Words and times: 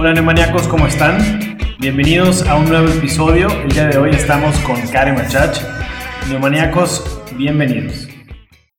Hola 0.00 0.14
neumaniacos, 0.14 0.68
¿cómo 0.68 0.86
están? 0.86 1.18
Bienvenidos 1.80 2.46
a 2.46 2.54
un 2.54 2.68
nuevo 2.68 2.86
episodio. 2.86 3.48
El 3.64 3.68
día 3.70 3.88
de 3.88 3.98
hoy 3.98 4.10
estamos 4.10 4.56
con 4.60 4.76
Karen 4.92 5.16
Machach. 5.16 5.58
Neumaniacos, 6.28 7.24
bienvenidos. 7.36 8.08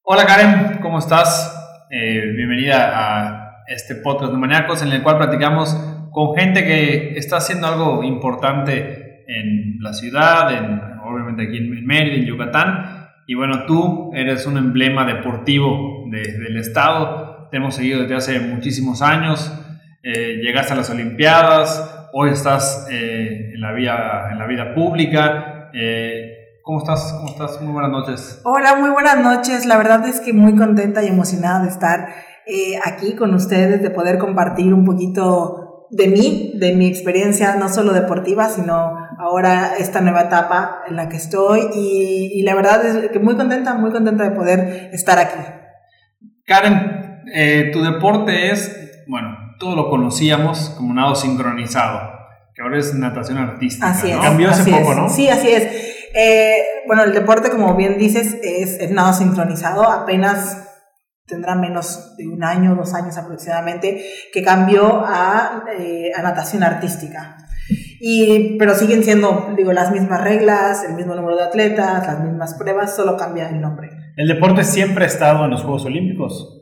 Hola 0.03 0.25
Karen, 0.25 0.79
¿cómo 0.81 0.99
estás? 0.99 1.53
Eh, 1.91 2.21
bienvenida 2.37 2.93
a 2.95 3.65
este 3.67 3.95
podcast 3.95 4.31
Neumaniacos 4.31 4.81
en 4.81 4.93
el 4.93 5.03
cual 5.03 5.17
platicamos 5.17 5.75
con 6.13 6.37
gente 6.37 6.63
que 6.63 7.17
está 7.17 7.35
haciendo 7.35 7.67
algo 7.67 8.01
importante 8.01 9.25
en 9.27 9.75
la 9.81 9.91
ciudad, 9.91 10.53
en, 10.53 10.79
obviamente 11.03 11.43
aquí 11.43 11.57
en 11.57 11.85
Mérida, 11.85 12.15
en 12.15 12.27
Yucatán. 12.27 13.09
Y 13.27 13.35
bueno, 13.35 13.65
tú 13.65 14.11
eres 14.15 14.45
un 14.45 14.55
emblema 14.55 15.03
deportivo 15.03 16.05
del 16.09 16.55
estado. 16.55 17.49
Te 17.51 17.57
hemos 17.57 17.75
seguido 17.75 18.03
desde 18.03 18.15
hace 18.15 18.39
muchísimos 18.39 19.01
años 19.01 19.53
eh, 20.01 20.39
llegaste 20.41 20.71
a 20.71 20.77
las 20.77 20.89
Olimpiadas, 20.89 22.07
hoy 22.13 22.29
estás 22.29 22.87
eh, 22.89 23.51
en, 23.53 23.59
la 23.59 23.73
vida, 23.73 24.29
en 24.31 24.39
la 24.39 24.47
vida 24.47 24.73
pública. 24.73 25.69
Eh, 25.73 26.59
¿Cómo 26.63 26.79
estás? 26.79 27.13
¿Cómo 27.17 27.29
estás? 27.29 27.61
Muy 27.61 27.73
buenas 27.73 27.91
noches. 27.91 28.41
Hola, 28.45 28.75
muy 28.75 28.91
buenas 28.91 29.17
noches. 29.21 29.65
La 29.65 29.75
verdad 29.75 30.07
es 30.07 30.21
que 30.21 30.31
muy 30.31 30.55
contenta 30.55 31.03
y 31.03 31.07
emocionada 31.07 31.63
de 31.63 31.69
estar 31.69 32.07
aquí 32.85 33.15
con 33.15 33.33
ustedes, 33.33 33.81
de 33.81 33.89
poder 33.91 34.17
compartir 34.17 34.73
un 34.73 34.85
poquito 34.85 35.87
de 35.91 36.07
mí, 36.07 36.53
de 36.55 36.75
mi 36.75 36.87
experiencia, 36.87 37.55
no 37.55 37.67
solo 37.69 37.91
deportiva, 37.91 38.47
sino 38.49 38.95
ahora 39.19 39.73
esta 39.77 40.01
nueva 40.01 40.21
etapa 40.21 40.81
en 40.87 40.95
la 40.95 41.09
que 41.09 41.17
estoy. 41.17 41.61
Y, 41.75 42.41
la 42.43 42.55
verdad 42.55 42.85
es 42.85 43.11
que 43.11 43.19
muy 43.19 43.35
contenta, 43.35 43.73
muy 43.73 43.91
contenta 43.91 44.23
de 44.23 44.31
poder 44.31 44.89
estar 44.93 45.19
aquí. 45.19 45.39
Karen, 46.45 47.71
tu 47.71 47.83
deporte 47.83 48.51
es, 48.51 49.03
bueno, 49.07 49.38
todo 49.59 49.75
lo 49.75 49.89
conocíamos 49.89 50.71
como 50.77 50.93
nado 50.93 51.15
sincronizado, 51.15 51.99
que 52.55 52.61
ahora 52.61 52.79
es 52.79 52.95
natación 52.95 53.37
artística. 53.37 53.89
Así 53.89 54.09
es. 54.09 54.17
Cambió 54.17 54.49
hace 54.49 54.71
poco, 54.71 54.95
¿no? 54.95 55.09
Sí, 55.09 55.29
así 55.29 55.49
es. 55.49 55.63
Eh, 56.15 56.55
bueno, 56.87 57.03
el 57.03 57.13
deporte, 57.13 57.51
como 57.51 57.75
bien 57.75 57.97
dices, 57.97 58.37
es, 58.41 58.89
nado 58.89 59.13
sincronizado. 59.13 59.83
Apenas 59.83 60.65
tendrá 61.27 61.53
menos 61.55 62.15
de 62.17 62.27
un 62.27 62.43
año, 62.43 62.73
dos 62.73 62.93
años 62.93 63.17
aproximadamente, 63.17 64.03
que 64.33 64.41
cambió 64.41 65.03
a, 65.05 65.65
eh, 65.77 66.11
a 66.15 66.23
natación 66.23 66.63
artística. 66.63 67.37
Y, 67.99 68.57
pero 68.57 68.73
siguen 68.73 69.03
siendo, 69.03 69.53
digo, 69.55 69.73
las 69.73 69.91
mismas 69.91 70.23
reglas, 70.23 70.85
el 70.85 70.95
mismo 70.95 71.13
número 71.15 71.35
de 71.35 71.43
atletas, 71.43 72.07
las 72.07 72.23
mismas 72.23 72.55
pruebas, 72.55 72.95
solo 72.95 73.17
cambia 73.17 73.49
el 73.49 73.61
nombre. 73.61 73.89
¿El 74.15 74.27
deporte 74.27 74.63
siempre 74.63 75.03
ha 75.03 75.07
estado 75.07 75.43
en 75.45 75.51
los 75.51 75.61
Juegos 75.61 75.85
Olímpicos? 75.85 76.58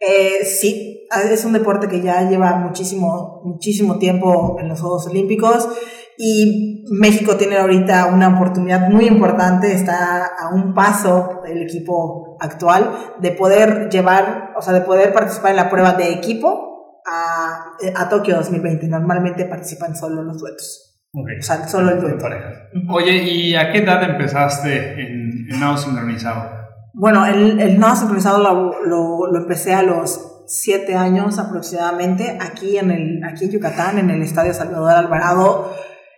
Eh, 0.00 0.44
sí, 0.44 1.06
es 1.30 1.44
un 1.44 1.52
deporte 1.52 1.88
que 1.88 2.00
ya 2.00 2.28
lleva 2.28 2.56
muchísimo, 2.56 3.42
muchísimo 3.44 3.98
tiempo 3.98 4.56
en 4.60 4.68
los 4.68 4.80
Juegos 4.80 5.06
Olímpicos 5.08 5.68
y 6.16 6.84
México 6.90 7.36
tiene 7.36 7.56
ahorita 7.56 8.06
una 8.06 8.36
oportunidad 8.36 8.88
muy 8.88 9.06
importante, 9.06 9.72
está 9.72 10.26
a 10.26 10.54
un 10.54 10.74
paso 10.74 11.42
del 11.44 11.62
equipo 11.62 12.36
actual 12.40 12.90
de 13.20 13.32
poder 13.32 13.88
llevar, 13.88 14.52
o 14.56 14.62
sea, 14.62 14.72
de 14.72 14.80
poder 14.80 15.12
participar 15.12 15.50
en 15.52 15.56
la 15.56 15.70
prueba 15.70 15.92
de 15.92 16.12
equipo 16.12 17.02
a, 17.06 17.76
a 17.96 18.08
Tokio 18.08 18.36
2020. 18.36 18.88
Normalmente 18.88 19.44
participan 19.44 19.96
solo 19.96 20.22
los 20.22 20.38
duetos. 20.40 21.00
O 21.12 21.42
sea, 21.42 21.66
solo 21.66 21.92
el 21.92 22.00
dueto. 22.00 22.26
Oye, 22.90 23.16
¿y 23.22 23.54
a 23.54 23.72
qué 23.72 23.78
edad 23.78 24.02
empezaste 24.02 25.00
en, 25.00 25.46
en 25.50 25.60
nado 25.60 25.76
sincronizado? 25.76 26.57
Bueno, 26.98 27.24
el, 27.26 27.78
nado 27.78 27.94
sincronizado 27.94 28.38
lo, 28.42 28.84
lo, 28.84 29.30
lo, 29.30 29.38
empecé 29.38 29.72
a 29.72 29.84
los 29.84 30.42
siete 30.48 30.96
años 30.96 31.38
aproximadamente 31.38 32.36
aquí 32.40 32.76
en, 32.76 32.90
el, 32.90 33.22
aquí 33.22 33.44
en 33.44 33.52
Yucatán, 33.52 34.00
en 34.00 34.10
el 34.10 34.20
Estadio 34.20 34.52
Salvador 34.52 34.90
Alvarado. 34.90 35.72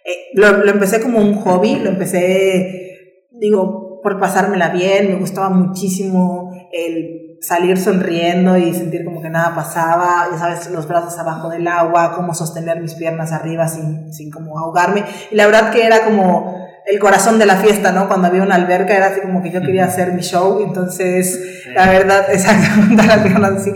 Eh, 0.06 0.31
lo, 0.32 0.65
lo, 0.65 0.71
empecé 0.71 1.03
como 1.03 1.19
un 1.19 1.34
hobby, 1.34 1.77
lo 1.81 1.91
empecé, 1.91 3.27
digo, 3.31 4.00
por 4.03 4.19
pasármela 4.19 4.71
bien, 4.71 5.09
me 5.09 5.16
gustaba 5.16 5.50
muchísimo 5.50 6.50
el 6.72 7.37
salir 7.43 7.76
sonriendo 7.76 8.56
y 8.56 8.72
sentir 8.72 9.05
como 9.05 9.21
que 9.21 9.28
nada 9.28 9.55
pasaba, 9.55 10.28
ya 10.32 10.38
sabes, 10.38 10.71
los 10.71 10.88
brazos 10.88 11.19
abajo 11.19 11.50
del 11.50 11.69
agua, 11.69 12.15
cómo 12.16 12.32
sostener 12.32 12.81
mis 12.81 12.94
piernas 12.94 13.32
arriba 13.32 13.69
sin, 13.69 14.15
sin 14.15 14.31
como 14.31 14.59
ahogarme. 14.59 15.05
Y 15.31 15.34
la 15.34 15.44
verdad 15.44 15.72
que 15.72 15.84
era 15.84 16.06
como 16.06 16.69
el 16.87 16.99
corazón 16.99 17.39
de 17.39 17.47
la 17.47 17.57
fiesta, 17.57 17.93
¿no? 17.93 18.09
Cuando 18.09 18.29
había 18.29 18.43
una 18.43 18.55
alberca 18.55 18.97
era 18.97 19.09
así 19.09 19.21
como 19.21 19.43
que 19.43 19.51
yo 19.51 19.61
quería 19.61 19.85
hacer 19.85 20.13
mi 20.13 20.23
show, 20.23 20.63
entonces 20.63 21.65
la 21.75 21.89
verdad, 21.91 22.27
exactamente, 22.33 23.03
así. 23.03 23.73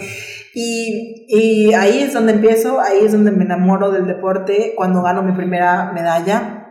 Y, 0.55 1.27
y 1.29 1.75
ahí 1.75 2.01
es 2.01 2.13
donde 2.13 2.33
empiezo, 2.33 2.81
ahí 2.81 3.05
es 3.05 3.13
donde 3.13 3.33
me 3.33 3.45
enamoro 3.45 3.91
del 3.91 4.07
deporte, 4.07 4.75
cuando 4.77 5.03
gano 5.03 5.23
mi 5.23 5.33
primera 5.33 5.93
medalla, 5.93 6.65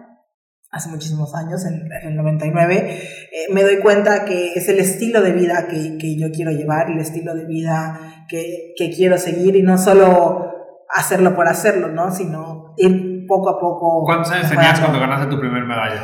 hace 0.73 0.89
muchísimos 0.89 1.35
años, 1.35 1.65
en, 1.65 1.87
el 2.03 2.15
99, 2.15 2.99
eh, 3.31 3.53
me 3.53 3.61
doy 3.61 3.77
cuenta 3.77 4.25
que 4.25 4.53
es 4.53 4.67
el 4.69 4.79
estilo 4.79 5.21
de 5.21 5.31
vida 5.31 5.67
que, 5.67 5.97
que 5.99 6.17
yo 6.17 6.31
quiero 6.31 6.51
llevar, 6.51 6.89
el 6.89 6.99
estilo 6.99 7.35
de 7.35 7.45
vida 7.45 8.25
que, 8.27 8.73
que, 8.75 8.89
quiero 8.89 9.19
seguir 9.19 9.55
y 9.55 9.61
no 9.61 9.77
solo 9.77 10.51
hacerlo 10.89 11.35
por 11.35 11.47
hacerlo, 11.47 11.89
¿no? 11.89 12.11
Sino 12.11 12.73
ir 12.77 13.12
poco 13.27 13.49
a 13.49 13.59
poco. 13.59 14.03
¿Cuántos 14.05 14.31
años 14.31 14.49
tenías 14.49 14.79
cuando 14.79 14.99
ganaste 14.99 15.27
tu 15.27 15.39
primera 15.39 15.65
medalla? 15.65 16.01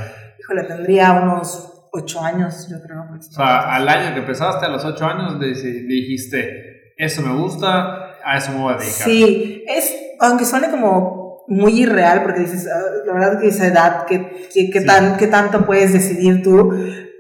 híjole, 0.49 0.63
tendría 0.63 1.13
unos 1.13 1.87
ocho 1.91 2.21
años, 2.21 2.67
yo 2.69 2.81
creo. 2.81 3.05
O 3.17 3.21
sea, 3.21 3.75
al 3.75 3.87
año 3.87 4.13
que 4.13 4.21
empezaste, 4.21 4.65
a 4.65 4.69
los 4.69 4.83
ocho 4.85 5.05
años, 5.05 5.39
dijiste, 5.39 6.93
eso 6.97 7.21
me 7.21 7.33
gusta, 7.39 8.15
a 8.23 8.37
eso 8.37 8.51
me 8.51 8.59
voy 8.59 8.73
a 8.73 8.77
dedicar. 8.77 9.07
Sí, 9.07 9.63
es, 9.67 9.95
aunque 10.19 10.45
suene 10.45 10.69
como 10.69 11.45
muy 11.47 11.81
irreal, 11.81 12.23
porque 12.23 12.41
dices, 12.41 12.67
ah, 12.67 12.79
la 13.05 13.13
verdad 13.13 13.39
que 13.39 13.47
esa 13.47 13.67
edad, 13.67 14.05
¿qué, 14.05 14.49
qué, 14.53 14.81
tan, 14.81 15.17
qué 15.17 15.27
tanto 15.27 15.65
puedes 15.65 15.93
decidir 15.93 16.43
tú? 16.43 16.71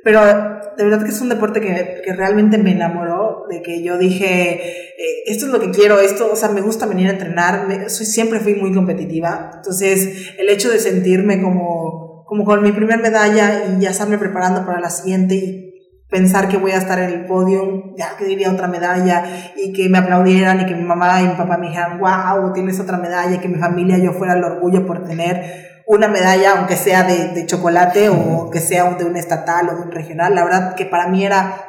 Pero 0.03 0.21
de 0.25 0.83
verdad 0.83 1.03
que 1.03 1.09
es 1.09 1.21
un 1.21 1.29
deporte 1.29 1.61
que, 1.61 2.01
que 2.03 2.13
realmente 2.13 2.57
me 2.57 2.71
enamoró, 2.71 3.18
de 3.49 3.61
que 3.61 3.83
yo 3.83 3.97
dije, 3.97 4.53
eh, 4.53 5.23
esto 5.25 5.45
es 5.45 5.51
lo 5.51 5.59
que 5.59 5.71
quiero, 5.71 5.99
esto, 5.99 6.29
o 6.31 6.35
sea, 6.35 6.49
me 6.49 6.61
gusta 6.61 6.85
venir 6.85 7.07
a 7.07 7.11
entrenar, 7.11 7.67
me, 7.67 7.89
soy, 7.89 8.05
siempre 8.05 8.39
fui 8.39 8.55
muy 8.55 8.73
competitiva, 8.73 9.51
entonces 9.55 10.33
el 10.37 10.49
hecho 10.49 10.69
de 10.69 10.79
sentirme 10.79 11.41
como 11.41 12.09
como 12.29 12.45
con 12.45 12.61
mi 12.61 12.71
primer 12.71 13.01
medalla 13.01 13.63
y 13.65 13.81
ya 13.81 13.89
estarme 13.89 14.19
preparando 14.19 14.63
para 14.63 14.79
la 14.79 14.91
siguiente 14.91 15.33
y 15.33 15.69
pensar 16.11 16.47
que 16.47 16.57
voy 16.57 16.69
a 16.71 16.77
estar 16.77 16.99
en 16.99 17.09
el 17.09 17.25
podio, 17.25 17.95
ya 17.97 18.15
que 18.19 18.25
diría 18.25 18.51
otra 18.51 18.67
medalla 18.67 19.23
y 19.55 19.73
que 19.73 19.89
me 19.89 19.97
aplaudieran 19.97 20.61
y 20.61 20.67
que 20.67 20.75
mi 20.75 20.83
mamá 20.83 21.21
y 21.21 21.27
mi 21.27 21.33
papá 21.33 21.57
me 21.57 21.69
dijeran, 21.69 21.99
wow, 21.99 22.53
tienes 22.53 22.79
otra 22.79 22.99
medalla 22.99 23.35
y 23.35 23.39
que 23.39 23.47
mi 23.47 23.57
familia 23.57 23.97
yo 23.97 24.13
fuera 24.13 24.33
el 24.33 24.43
orgullo 24.43 24.85
por 24.85 25.05
tener 25.05 25.81
una 25.87 26.07
medalla, 26.07 26.57
aunque 26.57 26.75
sea 26.75 27.01
de, 27.01 27.29
de 27.29 27.47
chocolate 27.47 28.09
o 28.09 28.51
que 28.51 28.59
sea 28.59 28.93
de 28.93 29.05
un 29.05 29.17
estatal 29.17 29.69
o 29.69 29.75
de 29.77 29.81
un 29.81 29.91
regional. 29.91 30.35
La 30.35 30.43
verdad 30.43 30.75
que 30.75 30.85
para 30.85 31.07
mí 31.07 31.25
era 31.25 31.68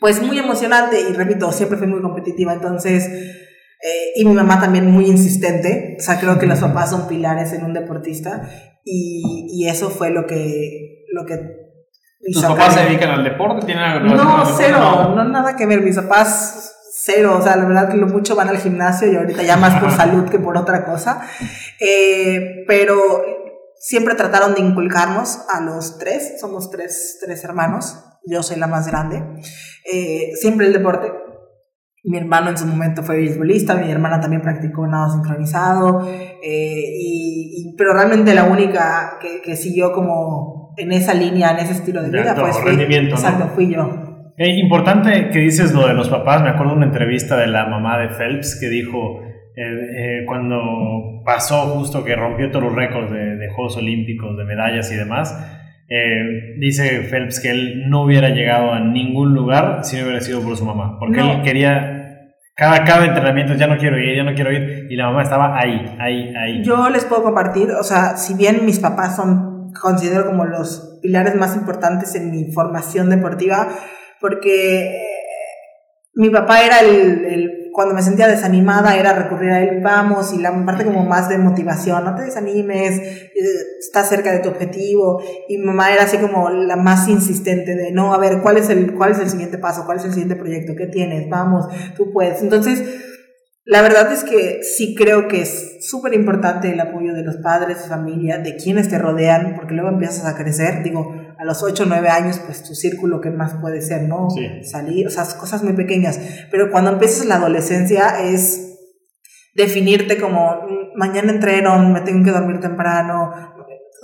pues 0.00 0.22
muy 0.22 0.38
emocionante 0.38 1.00
y 1.00 1.12
repito, 1.12 1.50
siempre 1.52 1.78
fui 1.78 1.86
muy 1.86 2.00
competitiva, 2.00 2.52
entonces... 2.52 3.08
Eh, 3.80 4.12
y 4.16 4.24
mi 4.24 4.34
mamá 4.34 4.60
también 4.60 4.90
muy 4.90 5.06
insistente, 5.06 5.96
o 6.00 6.02
sea, 6.02 6.18
creo 6.18 6.36
que 6.40 6.46
los 6.46 6.58
papás 6.58 6.90
son 6.90 7.06
pilares 7.06 7.52
en 7.52 7.64
un 7.64 7.72
deportista 7.72 8.50
y, 8.84 9.46
y 9.48 9.68
eso 9.68 9.88
fue 9.88 10.10
lo 10.10 10.26
que, 10.26 11.04
lo 11.12 11.24
que 11.24 11.38
¿Tus 12.20 12.42
papás 12.42 12.74
se 12.74 12.80
dedican 12.80 13.10
al 13.10 13.24
deporte? 13.24 13.66
¿Tienen 13.66 13.84
algo 13.84 14.16
No, 14.16 14.44
cero, 14.56 14.78
no. 14.80 15.14
no 15.14 15.24
nada 15.24 15.56
que 15.56 15.66
ver. 15.66 15.82
Mis 15.82 15.96
papás 15.96 16.76
cero, 16.92 17.36
o 17.38 17.42
sea, 17.42 17.56
la 17.56 17.64
verdad 17.64 17.88
que 17.90 17.96
lo 17.96 18.06
mucho 18.06 18.34
van 18.34 18.48
al 18.48 18.58
gimnasio 18.58 19.10
y 19.10 19.16
ahorita 19.16 19.42
ya 19.42 19.56
más 19.56 19.80
por 19.80 19.90
salud 19.96 20.28
que 20.28 20.38
por 20.38 20.56
otra 20.56 20.84
cosa. 20.84 21.22
Eh, 21.80 22.64
pero 22.66 23.22
siempre 23.78 24.14
trataron 24.14 24.54
de 24.54 24.60
inculcarnos 24.60 25.38
a 25.52 25.60
los 25.60 25.98
tres, 25.98 26.40
somos 26.40 26.70
tres, 26.70 27.18
tres 27.24 27.44
hermanos, 27.44 27.96
yo 28.30 28.42
soy 28.42 28.58
la 28.58 28.66
más 28.66 28.88
grande, 28.88 29.22
eh, 29.92 30.30
siempre 30.34 30.66
el 30.66 30.72
deporte. 30.72 31.08
Mi 32.04 32.16
hermano 32.16 32.50
en 32.50 32.56
su 32.56 32.66
momento 32.66 33.02
fue 33.02 33.16
beisbolista, 33.16 33.74
mi 33.74 33.90
hermana 33.90 34.20
también 34.20 34.40
practicó 34.40 34.86
nado 34.86 35.10
sincronizado, 35.12 36.08
eh, 36.08 36.84
y, 37.00 37.74
pero 37.76 37.92
realmente 37.92 38.34
la 38.34 38.44
única 38.44 39.18
que, 39.20 39.42
que, 39.42 39.56
siguió 39.56 39.92
como 39.92 40.74
en 40.78 40.92
esa 40.92 41.12
línea, 41.12 41.50
en 41.50 41.58
ese 41.58 41.72
estilo 41.72 42.02
de 42.02 42.10
vida, 42.10 42.34
pues 42.38 42.56
fui, 42.56 42.70
rendimiento, 42.70 43.16
exacto, 43.16 43.50
fui 43.54 43.74
yo. 43.74 44.08
Eh, 44.38 44.50
importante 44.50 45.30
que 45.30 45.40
dices 45.40 45.74
lo 45.74 45.88
de 45.88 45.94
los 45.94 46.08
papás, 46.08 46.42
me 46.42 46.50
acuerdo 46.50 46.72
de 46.72 46.76
una 46.76 46.86
entrevista 46.86 47.36
de 47.36 47.48
la 47.48 47.66
mamá 47.66 47.98
de 47.98 48.08
Phelps 48.10 48.58
que 48.60 48.68
dijo, 48.68 49.20
eh, 49.56 50.20
eh, 50.20 50.24
cuando 50.26 51.22
pasó 51.24 51.62
justo 51.74 52.04
que 52.04 52.14
rompió 52.14 52.48
todos 52.48 52.66
los 52.66 52.74
récords 52.76 53.10
de, 53.10 53.36
de 53.36 53.48
Juegos 53.50 53.76
Olímpicos, 53.76 54.36
de 54.38 54.44
medallas 54.44 54.92
y 54.92 54.94
demás, 54.94 55.57
eh, 55.88 56.54
dice 56.58 57.00
Phelps 57.02 57.40
que 57.40 57.50
él 57.50 57.88
no 57.88 58.02
hubiera 58.02 58.28
llegado 58.28 58.72
a 58.72 58.80
ningún 58.80 59.34
lugar 59.34 59.84
si 59.84 59.96
no 59.96 60.04
hubiera 60.04 60.20
sido 60.20 60.42
por 60.42 60.56
su 60.56 60.64
mamá, 60.64 60.98
porque 60.98 61.18
no. 61.18 61.32
él 61.32 61.42
quería 61.42 61.98
cada, 62.54 62.84
cada 62.84 63.06
entrenamiento, 63.06 63.54
ya 63.54 63.68
no 63.68 63.78
quiero 63.78 63.98
ir, 63.98 64.16
ya 64.16 64.24
no 64.24 64.34
quiero 64.34 64.52
ir, 64.52 64.88
y 64.90 64.96
la 64.96 65.06
mamá 65.06 65.22
estaba 65.22 65.58
ahí, 65.58 65.96
ahí, 66.00 66.34
ahí. 66.36 66.64
Yo 66.64 66.90
les 66.90 67.04
puedo 67.04 67.22
compartir, 67.22 67.70
o 67.70 67.84
sea, 67.84 68.16
si 68.16 68.34
bien 68.34 68.66
mis 68.66 68.80
papás 68.80 69.16
son, 69.16 69.72
considero 69.72 70.26
como 70.26 70.44
los 70.44 70.98
pilares 71.00 71.36
más 71.36 71.56
importantes 71.56 72.14
en 72.16 72.30
mi 72.32 72.52
formación 72.52 73.10
deportiva, 73.10 73.68
porque 74.20 75.06
mi 76.14 76.30
papá 76.30 76.64
era 76.64 76.80
el, 76.80 77.24
el 77.26 77.57
cuando 77.78 77.94
me 77.94 78.02
sentía 78.02 78.26
desanimada 78.26 78.96
era 78.96 79.12
recurrir 79.12 79.52
a 79.52 79.62
él, 79.62 79.80
vamos, 79.80 80.32
y 80.32 80.38
la 80.38 80.66
parte 80.66 80.84
como 80.84 81.04
más 81.04 81.28
de 81.28 81.38
motivación, 81.38 82.02
no 82.02 82.16
te 82.16 82.22
desanimes, 82.22 82.98
eh, 82.98 83.30
estás 83.78 84.08
cerca 84.08 84.32
de 84.32 84.40
tu 84.40 84.48
objetivo. 84.48 85.22
Y 85.46 85.58
mi 85.58 85.66
mamá 85.66 85.92
era 85.92 86.02
así 86.02 86.16
como 86.16 86.50
la 86.50 86.74
más 86.74 87.06
insistente 87.06 87.76
de, 87.76 87.92
no, 87.92 88.12
a 88.12 88.18
ver, 88.18 88.40
¿cuál 88.42 88.56
es 88.56 88.68
el, 88.68 88.94
cuál 88.94 89.12
es 89.12 89.20
el 89.20 89.30
siguiente 89.30 89.58
paso? 89.58 89.86
¿Cuál 89.86 89.98
es 89.98 90.06
el 90.06 90.10
siguiente 90.10 90.34
proyecto? 90.34 90.74
¿Qué 90.74 90.88
tienes? 90.88 91.28
Vamos, 91.30 91.66
tú 91.96 92.12
puedes. 92.12 92.42
Entonces, 92.42 92.82
la 93.64 93.80
verdad 93.80 94.10
es 94.10 94.24
que 94.24 94.64
sí 94.64 94.96
creo 94.96 95.28
que 95.28 95.42
es 95.42 95.86
súper 95.88 96.14
importante 96.14 96.72
el 96.72 96.80
apoyo 96.80 97.14
de 97.14 97.22
los 97.22 97.36
padres, 97.36 97.86
familia, 97.88 98.38
de 98.38 98.56
quienes 98.56 98.88
te 98.88 98.98
rodean, 98.98 99.54
porque 99.54 99.74
luego 99.74 99.90
empiezas 99.90 100.26
a 100.26 100.36
crecer. 100.36 100.82
Digo, 100.82 101.14
a 101.38 101.44
los 101.44 101.62
8 101.62 101.84
o 101.84 101.86
9 101.86 102.08
años, 102.08 102.40
pues 102.44 102.64
tu 102.64 102.74
círculo, 102.74 103.20
¿qué 103.20 103.30
más 103.30 103.54
puede 103.60 103.80
ser, 103.80 104.02
no? 104.02 104.28
Salir, 104.62 105.06
o 105.06 105.10
sea, 105.10 105.24
cosas 105.38 105.62
muy 105.62 105.74
pequeñas. 105.74 106.18
Pero 106.50 106.70
cuando 106.70 106.90
empiezas 106.90 107.26
la 107.26 107.36
adolescencia 107.36 108.20
es 108.22 108.76
definirte 109.54 110.18
como, 110.18 110.50
mm, 110.50 110.98
mañana 110.98 111.32
entreno, 111.32 111.78
me 111.90 112.00
tengo 112.00 112.24
que 112.24 112.32
dormir 112.32 112.58
temprano, 112.60 113.32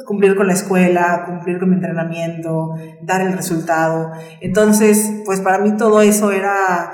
cumplir 0.06 0.36
con 0.36 0.46
la 0.46 0.52
escuela, 0.52 1.24
cumplir 1.26 1.58
con 1.58 1.70
mi 1.70 1.76
entrenamiento, 1.76 2.74
dar 3.02 3.20
el 3.22 3.32
resultado. 3.32 4.12
Entonces, 4.40 5.22
pues 5.24 5.40
para 5.40 5.58
mí 5.58 5.76
todo 5.76 6.02
eso 6.02 6.30
era 6.30 6.92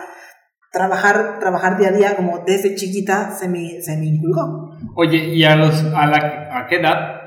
trabajar, 0.73 1.39
trabajar 1.39 1.77
día 1.77 1.89
a 1.89 1.93
día, 1.93 2.17
como 2.17 2.45
desde 2.47 2.75
chiquita 2.75 3.33
se 3.33 3.49
me, 3.49 3.83
se 3.83 3.97
me 3.99 4.07
inculcó. 4.07 4.71
Oye, 4.97 5.35
¿y 5.35 5.45
a, 5.45 5.57
los, 5.57 5.83
a, 5.95 6.07
la, 6.07 6.49
a 6.59 6.67
qué 6.67 6.77
edad 6.77 7.21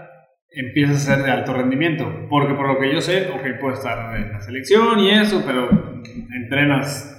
empiezas 0.55 1.07
a 1.07 1.15
ser 1.15 1.23
de 1.23 1.31
alto 1.31 1.53
rendimiento? 1.53 2.27
Porque 2.29 2.53
por 2.53 2.67
lo 2.67 2.79
que 2.79 2.94
yo 2.94 3.01
sé, 3.01 3.29
ok, 3.29 3.59
puedes 3.59 3.79
estar 3.79 4.15
en 4.15 4.31
la 4.31 4.41
selección 4.41 5.00
y 5.00 5.09
eso, 5.11 5.44
pero 5.45 5.69
entrenas 6.35 7.09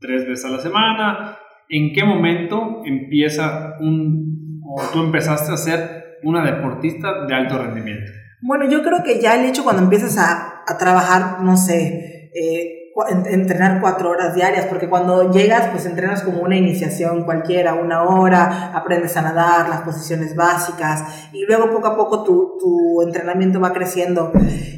tres 0.00 0.26
veces 0.26 0.44
a 0.44 0.50
la 0.50 0.58
semana. 0.58 1.38
¿En 1.68 1.92
qué 1.92 2.04
momento 2.04 2.82
empieza 2.84 3.76
un, 3.80 4.60
o 4.64 4.82
tú 4.92 5.02
empezaste 5.02 5.52
a 5.52 5.56
ser 5.56 6.18
una 6.22 6.44
deportista 6.44 7.26
de 7.26 7.34
alto 7.34 7.58
rendimiento? 7.58 8.12
Bueno, 8.42 8.68
yo 8.68 8.82
creo 8.82 9.02
que 9.02 9.20
ya 9.20 9.40
el 9.40 9.48
hecho 9.48 9.64
cuando 9.64 9.82
empiezas 9.82 10.18
a, 10.18 10.62
a 10.66 10.78
trabajar, 10.78 11.42
no 11.42 11.56
sé, 11.56 12.30
eh, 12.34 12.83
entrenar 13.08 13.80
cuatro 13.80 14.10
horas 14.10 14.34
diarias, 14.34 14.66
porque 14.66 14.88
cuando 14.88 15.32
llegas, 15.32 15.68
pues 15.70 15.84
entrenas 15.84 16.22
como 16.22 16.42
una 16.42 16.56
iniciación 16.56 17.24
cualquiera, 17.24 17.74
una 17.74 18.04
hora, 18.04 18.70
aprendes 18.72 19.16
a 19.16 19.22
nadar, 19.22 19.68
las 19.68 19.80
posiciones 19.80 20.36
básicas, 20.36 21.28
y 21.32 21.44
luego 21.44 21.70
poco 21.72 21.88
a 21.88 21.96
poco 21.96 22.22
tu, 22.22 22.56
tu 22.60 23.02
entrenamiento 23.02 23.60
va 23.60 23.72
creciendo. 23.72 24.30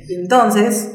Entonces, 0.09 0.93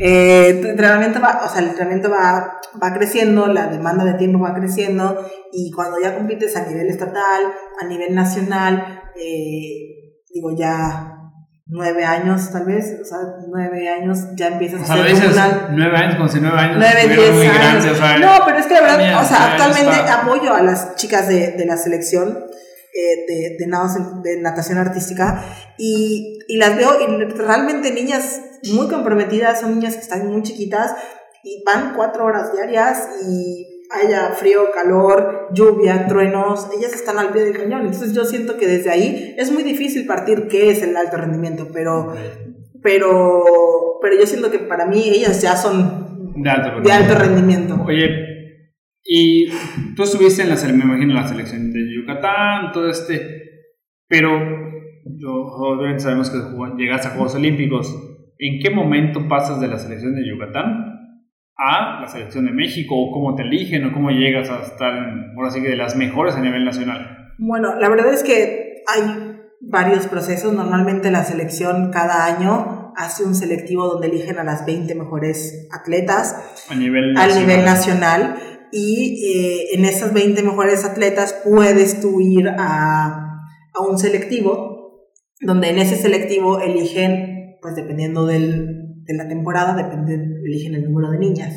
eh, 0.00 0.60
tu 0.62 0.68
entrenamiento 0.68 1.20
va, 1.20 1.42
o 1.44 1.48
sea, 1.48 1.60
el 1.60 1.68
entrenamiento 1.68 2.08
va, 2.08 2.58
va 2.82 2.94
creciendo, 2.94 3.48
la 3.48 3.66
demanda 3.66 4.04
de 4.04 4.14
tiempo 4.14 4.38
va 4.38 4.54
creciendo, 4.54 5.26
y 5.52 5.70
cuando 5.72 6.00
ya 6.00 6.16
compites 6.16 6.56
a 6.56 6.66
nivel 6.66 6.88
estatal, 6.88 7.42
a 7.82 7.86
nivel 7.86 8.14
nacional, 8.14 9.02
eh, 9.14 10.22
digo, 10.32 10.56
ya 10.56 11.11
nueve 11.72 12.04
años 12.04 12.50
tal 12.52 12.66
vez, 12.66 13.00
o 13.00 13.04
sea, 13.04 13.18
nueve 13.48 13.88
años 13.88 14.18
ya 14.36 14.48
empiezas 14.48 14.88
a 14.88 14.94
ser 14.94 15.70
nueve 15.70 15.96
años, 15.96 16.16
como 16.16 16.28
si 16.28 16.38
nueve 16.38 16.58
años 16.58 16.76
nueve, 16.78 17.08
diez 17.08 17.50
años. 17.50 18.20
no, 18.20 18.44
pero 18.44 18.58
es 18.58 18.66
que 18.66 18.74
la 18.74 18.80
verdad, 18.82 19.22
o 19.22 19.26
sea, 19.26 19.52
actualmente 19.52 20.10
apoyo 20.10 20.54
a 20.54 20.62
las 20.62 20.96
chicas 20.96 21.28
de, 21.28 21.52
de 21.52 21.64
la 21.64 21.78
selección 21.78 22.44
eh, 22.94 23.24
de, 23.26 23.56
de, 23.58 23.66
de, 24.22 24.40
natación 24.42 24.76
artística 24.76 25.42
y, 25.78 26.40
y 26.46 26.58
las 26.58 26.76
veo 26.76 26.90
y 27.00 27.24
realmente 27.32 27.90
niñas 27.90 28.42
muy 28.74 28.88
comprometidas, 28.88 29.60
son 29.60 29.74
niñas 29.76 29.94
que 29.94 30.02
están 30.02 30.26
muy 30.26 30.42
chiquitas 30.42 30.92
y 31.42 31.64
van 31.64 31.94
cuatro 31.96 32.26
horas 32.26 32.52
diarias 32.52 33.08
y 33.26 33.71
haya 33.92 34.30
frío, 34.30 34.70
calor, 34.72 35.48
lluvia, 35.52 36.06
truenos, 36.06 36.68
ellas 36.76 36.92
están 36.92 37.18
al 37.18 37.30
pie 37.32 37.42
del 37.42 37.56
cañón. 37.56 37.82
Entonces 37.82 38.14
yo 38.14 38.24
siento 38.24 38.56
que 38.56 38.66
desde 38.66 38.90
ahí 38.90 39.34
es 39.36 39.52
muy 39.52 39.62
difícil 39.62 40.06
partir 40.06 40.48
qué 40.48 40.70
es 40.70 40.82
el 40.82 40.96
alto 40.96 41.16
rendimiento, 41.16 41.68
pero, 41.72 42.14
pero, 42.82 43.44
pero 44.00 44.18
yo 44.18 44.26
siento 44.26 44.50
que 44.50 44.58
para 44.58 44.86
mí 44.86 45.02
ellas 45.08 45.42
ya 45.42 45.56
son 45.56 46.32
de 46.36 46.50
alto 46.50 46.70
rendimiento. 46.70 46.88
De 46.88 46.92
alto 46.92 47.14
rendimiento. 47.18 47.84
Oye, 47.86 48.32
y 49.04 49.48
tú 49.94 50.04
estuviste 50.04 50.42
en 50.42 50.48
la, 50.48 50.56
me 50.56 50.84
imagino, 50.84 51.14
la 51.14 51.28
selección 51.28 51.72
de 51.72 51.80
Yucatán, 51.94 52.72
todo 52.72 52.88
este, 52.88 53.20
pero 54.08 54.30
obviamente 55.26 56.00
sabemos 56.02 56.30
que 56.30 56.38
llegaste 56.78 57.08
a 57.08 57.10
Juegos 57.12 57.34
Olímpicos. 57.34 58.08
¿En 58.38 58.60
qué 58.60 58.70
momento 58.70 59.28
pasas 59.28 59.60
de 59.60 59.68
la 59.68 59.78
selección 59.78 60.14
de 60.14 60.28
Yucatán 60.28 60.91
a 61.56 62.00
la 62.00 62.08
selección 62.08 62.46
de 62.46 62.52
México 62.52 62.94
o 62.96 63.12
cómo 63.12 63.34
te 63.34 63.42
eligen 63.42 63.84
o 63.86 63.92
cómo 63.92 64.10
llegas 64.10 64.50
a 64.50 64.62
estar, 64.62 64.96
en, 64.96 65.32
ahora 65.36 65.50
sí 65.50 65.62
que 65.62 65.68
de 65.68 65.76
las 65.76 65.96
mejores 65.96 66.34
a 66.34 66.40
nivel 66.40 66.64
nacional? 66.64 67.34
Bueno, 67.38 67.78
la 67.78 67.88
verdad 67.88 68.12
es 68.12 68.22
que 68.22 68.82
hay 68.86 69.40
varios 69.60 70.06
procesos. 70.06 70.52
Normalmente 70.52 71.10
la 71.10 71.24
selección 71.24 71.90
cada 71.90 72.26
año 72.26 72.92
hace 72.96 73.24
un 73.24 73.34
selectivo 73.34 73.86
donde 73.86 74.08
eligen 74.08 74.38
a 74.38 74.44
las 74.44 74.66
20 74.66 74.94
mejores 74.94 75.68
atletas 75.72 76.36
a 76.68 76.74
nivel 76.74 77.14
nacional. 77.14 77.40
nivel 77.40 77.64
nacional 77.64 78.36
y 78.70 79.32
eh, 79.34 79.76
en 79.76 79.84
esas 79.84 80.12
20 80.12 80.42
mejores 80.42 80.84
atletas 80.84 81.40
puedes 81.44 82.00
tú 82.00 82.20
ir 82.20 82.48
a, 82.48 83.42
a 83.74 83.80
un 83.80 83.98
selectivo 83.98 85.10
donde 85.40 85.70
en 85.70 85.78
ese 85.78 85.96
selectivo 85.96 86.60
eligen, 86.60 87.58
pues 87.60 87.74
dependiendo 87.74 88.26
del, 88.26 88.81
de 89.04 89.14
la 89.14 89.28
temporada, 89.28 89.74
depende, 89.74 90.14
eligen 90.44 90.74
el 90.74 90.84
número 90.84 91.10
de 91.10 91.18
niñas. 91.18 91.54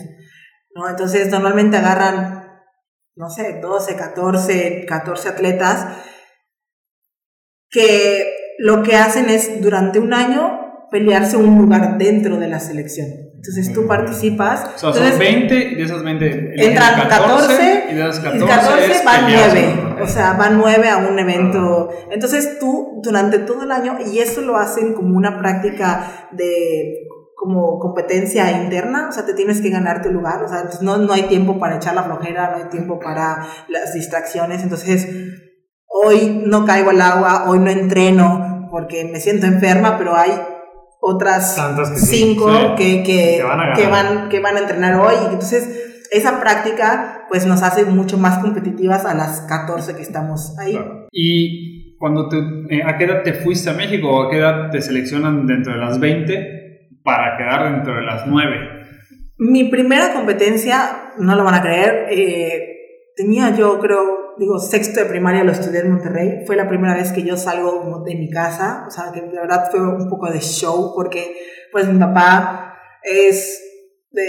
¿no? 0.76 0.90
Entonces, 0.90 1.30
normalmente 1.30 1.78
agarran, 1.78 2.46
no 3.16 3.30
sé, 3.30 3.60
12, 3.62 3.96
14, 3.96 4.86
14 4.88 5.30
atletas 5.30 5.88
que 7.70 8.56
lo 8.60 8.84
que 8.84 8.96
hacen 8.96 9.30
es 9.30 9.62
durante 9.62 10.00
un 10.00 10.14
año 10.14 10.88
pelearse 10.92 11.38
un 11.38 11.58
lugar 11.58 11.98
dentro 11.98 12.38
de 12.38 12.48
la 12.48 12.60
selección. 12.60 13.08
Entonces 13.36 13.74
tú 13.74 13.86
participas. 13.86 14.72
O 14.82 14.94
sea, 14.94 15.12
son 15.12 15.20
20 15.20 15.56
y 15.56 15.76
de 15.76 15.84
esas 15.84 16.04
20 16.04 16.66
entran 16.66 17.08
14, 17.08 17.84
y 17.92 17.94
de 17.94 18.02
esas 18.02 18.20
14, 18.20 18.46
14 18.46 19.06
van 19.06 19.26
9. 19.32 20.02
O 20.02 20.08
sea, 20.08 20.34
van 20.34 20.58
9 20.58 20.90
a 20.90 20.98
un 20.98 21.20
evento. 21.20 21.90
Entonces 22.10 22.58
tú 22.60 23.02
durante 23.04 23.40
todo 23.40 23.64
el 23.64 23.72
año, 23.72 23.98
y 24.12 24.18
eso 24.20 24.42
lo 24.42 24.58
hacen 24.58 24.94
como 24.94 25.16
una 25.16 25.38
práctica 25.38 26.30
de 26.32 27.08
como 27.36 27.80
competencia 27.80 28.64
interna, 28.64 29.08
o 29.10 29.12
sea, 29.12 29.26
te 29.26 29.34
tienes 29.34 29.62
que 29.62 29.70
ganar 29.70 30.02
tu 30.02 30.10
lugar, 30.10 30.44
o 30.44 30.48
sea, 30.48 30.70
no, 30.82 30.98
no 30.98 31.14
hay 31.14 31.24
tiempo 31.24 31.60
para 31.60 31.76
echar 31.76 31.94
la 31.94 32.04
flojera, 32.04 32.52
no 32.52 32.58
hay 32.58 32.70
tiempo 32.70 33.00
para 33.00 33.46
las 33.68 33.94
distracciones, 33.94 34.64
entonces 34.64 35.08
hoy 35.88 36.44
no 36.46 36.66
caigo 36.66 36.90
al 36.90 37.02
agua, 37.02 37.46
hoy 37.48 37.60
no 37.60 37.70
entreno 37.70 38.68
porque 38.72 39.06
me 39.06 39.20
siento 39.20 39.46
enferma, 39.46 39.98
pero 39.98 40.16
hay 40.16 40.32
otras 41.00 41.56
cinco 41.96 42.76
que, 42.78 43.04
que, 43.04 43.38
que, 43.38 43.44
van 43.44 44.30
que, 44.30 44.40
van, 44.40 44.58
a 44.58 44.60
entrenar 44.60 44.96
hoy, 44.96 45.16
entonces 45.26 46.08
esa 46.12 46.40
práctica 46.40 47.26
pues 47.30 47.46
nos 47.46 47.62
hace 47.64 47.86
mucho 47.86 48.18
más 48.18 48.40
competitivas 48.40 49.06
a 49.06 49.14
las 49.14 49.42
14 49.42 49.96
que 49.96 50.02
estamos 50.02 50.58
ahí. 50.58 50.80
Y 51.12 51.98
cuando 51.98 52.28
te, 52.28 52.38
eh, 52.70 52.84
¿a 52.84 52.98
qué 52.98 53.06
edad 53.06 53.24
te 53.24 53.34
fuiste 53.34 53.70
a 53.70 53.74
México 53.74 54.10
o 54.10 54.24
a 54.24 54.30
qué 54.30 54.38
edad 54.38 54.72
te 54.72 54.82
seleccionan 54.82 55.46
dentro 55.46 55.74
de 55.74 55.80
las 55.80 56.00
20? 56.00 56.65
Para 57.06 57.38
quedar 57.38 57.72
dentro 57.72 57.96
de 57.96 58.02
las 58.02 58.28
nueve? 58.28 58.58
Mi 59.38 59.70
primera 59.70 60.14
competencia, 60.14 61.14
no 61.18 61.36
lo 61.36 61.46
van 61.46 61.56
a 61.56 61.62
creer, 61.62 62.08
eh, 62.10 62.76
tenía 63.16 63.56
yo 63.56 63.80
creo, 63.80 64.34
digo, 64.38 64.60
sexto 64.60 65.00
de 65.00 65.06
primaria, 65.06 65.44
lo 65.44 65.52
estudié 65.52 65.82
en 65.82 65.92
Monterrey. 65.92 66.44
Fue 66.46 66.56
la 66.56 66.68
primera 66.68 66.96
vez 66.96 67.12
que 67.12 67.24
yo 67.24 67.38
salgo 67.38 68.04
de 68.06 68.16
mi 68.16 68.30
casa, 68.30 68.86
o 68.88 68.92
sea, 68.92 69.12
que 69.14 69.22
la 69.22 69.42
verdad 69.42 69.70
fue 69.72 69.80
un 69.82 70.10
poco 70.10 70.30
de 70.30 70.40
show 70.40 70.94
porque 70.96 71.38
pues 71.72 71.88
mi 71.88 72.00
papá 72.00 72.78
es 73.04 73.62
de, 74.12 74.24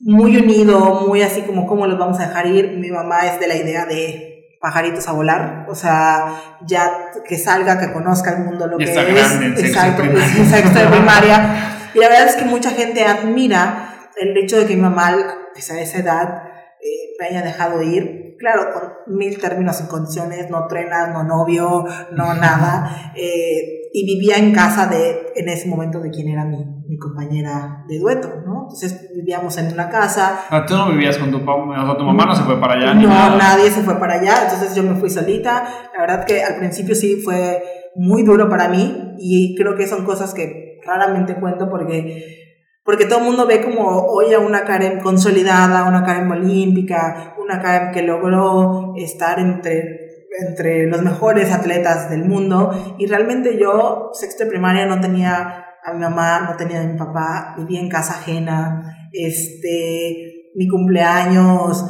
muy 0.00 0.36
unido, 0.36 1.06
muy 1.06 1.22
así 1.22 1.42
como 1.42 1.66
cómo 1.66 1.86
los 1.86 1.98
vamos 1.98 2.18
a 2.18 2.26
dejar 2.26 2.46
ir. 2.46 2.72
Mi 2.72 2.90
mamá 2.90 3.26
es 3.26 3.40
de 3.40 3.46
la 3.46 3.56
idea 3.56 3.86
de 3.86 4.33
pajaritos 4.64 5.06
a 5.08 5.12
volar, 5.12 5.66
o 5.68 5.74
sea, 5.74 6.40
ya 6.66 6.90
que 7.28 7.36
salga, 7.36 7.78
que 7.78 7.92
conozca 7.92 8.32
el 8.32 8.44
mundo 8.44 8.66
lo 8.66 8.78
que 8.78 8.84
es, 8.84 8.96
exacto, 9.58 10.02
en 10.02 10.46
sexto 10.46 10.78
de 10.78 10.86
primaria, 10.86 11.90
y 11.92 11.98
la 11.98 12.08
verdad 12.08 12.28
es 12.28 12.36
que 12.36 12.46
mucha 12.46 12.70
gente 12.70 13.04
admira 13.04 13.90
el 14.16 14.34
hecho 14.38 14.56
de 14.56 14.64
que 14.64 14.74
mi 14.74 14.80
mamá, 14.80 15.08
a 15.08 15.52
pesar 15.54 15.76
de 15.76 15.82
esa 15.82 15.98
edad, 15.98 16.42
eh, 16.80 17.14
me 17.20 17.26
haya 17.26 17.42
dejado 17.42 17.82
ir. 17.82 18.36
Claro, 18.38 18.72
con 18.72 19.16
mil 19.16 19.38
términos 19.38 19.80
y 19.82 19.86
condiciones, 19.86 20.48
no 20.48 20.66
trenas, 20.66 21.10
no 21.10 21.24
novio, 21.24 21.84
no 22.12 22.34
nada. 22.34 23.12
Eh, 23.16 23.83
y 23.96 24.04
vivía 24.04 24.38
en 24.38 24.52
casa 24.52 24.88
de, 24.88 25.28
en 25.36 25.48
ese 25.48 25.68
momento, 25.68 26.00
de 26.00 26.10
quien 26.10 26.26
era 26.26 26.44
mi, 26.44 26.58
mi 26.88 26.98
compañera 26.98 27.84
de 27.86 28.00
dueto, 28.00 28.28
¿no? 28.44 28.62
Entonces 28.62 29.08
vivíamos 29.14 29.56
en 29.56 29.72
una 29.72 29.88
casa. 29.88 30.46
Ah, 30.50 30.66
¿Tú 30.66 30.74
no 30.74 30.90
vivías 30.90 31.16
con 31.16 31.30
tu 31.30 31.38
papá? 31.44 31.62
O 31.62 31.86
sea, 31.86 31.96
tu 31.96 32.02
mamá 32.02 32.26
no 32.26 32.34
se 32.34 32.42
fue 32.42 32.58
para 32.60 32.74
allá. 32.74 32.94
No, 32.94 33.08
nadie 33.36 33.70
se 33.70 33.82
fue 33.82 33.96
para 34.00 34.14
allá. 34.14 34.42
Entonces 34.42 34.74
yo 34.74 34.82
me 34.82 34.96
fui 34.96 35.08
solita. 35.10 35.62
La 35.94 36.00
verdad 36.00 36.24
que 36.24 36.42
al 36.42 36.56
principio 36.56 36.96
sí 36.96 37.22
fue 37.24 37.62
muy 37.94 38.24
duro 38.24 38.48
para 38.48 38.68
mí 38.68 39.14
y 39.20 39.54
creo 39.54 39.76
que 39.76 39.86
son 39.86 40.04
cosas 40.04 40.34
que 40.34 40.80
raramente 40.84 41.36
cuento 41.36 41.70
porque 41.70 42.42
porque 42.84 43.06
todo 43.06 43.20
el 43.20 43.24
mundo 43.24 43.46
ve 43.46 43.62
como 43.62 44.06
hoy 44.08 44.34
a 44.34 44.40
una 44.40 44.64
Karen 44.64 45.00
consolidada, 45.00 45.84
una 45.84 46.04
Karen 46.04 46.30
olímpica, 46.30 47.34
una 47.42 47.62
Karen 47.62 47.92
que 47.92 48.02
logró 48.02 48.92
estar 48.96 49.38
entre, 49.38 50.03
entre 50.40 50.86
los 50.86 51.02
mejores 51.02 51.52
atletas 51.52 52.10
del 52.10 52.24
mundo. 52.24 52.96
Y 52.98 53.06
realmente 53.06 53.58
yo, 53.58 54.10
sexto 54.12 54.44
de 54.44 54.50
primaria, 54.50 54.86
no 54.86 55.00
tenía 55.00 55.66
a 55.84 55.92
mi 55.92 56.00
mamá, 56.00 56.40
no 56.40 56.56
tenía 56.56 56.80
a 56.80 56.84
mi 56.84 56.96
papá, 56.96 57.54
vivía 57.58 57.80
en 57.80 57.88
casa 57.88 58.14
ajena, 58.14 59.08
este, 59.12 60.50
mi 60.54 60.66
cumpleaños, 60.66 61.84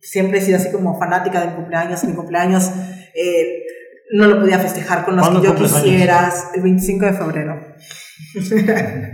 siempre 0.00 0.38
he 0.38 0.42
sido 0.42 0.56
así 0.56 0.70
como 0.70 0.98
fanática 0.98 1.40
del 1.40 1.54
cumpleaños, 1.54 2.04
mi 2.04 2.14
cumpleaños 2.14 2.70
eh, 3.14 3.62
no 4.12 4.26
lo 4.26 4.40
podía 4.40 4.58
festejar 4.58 5.04
con 5.04 5.16
los 5.16 5.28
que 5.28 5.46
yo 5.46 5.54
quisiera, 5.54 6.32
el 6.54 6.62
25 6.62 7.06
de 7.06 7.12
febrero. 7.12 7.60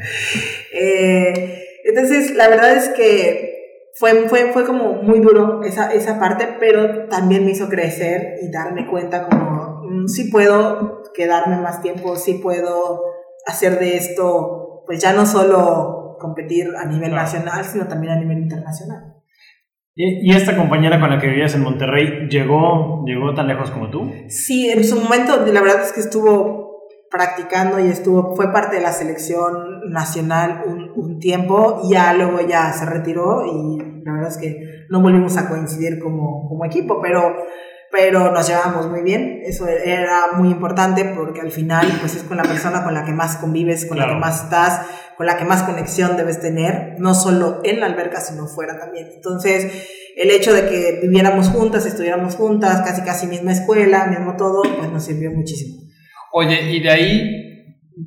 Eh, 0.73 1.65
entonces, 1.85 2.37
la 2.37 2.49
verdad 2.49 2.77
es 2.77 2.91
que 2.91 3.60
fue, 4.01 4.29
fue, 4.31 4.51
fue 4.51 4.65
como 4.65 4.95
muy 5.03 5.21
duro 5.21 5.63
esa, 5.63 5.93
esa 5.93 6.19
parte, 6.19 6.57
pero 6.59 7.07
también 7.09 7.45
me 7.45 7.51
hizo 7.51 7.69
crecer 7.69 8.37
y 8.43 8.51
darme 8.51 8.87
cuenta 8.87 9.29
como, 9.29 9.83
mm, 9.85 10.09
sí 10.09 10.31
puedo 10.31 11.03
quedarme 11.13 11.59
más 11.59 11.83
tiempo, 11.83 12.17
sí 12.17 12.41
puedo 12.43 13.03
hacer 13.47 13.79
de 13.79 13.99
esto, 13.99 14.85
pues 14.87 15.03
ya 15.03 15.13
no 15.13 15.27
solo 15.27 16.17
competir 16.19 16.69
a 16.79 16.87
nivel 16.87 17.15
nacional, 17.15 17.63
sino 17.63 17.89
también 17.89 18.15
a 18.15 18.17
nivel 18.17 18.39
internacional. 18.39 19.17
¿Y, 19.95 20.35
esta 20.35 20.57
compañera 20.57 20.99
con 20.99 21.11
la 21.11 21.21
que 21.21 21.29
vivías 21.29 21.55
en 21.55 21.63
Monterrey 21.63 22.27
llegó, 22.31 23.05
llegó 23.05 23.35
tan 23.35 23.49
lejos 23.49 23.71
como 23.71 23.91
tú? 23.91 24.11
Sí, 24.29 24.71
en 24.71 24.83
su 24.83 24.99
momento, 24.99 25.45
la 25.45 25.61
verdad 25.61 25.83
es 25.83 25.93
que 25.93 26.01
estuvo 26.01 26.70
practicando 27.11 27.81
y 27.81 27.89
estuvo, 27.89 28.37
fue 28.37 28.53
parte 28.53 28.77
de 28.77 28.83
la 28.83 28.93
selección 28.93 29.91
nacional 29.91 30.63
un, 30.67 30.93
un, 30.95 31.19
tiempo 31.19 31.81
y 31.85 31.95
ya 31.95 32.13
luego 32.15 32.41
ya 32.47 32.73
se 32.73 32.87
retiró 32.87 33.45
y 33.45 34.03
la 34.05 34.13
verdad 34.13 34.31
es 34.31 34.39
que 34.39 34.87
no 34.89 35.01
volvimos 35.03 35.37
a 35.37 35.49
coincidir 35.49 35.99
como, 35.99 36.49
como 36.49 36.65
equipo, 36.65 37.01
pero, 37.03 37.37
pero 37.91 38.31
nos 38.31 38.47
llevábamos 38.47 38.89
muy 38.89 39.03
bien, 39.03 39.41
eso 39.45 39.67
era 39.67 40.33
muy 40.37 40.51
importante 40.51 41.05
porque 41.05 41.41
al 41.41 41.51
final 41.51 41.87
pues 42.01 42.15
es 42.15 42.23
con 42.23 42.37
la 42.37 42.45
persona 42.45 42.85
con 42.85 42.95
la 42.95 43.05
que 43.05 43.13
más 43.13 43.37
convives, 43.37 43.87
con 43.87 43.99
la 43.99 44.07
que 44.07 44.15
más 44.15 44.45
estás, 44.45 44.87
con 45.17 45.27
la 45.27 45.37
que 45.37 45.45
más 45.45 45.65
conexión 45.65 46.17
debes 46.17 46.41
tener, 46.41 46.95
no 46.99 47.15
solo 47.15 47.61
en 47.65 47.81
la 47.81 47.87
alberca 47.87 48.21
sino 48.21 48.47
fuera 48.47 48.79
también. 48.79 49.09
Entonces, 49.15 49.89
el 50.17 50.31
hecho 50.31 50.55
de 50.55 50.69
que 50.69 51.01
viviéramos 51.03 51.49
juntas, 51.49 51.87
estuviéramos 51.87 52.37
juntas, 52.37 52.83
casi 52.83 53.03
casi 53.03 53.27
misma 53.27 53.53
escuela, 53.53 54.07
mismo 54.07 54.37
todo, 54.37 54.63
pues 54.63 54.91
nos 54.91 55.05
sirvió 55.05 55.33
muchísimo. 55.33 55.90
Oye, 56.33 56.73
y 56.73 56.81
de 56.81 56.91
ahí 56.91 57.41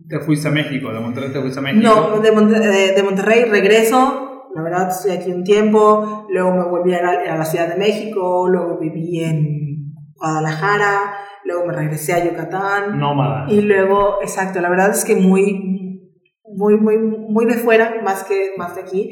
te 0.07 0.19
fuiste 0.19 0.47
a 0.47 0.51
México, 0.51 0.91
de 0.91 0.99
Monterrey 0.99 1.31
te 1.31 1.41
fuiste 1.41 1.59
a 1.59 1.63
México. 1.63 1.83
No, 1.83 2.19
de, 2.19 2.31
Monterrey, 2.31 2.95
de 2.95 3.03
Monterrey 3.03 3.45
regreso, 3.45 4.49
la 4.55 4.61
verdad 4.61 4.89
estoy 4.89 5.11
aquí 5.11 5.31
un 5.31 5.43
tiempo, 5.43 6.27
luego 6.29 6.55
me 6.55 6.63
volví 6.63 6.93
a 6.93 7.01
la, 7.01 7.33
a 7.33 7.37
la, 7.37 7.45
Ciudad 7.45 7.67
de 7.67 7.77
México, 7.77 8.47
luego 8.47 8.79
viví 8.79 9.23
en 9.23 9.93
Guadalajara, 10.15 11.15
luego 11.43 11.67
me 11.67 11.73
regresé 11.73 12.13
a 12.13 12.25
Yucatán. 12.25 12.99
Nómada. 12.99 13.45
Y 13.49 13.61
luego, 13.61 14.19
exacto, 14.21 14.61
la 14.61 14.69
verdad 14.69 14.91
es 14.91 15.03
que 15.03 15.15
muy, 15.15 15.99
muy, 16.45 16.77
muy, 16.77 16.97
muy 16.97 17.45
de 17.45 17.55
fuera, 17.55 17.95
más 18.03 18.23
que 18.23 18.51
más 18.57 18.75
de 18.75 18.81
aquí, 18.81 19.11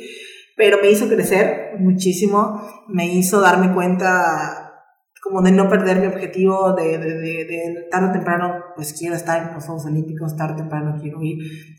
pero 0.56 0.78
me 0.82 0.90
hizo 0.90 1.08
crecer 1.08 1.72
muchísimo, 1.80 2.62
me 2.88 3.08
hizo 3.08 3.42
darme 3.42 3.74
cuenta 3.74 4.61
como 5.22 5.44
de 5.44 5.52
no 5.52 5.70
perder 5.70 6.00
mi 6.00 6.08
objetivo, 6.08 6.74
de, 6.74 6.98
de, 6.98 7.14
de, 7.46 7.88
tarde 7.92 8.10
o 8.10 8.12
temprano, 8.12 8.56
pues 8.76 8.94
quiero 8.94 9.16
estar 9.16 9.48
en 9.48 9.54
los 9.54 9.64
Juegos 9.64 9.86
Olímpicos, 9.86 10.36
tarde 10.36 10.56
o 10.56 10.58
temprano 10.58 10.98
quiero 11.00 11.22
ir. 11.22 11.38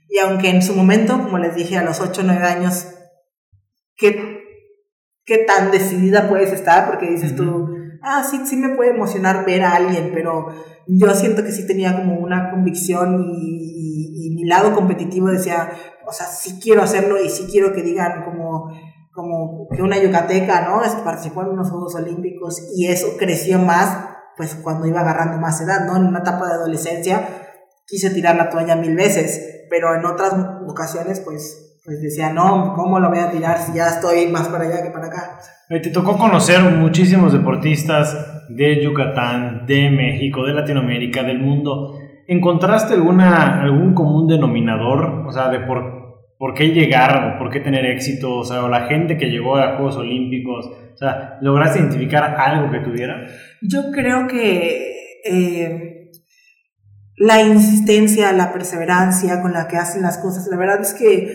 Y 0.09 0.19
aunque 0.19 0.49
en 0.49 0.63
su 0.63 0.75
momento, 0.75 1.21
como 1.21 1.39
les 1.39 1.57
dije, 1.57 1.77
a 1.77 1.83
los 1.83 2.01
8 2.01 2.21
o 2.21 2.25
9 2.25 2.45
años, 2.45 2.87
¿qué, 3.97 4.45
qué 5.25 5.39
tan 5.39 5.73
decidida 5.73 6.29
puedes 6.29 6.53
estar? 6.53 6.87
Porque 6.87 7.11
dices 7.11 7.35
tú, 7.35 7.69
ah, 8.01 8.23
sí, 8.23 8.43
sí 8.47 8.57
me 8.57 8.77
puede 8.77 8.91
emocionar 8.91 9.45
ver 9.45 9.65
a 9.65 9.75
alguien, 9.75 10.13
pero 10.15 10.47
yo 10.87 11.13
siento 11.13 11.43
que 11.43 11.51
sí 11.51 11.67
tenía 11.67 11.97
como 11.97 12.21
una 12.21 12.49
convicción 12.53 13.25
y, 13.25 14.29
y 14.29 14.35
mi 14.37 14.45
lado 14.45 14.73
competitivo 14.73 15.27
decía, 15.27 15.69
o 16.07 16.13
sea, 16.13 16.27
sí 16.27 16.61
quiero 16.63 16.83
hacerlo 16.83 17.21
y 17.21 17.29
sí 17.29 17.49
quiero 17.51 17.73
que 17.73 17.83
digan 17.83 18.25
como 18.25 18.71
como 19.13 19.69
que 19.69 19.83
una 19.83 20.03
yucateca, 20.03 20.69
¿no? 20.69 20.83
Es, 20.83 20.93
participó 20.97 21.43
en 21.43 21.49
unos 21.49 21.71
Juegos 21.71 21.95
Olímpicos 21.95 22.71
y 22.75 22.87
eso 22.87 23.09
creció 23.19 23.59
más, 23.59 23.99
pues 24.37 24.55
cuando 24.57 24.87
iba 24.87 25.01
agarrando 25.01 25.39
más 25.39 25.61
edad, 25.61 25.87
¿no? 25.87 25.97
En 25.97 26.07
una 26.07 26.21
etapa 26.21 26.47
de 26.47 26.55
adolescencia 26.55 27.29
quise 27.87 28.11
tirar 28.11 28.37
la 28.37 28.49
toalla 28.49 28.77
mil 28.77 28.97
veces, 28.97 29.67
pero 29.69 29.95
en 29.95 30.05
otras 30.07 30.35
ocasiones, 30.67 31.21
pues, 31.21 31.81
pues 31.85 32.01
decía, 32.01 32.33
no, 32.33 32.73
¿cómo 32.75 32.99
lo 33.01 33.11
voy 33.11 33.19
a 33.19 33.31
tirar 33.31 33.59
si 33.59 33.75
ya 33.75 33.89
estoy 33.89 34.29
más 34.29 34.49
para 34.49 34.65
allá 34.65 34.83
que 34.83 34.91
para 34.91 35.07
acá? 35.07 35.39
Te 35.69 35.91
tocó 35.91 36.17
conocer 36.17 36.63
muchísimos 36.63 37.33
deportistas 37.33 38.17
de 38.49 38.83
Yucatán, 38.83 39.67
de 39.67 39.91
México, 39.91 40.45
de 40.45 40.55
Latinoamérica, 40.55 41.23
del 41.23 41.39
mundo. 41.39 41.99
¿Encontraste 42.27 42.95
alguna, 42.95 43.63
algún 43.63 43.95
común 43.95 44.27
denominador? 44.27 45.27
O 45.27 45.33
sea, 45.33 45.49
de 45.49 45.61
por 45.61 46.12
por 46.43 46.55
qué 46.55 46.71
llegar 46.71 47.39
por 47.39 47.51
qué 47.51 47.61
tener 47.61 47.87
éxito, 47.87 48.39
o 48.39 48.45
sea, 48.45 48.65
o 48.65 48.69
la 48.69 48.89
gente 48.89 49.17
que 49.17 49.27
llegó 49.27 49.59
a 49.59 49.77
Juegos 49.77 49.97
Olímpicos, 49.97 50.67
o 50.67 50.97
sea, 50.97 51.39
¿lograste 51.41 51.79
identificar 51.79 52.35
algo 52.37 52.69
que 52.69 52.81
tuviera? 52.81 53.27
Yo 53.61 53.93
creo 53.93 54.27
que 54.27 55.21
eh, 55.25 56.11
la 57.17 57.43
insistencia, 57.43 58.33
la 58.33 58.53
perseverancia 58.53 59.41
con 59.41 59.53
la 59.53 59.69
que 59.69 59.77
hacen 59.77 60.03
las 60.03 60.19
cosas, 60.19 60.49
la 60.51 60.57
verdad 60.57 60.81
es 60.81 60.95
que 60.95 61.33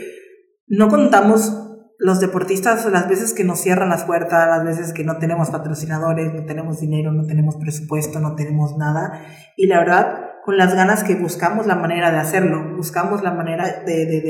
no 0.68 0.90
contamos 0.90 1.54
los 2.00 2.20
deportistas 2.20 2.86
las 2.92 3.08
veces 3.08 3.34
que 3.34 3.46
nos 3.46 3.62
cierran 3.62 3.88
las 3.88 4.04
puertas, 4.04 4.50
las 4.50 4.66
veces 4.66 4.92
que 4.92 5.06
no 5.06 5.20
tenemos 5.20 5.52
patrocinadores, 5.52 6.34
no 6.34 6.44
tenemos 6.44 6.82
dinero, 6.82 7.14
no 7.14 7.26
tenemos 7.26 7.56
presupuesto, 7.56 8.20
no 8.20 8.36
tenemos 8.36 8.76
nada, 8.78 9.26
y 9.56 9.68
la 9.68 9.80
verdad 9.80 10.28
con 10.48 10.56
las 10.56 10.74
ganas 10.74 11.04
que 11.04 11.16
buscamos 11.16 11.68
la 11.68 11.76
manera 11.76 12.10
de 12.10 12.20
hacerlo, 12.20 12.74
buscamos 12.78 13.22
la 13.22 13.34
manera 13.34 13.84
de, 13.86 14.06
de, 14.06 14.22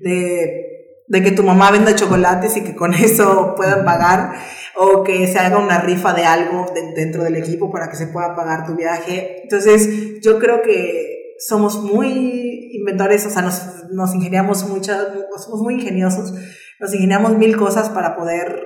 de, 0.00 1.02
de, 1.08 1.22
que 1.24 1.32
tu 1.32 1.42
mamá 1.42 1.72
venda 1.72 1.96
chocolates 1.96 2.56
y 2.56 2.62
que 2.62 2.76
con 2.76 2.94
eso 2.94 3.54
puedan 3.56 3.84
pagar, 3.84 4.34
o 4.76 5.02
que 5.02 5.26
se 5.26 5.40
haga 5.40 5.58
una 5.58 5.80
rifa 5.80 6.12
de 6.12 6.24
algo 6.24 6.72
dentro 6.94 7.24
del 7.24 7.34
equipo 7.34 7.72
para 7.72 7.90
que 7.90 7.96
se 7.96 8.06
pueda 8.06 8.36
pagar 8.36 8.64
tu 8.64 8.76
viaje. 8.76 9.42
Entonces, 9.42 10.20
yo 10.20 10.38
creo 10.38 10.62
que 10.62 11.34
somos 11.40 11.82
muy 11.82 12.70
inventores, 12.72 13.26
o 13.26 13.30
sea, 13.30 13.42
nos, 13.42 13.90
nos 13.90 14.14
ingeniamos 14.14 14.68
muchas, 14.68 15.04
somos 15.44 15.62
muy 15.62 15.74
ingeniosos, 15.74 16.32
nos 16.78 16.94
ingeniamos 16.94 17.36
mil 17.36 17.56
cosas 17.56 17.90
para 17.90 18.14
poder 18.14 18.65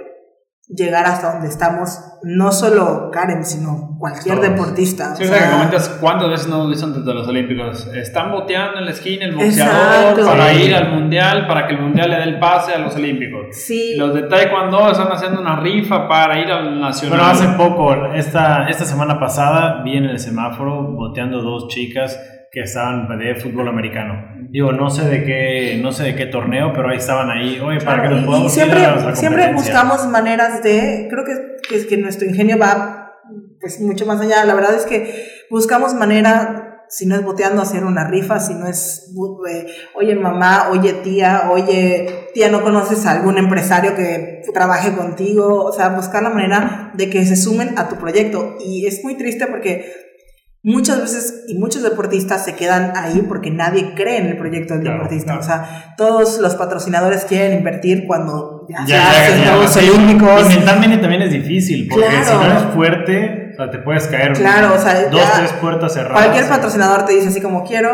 llegar 0.75 1.05
hasta 1.07 1.33
donde 1.33 1.49
estamos, 1.49 1.99
no 2.23 2.53
solo 2.53 3.11
Karen, 3.13 3.45
sino 3.45 3.97
cualquier 3.99 4.41
deportista. 4.41 5.17
Sí, 5.17 5.25
o 5.25 5.27
sea, 5.27 5.47
que 5.47 5.51
comentas 5.51 5.89
cuántas 6.01 6.29
veces 6.29 6.49
no 6.49 6.69
dicen 6.69 6.95
desde 6.95 7.13
los 7.13 7.27
Olímpicos. 7.27 7.87
Están 7.89 8.31
boteando 8.31 8.79
en 8.79 8.85
la 8.85 8.91
esquina 8.93 9.25
el 9.25 9.35
boxeador 9.35 10.25
para 10.25 10.53
ir 10.53 10.75
al 10.75 10.93
mundial, 10.93 11.47
para 11.47 11.67
que 11.67 11.75
el 11.75 11.81
mundial 11.81 12.11
le 12.11 12.17
dé 12.17 12.23
el 12.23 12.39
pase 12.39 12.73
a 12.73 12.79
los 12.79 12.95
Olímpicos. 12.95 13.49
Sí. 13.51 13.95
Los 13.97 14.15
de 14.15 14.23
Taekwondo 14.23 14.91
están 14.91 15.09
haciendo 15.13 15.41
una 15.41 15.57
rifa 15.57 16.09
para 16.09 16.39
ir 16.39 16.51
al 16.51 16.81
nacional. 16.81 17.19
Bueno, 17.19 17.33
hace 17.33 17.49
poco, 17.57 18.07
esta, 18.15 18.69
esta 18.69 18.85
semana 18.85 19.19
pasada, 19.19 19.83
vi 19.83 19.97
en 19.97 20.05
el 20.05 20.19
semáforo 20.19 20.83
boteando 20.83 21.43
dos 21.43 21.69
chicas 21.69 22.19
que 22.51 22.63
estaban 22.63 23.19
de 23.19 23.35
fútbol 23.37 23.69
americano. 23.69 24.31
Digo, 24.51 24.73
no 24.73 24.91
sé 24.91 25.09
de 25.09 25.25
qué, 25.25 25.79
no 25.81 25.93
sé 25.93 26.05
de 26.05 26.17
qué 26.17 26.27
torneo, 26.27 26.73
pero 26.73 26.89
ahí 26.89 26.97
estaban 26.97 27.31
ahí, 27.31 27.61
oye, 27.61 27.81
para 27.81 28.03
que 28.03 28.09
nos 28.09 28.25
podamos 28.25 28.53
siempre, 28.53 28.81
siempre 29.15 29.53
buscamos 29.53 30.07
maneras 30.09 30.63
de, 30.63 31.07
creo 31.09 31.25
que, 31.25 31.77
es 31.77 31.87
que 31.87 31.97
nuestro 31.97 32.27
ingenio 32.27 32.59
va 32.59 33.13
pues 33.61 33.81
mucho 33.81 34.07
más 34.07 34.21
allá. 34.21 34.45
La 34.45 34.55
verdad 34.55 34.75
es 34.75 34.87
que 34.87 35.29
buscamos 35.51 35.95
manera, 35.95 36.85
si 36.89 37.07
no 37.07 37.15
es 37.15 37.23
boteando, 37.23 37.63
hacer 37.63 37.85
una 37.85 38.09
rifa, 38.09 38.41
si 38.41 38.55
no 38.55 38.67
es, 38.67 39.15
eh, 39.49 39.67
oye 39.95 40.17
mamá, 40.17 40.71
oye 40.73 40.95
tía, 40.95 41.51
oye 41.53 42.31
tía, 42.35 42.51
¿no 42.51 42.63
conoces 42.63 43.07
a 43.07 43.13
algún 43.13 43.39
empresario 43.39 43.95
que 43.95 44.43
trabaje 44.53 44.93
contigo? 44.97 45.65
O 45.65 45.73
sea, 45.73 45.91
buscar 45.91 46.25
la 46.25 46.31
manera 46.31 46.91
de 46.95 47.09
que 47.09 47.25
se 47.25 47.37
sumen 47.37 47.79
a 47.79 47.89
tu 47.89 47.95
proyecto. 47.95 48.57
Y 48.59 48.87
es 48.87 49.05
muy 49.05 49.17
triste 49.17 49.47
porque 49.47 50.10
Muchas 50.63 51.01
veces 51.01 51.45
y 51.49 51.55
muchos 51.57 51.83
deportistas 51.83 52.45
se 52.45 52.55
quedan 52.55 52.93
ahí 52.95 53.25
porque 53.27 53.51
nadie 53.51 53.95
cree 53.95 54.19
en 54.19 54.27
el 54.27 54.37
proyecto 54.37 54.75
del 54.75 54.85
deportista. 54.85 55.39
O 55.39 55.43
sea, 55.43 55.95
todos 55.97 56.39
los 56.39 56.55
patrocinadores 56.55 57.25
quieren 57.25 57.57
invertir 57.57 58.07
cuando 58.07 58.67
ya, 58.69 58.87
se 58.87 58.95
hacen 58.95 59.45
Juegos 59.45 59.77
Olímpicos. 59.79 60.53
Y 60.53 60.57
mentalmente 60.57 60.99
también 60.99 61.23
es 61.23 61.33
difícil 61.33 61.89
porque 61.89 62.07
si 62.25 62.35
no 62.35 62.45
eres 62.45 62.63
fuerte, 62.75 63.51
o 63.55 63.57
sea, 63.57 63.71
te 63.71 63.79
puedes 63.79 64.07
caer. 64.09 64.35
Claro, 64.35 64.75
o 64.75 64.79
sea, 64.79 65.09
dos, 65.09 65.23
tres 65.35 65.53
puertas 65.55 65.95
cerradas. 65.95 66.25
Cualquier 66.25 66.47
patrocinador 66.47 67.07
te 67.07 67.15
dice 67.15 67.29
así 67.29 67.41
como 67.41 67.65
quiero 67.65 67.91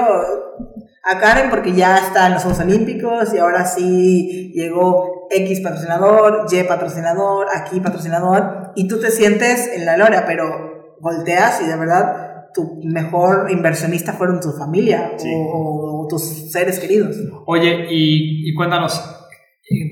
a 1.08 1.18
Karen 1.20 1.50
porque 1.50 1.72
ya 1.72 1.98
está 1.98 2.26
en 2.26 2.34
los 2.34 2.42
Juegos 2.42 2.60
Olímpicos 2.62 3.32
y 3.32 3.38
ahora 3.38 3.64
sí 3.64 4.50
llegó 4.56 5.28
X 5.30 5.60
patrocinador, 5.60 6.46
Y 6.50 6.62
patrocinador, 6.64 7.46
aquí 7.54 7.78
patrocinador 7.78 8.72
y 8.74 8.88
tú 8.88 8.98
te 8.98 9.12
sientes 9.12 9.68
en 9.72 9.86
la 9.86 9.94
gloria, 9.94 10.24
pero 10.26 10.96
volteas 11.00 11.60
y 11.62 11.66
de 11.66 11.76
verdad 11.76 12.25
tu 12.56 12.80
mejor 12.82 13.50
inversionista 13.50 14.14
fueron 14.14 14.40
tu 14.40 14.50
familia 14.52 15.12
o, 15.52 16.06
tus 16.08 16.50
seres 16.50 16.78
queridos. 16.80 17.14
Oye, 17.46 17.86
y, 17.90 18.54
cuéntanos, 18.54 19.16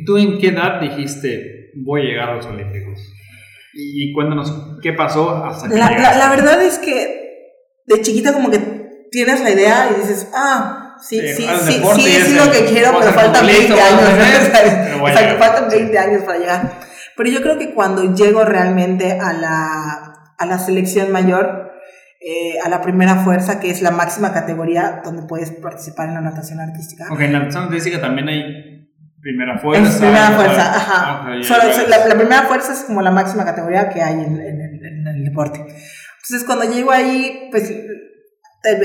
¿Tú 0.06 0.16
en 0.16 0.38
qué 0.38 0.48
edad 0.48 0.80
dijiste 0.80 1.72
voy 1.84 2.02
a 2.02 2.04
llegar 2.04 2.30
a 2.30 2.36
los 2.36 2.46
Olímpicos? 2.46 3.00
Y 3.74 4.12
cuéntanos 4.12 4.78
qué 4.80 4.92
pasó 4.92 5.44
hasta 5.44 5.68
que 5.68 5.74
la, 5.74 5.90
la, 5.90 6.30
verdad 6.30 6.62
es 6.62 6.78
que 6.78 7.50
de 7.86 8.00
chiquita 8.00 8.32
como 8.32 8.50
que 8.50 9.08
tienes 9.10 9.40
la 9.42 9.50
idea 9.50 9.90
y 9.90 10.00
dices, 10.00 10.28
ah, 10.32 10.96
sí, 11.02 11.20
sí, 11.20 11.42
sí, 11.42 11.72
sí, 11.72 11.82
sí, 11.96 12.16
es 12.16 12.36
lo 12.36 12.52
que 12.52 12.66
quiero, 12.66 12.96
pero 13.00 13.12
faltan 13.12 13.44
20 13.44 13.72
años. 13.72 15.38
faltan 15.38 15.68
20 15.68 15.98
años 15.98 16.22
para 16.22 16.38
llegar. 16.38 16.80
Pero 17.16 17.30
yo 17.30 17.42
creo 17.42 17.58
que 17.58 17.74
cuando 17.74 18.14
llego 18.14 18.44
realmente 18.44 19.18
a 19.20 19.32
la, 19.32 20.34
a 20.38 20.46
la 20.46 20.58
selección 20.58 21.10
mayor, 21.10 21.72
eh, 22.26 22.58
a 22.64 22.70
la 22.70 22.80
primera 22.80 23.16
fuerza, 23.16 23.60
que 23.60 23.70
es 23.70 23.82
la 23.82 23.90
máxima 23.90 24.32
categoría 24.32 25.02
donde 25.04 25.24
puedes 25.24 25.50
participar 25.50 26.08
en 26.08 26.14
la 26.14 26.22
natación 26.22 26.58
artística. 26.58 27.04
Ok, 27.12 27.20
en 27.20 27.34
la 27.34 27.40
natación 27.40 27.64
artística 27.64 28.00
también 28.00 28.28
hay 28.28 28.88
primera 29.20 29.58
fuerza. 29.58 29.90
Es 29.90 29.96
primera 29.96 30.30
fuerza, 30.30 30.74
ajá. 30.74 31.28
la, 31.28 32.14
primera 32.16 32.42
fuerza 32.44 32.72
es 32.72 32.84
como 32.84 33.02
la 33.02 33.10
máxima 33.10 33.44
categoría 33.44 33.90
que 33.90 34.00
hay 34.00 34.24
en, 34.24 34.40
en, 34.40 35.06
el 35.06 35.22
deporte. 35.22 35.58
Entonces, 35.58 36.44
cuando 36.46 36.64
llego 36.64 36.92
ahí, 36.92 37.48
pues 37.50 37.70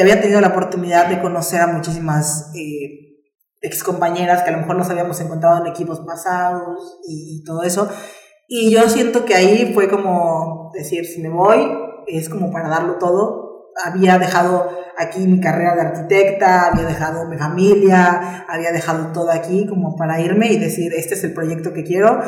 había 0.02 0.20
tenido 0.20 0.42
la 0.42 0.50
oportunidad 0.50 1.08
de 1.08 1.22
conocer 1.22 1.62
a 1.62 1.68
muchísimas 1.68 2.52
eh, 2.58 3.22
ex 3.62 3.86
compañeras 3.86 4.44
que 4.44 4.50
a 4.50 4.52
lo 4.52 4.60
mejor 4.60 4.76
nos 4.76 4.90
habíamos 4.90 5.22
encontrado 5.22 5.66
en 5.66 5.72
equipos 5.72 6.02
pasados 6.02 7.00
y, 7.08 7.40
y 7.40 7.44
todo 7.46 7.64
eso. 7.64 7.90
Y 8.50 8.70
yo 8.70 8.90
siento 8.90 9.24
que 9.24 9.36
ahí 9.36 9.72
fue 9.74 9.88
como 9.88 10.72
decir, 10.74 11.06
si 11.06 11.22
me 11.22 11.30
voy, 11.30 11.89
es 12.18 12.30
como 12.30 12.52
para 12.52 12.70
darlo 12.70 12.96
todo. 12.96 13.72
Había 13.84 14.18
dejado 14.18 14.70
aquí 14.98 15.26
mi 15.26 15.40
carrera 15.40 15.76
de 15.76 15.82
arquitecta, 15.82 16.68
había 16.68 16.86
dejado 16.86 17.28
mi 17.30 17.38
familia, 17.38 18.46
había 18.50 18.72
dejado 18.72 19.12
todo 19.14 19.32
aquí 19.32 19.66
como 19.68 19.96
para 19.96 20.20
irme 20.20 20.52
y 20.52 20.58
decir, 20.58 20.92
este 20.94 21.16
es 21.16 21.24
el 21.24 21.34
proyecto 21.34 21.74
que 21.74 21.84
quiero. 21.84 22.20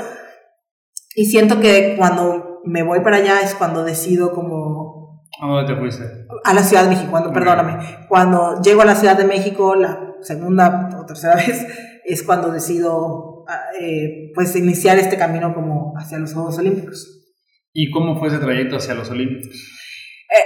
Y 1.16 1.26
siento 1.26 1.60
que 1.60 1.96
cuando 1.98 2.62
me 2.64 2.84
voy 2.84 3.02
para 3.02 3.18
allá 3.18 3.42
es 3.42 3.54
cuando 3.56 3.84
decido 3.84 4.34
como... 4.34 5.26
¿A 5.42 5.48
dónde 5.48 5.74
te 5.74 5.80
fuiste? 5.80 6.04
A 6.46 6.54
la 6.54 6.64
Ciudad 6.64 6.84
de 6.84 6.90
México, 6.90 7.12
cuando, 7.12 7.34
perdóname. 7.34 7.80
Cuando 8.08 8.62
llego 8.62 8.82
a 8.82 8.86
la 8.86 8.96
Ciudad 8.96 9.18
de 9.18 9.26
México, 9.26 9.76
la 9.76 10.16
segunda 10.22 10.90
o 11.00 11.06
tercera 11.06 11.36
vez, 11.48 11.66
es 12.06 12.24
cuando 12.24 12.52
decido 12.52 13.44
ah, 13.48 13.62
eh, 13.80 14.32
pues 14.34 14.56
iniciar 14.56 14.98
este 14.98 15.18
camino 15.18 15.54
como 15.54 15.94
hacia 15.98 16.20
los 16.20 16.34
Juegos 16.34 16.58
Olímpicos. 16.58 17.21
¿Y 17.74 17.90
cómo 17.92 18.18
fue 18.20 18.28
ese 18.28 18.40
trayecto 18.40 18.78
hacia 18.78 18.96
los 18.96 19.10
Olímpicos? 19.10 19.56
Eh, 19.56 20.46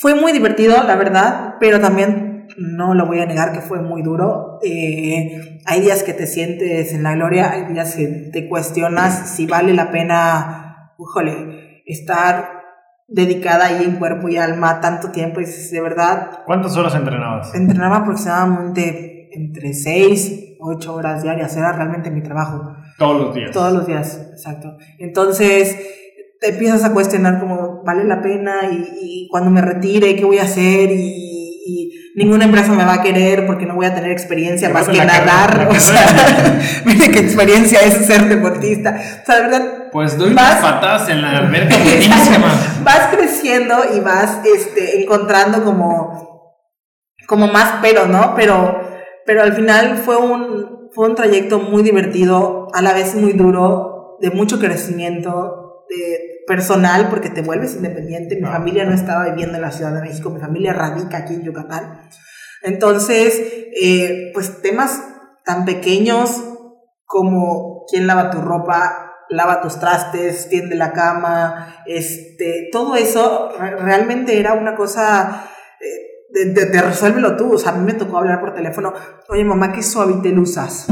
fue 0.00 0.14
muy 0.14 0.32
divertido, 0.32 0.82
la 0.82 0.96
verdad, 0.96 1.54
pero 1.60 1.80
también 1.80 2.46
no 2.56 2.94
lo 2.94 3.06
voy 3.06 3.20
a 3.20 3.26
negar 3.26 3.52
que 3.52 3.60
fue 3.60 3.80
muy 3.80 4.02
duro. 4.02 4.58
Eh, 4.62 5.60
hay 5.66 5.80
días 5.80 6.02
que 6.02 6.14
te 6.14 6.26
sientes 6.26 6.92
en 6.92 7.02
la 7.02 7.14
gloria, 7.14 7.50
hay 7.50 7.72
días 7.72 7.94
que 7.96 8.30
te 8.32 8.48
cuestionas 8.48 9.30
si 9.30 9.46
vale 9.46 9.74
la 9.74 9.90
pena, 9.90 10.94
híjole, 10.98 11.82
estar 11.86 12.62
dedicada 13.08 13.66
ahí 13.66 13.84
en 13.84 13.96
cuerpo 13.96 14.28
y 14.28 14.38
alma 14.38 14.80
tanto 14.80 15.10
tiempo. 15.10 15.40
Y 15.40 15.44
de 15.44 15.80
verdad. 15.80 16.40
¿Cuántas 16.46 16.76
horas 16.76 16.94
entrenabas? 16.94 17.54
Entrenaba 17.54 17.98
aproximadamente 17.98 19.28
entre 19.36 19.74
6, 19.74 20.56
8 20.60 20.94
horas 20.94 21.22
diarias. 21.22 21.56
Era 21.56 21.72
realmente 21.72 22.10
mi 22.10 22.22
trabajo. 22.22 22.74
Todos 22.98 23.20
los 23.20 23.34
días. 23.34 23.50
Todos 23.50 23.72
los 23.72 23.86
días, 23.86 24.28
exacto. 24.32 24.76
Entonces 24.98 25.76
te 26.44 26.50
empiezas 26.50 26.84
a 26.84 26.92
cuestionar 26.92 27.40
como 27.40 27.82
vale 27.84 28.04
la 28.04 28.20
pena 28.20 28.68
y, 28.70 29.26
cuando 29.30 29.50
me 29.50 29.62
retire, 29.62 30.14
¿qué 30.14 30.26
voy 30.26 30.38
a 30.38 30.42
hacer? 30.42 30.90
Y, 30.92 31.90
ninguna 32.16 32.44
empresa 32.44 32.70
me 32.72 32.84
va 32.84 32.94
a 32.94 33.02
querer 33.02 33.46
porque 33.46 33.66
no 33.66 33.74
voy 33.74 33.86
a 33.86 33.94
tener 33.94 34.12
experiencia 34.12 34.68
más 34.68 34.86
que 34.86 34.98
nadar. 34.98 35.68
o 35.70 35.74
sea, 35.74 36.60
mire 36.84 37.10
qué 37.10 37.20
experiencia 37.20 37.80
es 37.80 38.06
ser 38.06 38.28
deportista. 38.28 38.94
O 39.22 39.26
sea, 39.26 39.36
de 39.36 39.42
verdad. 39.42 39.90
Pues 39.90 40.18
doy 40.18 40.34
vas, 40.34 40.56
patadas 40.60 41.08
en 41.08 41.22
la 41.22 41.38
alberca 41.38 41.74
vas 42.84 43.08
creciendo 43.16 43.76
y 43.96 44.00
vas 44.00 44.40
este, 44.44 45.02
encontrando 45.02 45.64
como, 45.64 46.60
como 47.26 47.48
más 47.48 47.76
pero, 47.80 48.06
¿no? 48.06 48.34
Pero, 48.36 48.80
pero 49.24 49.42
al 49.42 49.54
final 49.54 49.96
fue 49.96 50.18
un, 50.18 50.90
fue 50.92 51.08
un 51.08 51.14
trayecto 51.14 51.58
muy 51.58 51.82
divertido, 51.82 52.68
a 52.74 52.82
la 52.82 52.92
vez 52.92 53.14
muy 53.14 53.32
duro, 53.32 54.18
de 54.20 54.30
mucho 54.30 54.60
crecimiento, 54.60 55.86
de 55.88 56.33
personal 56.46 57.08
porque 57.08 57.30
te 57.30 57.42
vuelves 57.42 57.74
independiente. 57.74 58.36
Mi 58.36 58.46
familia 58.46 58.84
no 58.84 58.94
estaba 58.94 59.24
viviendo 59.30 59.56
en 59.56 59.62
la 59.62 59.72
Ciudad 59.72 59.92
de 59.92 60.02
México, 60.02 60.30
mi 60.30 60.40
familia 60.40 60.72
radica 60.72 61.18
aquí 61.18 61.34
en 61.34 61.42
Yucatán. 61.42 62.00
Entonces, 62.62 63.40
eh, 63.80 64.30
pues 64.32 64.62
temas 64.62 65.02
tan 65.44 65.64
pequeños 65.64 66.42
como 67.04 67.84
quién 67.90 68.06
lava 68.06 68.30
tu 68.30 68.40
ropa, 68.40 69.12
lava 69.28 69.60
tus 69.60 69.78
trastes, 69.78 70.48
tiende 70.48 70.74
la 70.74 70.92
cama, 70.92 71.82
este, 71.86 72.68
todo 72.72 72.96
eso 72.96 73.50
realmente 73.58 74.38
era 74.38 74.54
una 74.54 74.74
cosa 74.74 75.50
eh, 75.80 76.52
de, 76.52 76.66
de, 76.66 76.82
resuélvelo 76.82 77.36
tú. 77.36 77.52
O 77.52 77.58
sea, 77.58 77.72
a 77.72 77.76
mí 77.76 77.84
me 77.84 77.94
tocó 77.94 78.18
hablar 78.18 78.40
por 78.40 78.54
teléfono, 78.54 78.94
oye 79.28 79.44
mamá, 79.44 79.72
¿qué 79.72 79.82
suavitel 79.82 80.38
usas? 80.38 80.86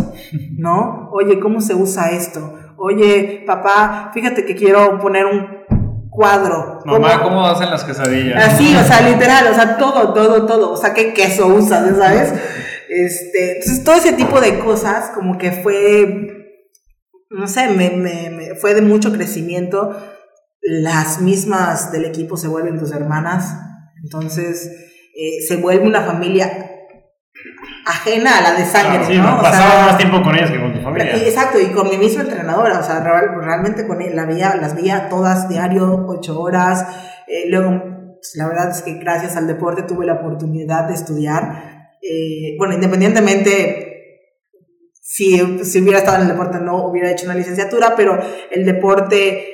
¿No? 0.57 1.09
Oye, 1.13 1.41
¿cómo 1.41 1.61
se 1.61 1.75
usa 1.75 2.11
esto? 2.11 2.59
Oye, 2.85 3.45
papá, 3.47 4.11
fíjate 4.13 4.45
que 4.45 4.57
quiero 4.57 4.99
poner 4.99 5.25
un 5.25 5.47
cuadro. 6.11 6.81
Mamá, 6.85 7.23
¿cómo, 7.23 7.47
hacen 7.47 7.71
las 7.71 7.85
quesadillas? 7.85 8.45
Así, 8.45 8.75
o 8.75 8.83
sea, 8.83 9.09
literal, 9.09 9.47
o 9.47 9.55
sea, 9.55 9.77
todo, 9.79 10.13
todo, 10.13 10.47
todo. 10.47 10.73
O 10.73 10.77
sea, 10.77 10.93
qué 10.93 11.15
queso 11.15 11.47
usas, 11.47 11.97
¿sabes? 11.97 12.35
Este, 12.89 13.59
entonces, 13.59 13.85
todo 13.85 13.95
ese 13.95 14.15
tipo 14.15 14.41
de 14.41 14.59
cosas, 14.59 15.13
como 15.15 15.39
que 15.39 15.53
fue, 15.53 16.59
no 17.31 17.47
sé, 17.47 17.69
me, 17.69 17.91
me, 17.91 18.57
fue 18.57 18.75
de 18.75 18.83
mucho 18.83 19.13
crecimiento. 19.13 19.97
Las 20.61 21.21
mismas 21.21 21.93
del 21.93 22.05
equipo 22.05 22.37
se 22.37 22.49
vuelven 22.49 22.81
tus 22.81 22.91
hermanas. 22.91 23.59
Entonces, 24.03 24.73
eh, 25.15 25.47
se 25.47 25.55
vuelve 25.57 25.87
una 25.87 26.03
familia 26.03 26.51
ajena 27.87 28.39
a 28.39 28.43
la 28.43 28.53
de 28.55 28.65
sangre, 28.65 29.19
¿no? 29.19 29.41
pasaba 29.41 29.87
más 29.87 29.99
tiempo 29.99 30.23
con 30.23 30.35
ellas 30.35 30.51
que 30.51 30.61
con 30.61 30.72
familia. 30.83 31.17
Exacto, 31.17 31.59
y 31.61 31.67
con 31.73 31.89
mi 31.89 31.97
misma 31.97 32.23
entrenadora, 32.23 32.79
o 32.79 32.83
sea, 32.83 33.01
realmente 33.01 33.87
con 33.87 34.01
él, 34.03 34.17
la 34.17 34.27
veía, 34.27 34.57
las 34.57 34.75
veía 34.75 35.09
todas 35.09 35.49
diario, 35.49 36.05
ocho 36.09 36.41
horas. 36.41 36.87
Eh, 37.27 37.49
luego, 37.49 37.81
pues, 38.15 38.33
la 38.35 38.49
verdad 38.49 38.71
es 38.71 38.83
que 38.83 38.95
gracias 38.95 39.37
al 39.37 39.47
deporte 39.47 39.83
tuve 39.83 40.07
la 40.07 40.15
oportunidad 40.15 40.89
de 40.89 40.95
estudiar. 40.95 41.89
Eh, 42.03 42.57
bueno, 42.59 42.75
independientemente 42.75 43.93
si, 45.13 45.65
si 45.65 45.83
hubiera 45.83 45.99
estado 45.99 46.17
en 46.17 46.23
el 46.23 46.29
deporte 46.29 46.59
no 46.59 46.87
hubiera 46.87 47.11
hecho 47.11 47.27
una 47.27 47.35
licenciatura, 47.35 47.95
pero 47.97 48.19
el 48.51 48.65
deporte 48.65 49.45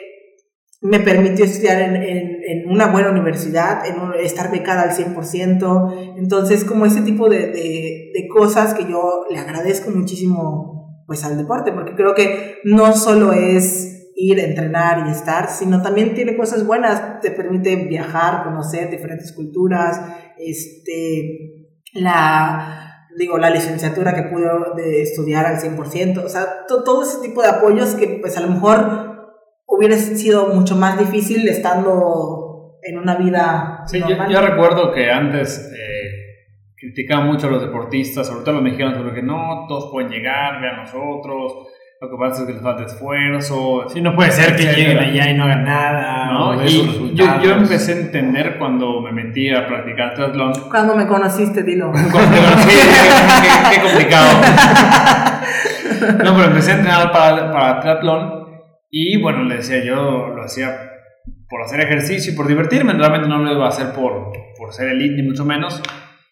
me 0.81 1.01
permitió 1.01 1.45
estudiar 1.45 1.81
en, 1.81 1.97
en, 1.97 2.41
en, 2.47 2.71
una 2.71 2.87
buena 2.87 3.11
universidad, 3.11 3.85
en 3.85 3.97
estar 4.21 4.53
becada 4.53 4.83
al 4.83 4.91
100%. 4.91 6.17
Entonces, 6.17 6.63
como 6.65 6.87
ese 6.87 7.01
tipo 7.01 7.29
de, 7.29 7.49
de, 7.49 8.13
de, 8.15 8.29
cosas 8.29 8.75
que 8.75 8.85
yo 8.85 9.25
le 9.29 9.39
agradezco 9.39 9.91
muchísimo 9.91 10.78
pues 11.09 11.25
al 11.25 11.39
deporte, 11.39 11.73
porque 11.73 11.95
creo 11.95 12.15
que 12.15 12.59
no 12.65 12.93
solo 12.93 13.33
es 13.33 14.13
ir, 14.15 14.39
entrenar 14.39 15.09
y 15.09 15.11
estar, 15.11 15.49
sino 15.49 15.81
también 15.81 16.15
tiene 16.15 16.37
cosas 16.37 16.67
buenas, 16.67 17.21
te 17.21 17.31
permite 17.31 17.77
viajar, 17.77 18.45
conocer 18.45 18.91
diferentes 18.91 19.33
culturas, 19.33 20.03
este, 20.37 21.65
la, 21.95 23.07
digo, 23.17 23.39
la 23.39 23.49
licenciatura 23.49 24.15
que 24.15 24.25
pude 24.25 24.51
de 24.77 25.01
estudiar 25.01 25.47
al 25.47 25.57
100%, 25.57 26.23
o 26.23 26.29
sea, 26.29 26.67
todo 26.69 27.03
ese 27.03 27.23
tipo 27.23 27.41
de 27.41 27.49
apoyos 27.49 27.95
que 27.95 28.19
pues 28.21 28.37
a 28.37 28.43
lo 28.43 28.49
mejor 28.49 29.33
hubiera 29.67 29.97
sido 29.97 30.49
mucho 30.49 30.77
más 30.77 30.99
difícil 30.99 31.49
estando 31.49 32.77
en 32.83 32.99
una 32.99 33.17
vida. 33.17 33.85
Sí, 33.87 33.99
Yo, 34.29 34.43
recuerdo 34.43 34.93
que 34.93 35.11
antes 35.11 35.73
eh, 35.73 36.28
criticaban 36.79 37.27
mucho 37.27 37.49
a 37.49 37.51
los 37.51 37.63
deportistas, 37.63 38.27
sobre 38.27 38.41
todo 38.41 38.53
a 38.53 38.55
los 38.55 38.63
mexicanos, 38.63 39.03
porque 39.03 39.23
no 39.23 39.67
todos 39.69 39.91
pueden 39.91 40.11
llegar, 40.11 40.61
vean 40.61 40.77
nosotros. 40.77 41.69
Lo 42.01 42.09
que 42.09 42.17
pasa 42.17 42.43
es 42.43 42.47
que 42.47 42.53
les 42.53 42.63
falta 42.63 42.85
esfuerzo. 42.85 43.87
Sí, 43.89 44.01
no 44.01 44.15
puede 44.15 44.31
ser 44.31 44.55
que 44.55 44.63
lleguen 44.63 44.99
allá 44.99 45.31
y 45.31 45.35
no 45.35 45.45
hagan 45.45 45.65
nada. 45.65 46.27
¿no? 46.33 46.65
Y 46.65 47.13
yo, 47.15 47.43
yo, 47.43 47.55
empecé 47.55 47.93
a 47.93 47.97
entender 47.97 48.57
cuando 48.57 49.01
me 49.01 49.11
metí 49.11 49.51
a 49.51 49.67
practicar 49.67 50.15
triatlón. 50.15 50.53
Cuando 50.71 50.95
me 50.95 51.09
conociste, 51.09 51.65
dilo. 51.65 51.91
cuando 52.13 52.31
me 52.31 52.39
conocí, 52.39 52.69
qué, 52.69 53.75
qué, 53.75 53.83
complicado. 53.83 54.41
no, 56.25 56.35
pero 56.37 56.45
empecé 56.45 56.71
a 56.71 56.75
entrenar 56.77 57.11
para, 57.11 57.53
para 57.53 57.81
triatlón 57.81 58.39
y 58.91 59.21
bueno, 59.21 59.43
le 59.43 59.57
decía, 59.57 59.85
yo 59.85 60.29
lo 60.29 60.43
hacía 60.45 60.93
por 61.49 61.63
hacer 61.63 61.81
ejercicio 61.81 62.33
y 62.33 62.37
por 62.37 62.47
divertirme, 62.47 62.93
realmente 62.93 63.29
no 63.29 63.39
lo 63.39 63.53
iba 63.53 63.67
a 63.67 63.71
hacer 63.71 63.93
por, 63.93 64.33
por 64.57 64.73
ser 64.73 64.89
elite 64.89 65.17
ni 65.17 65.29
mucho 65.29 65.45
menos. 65.45 65.83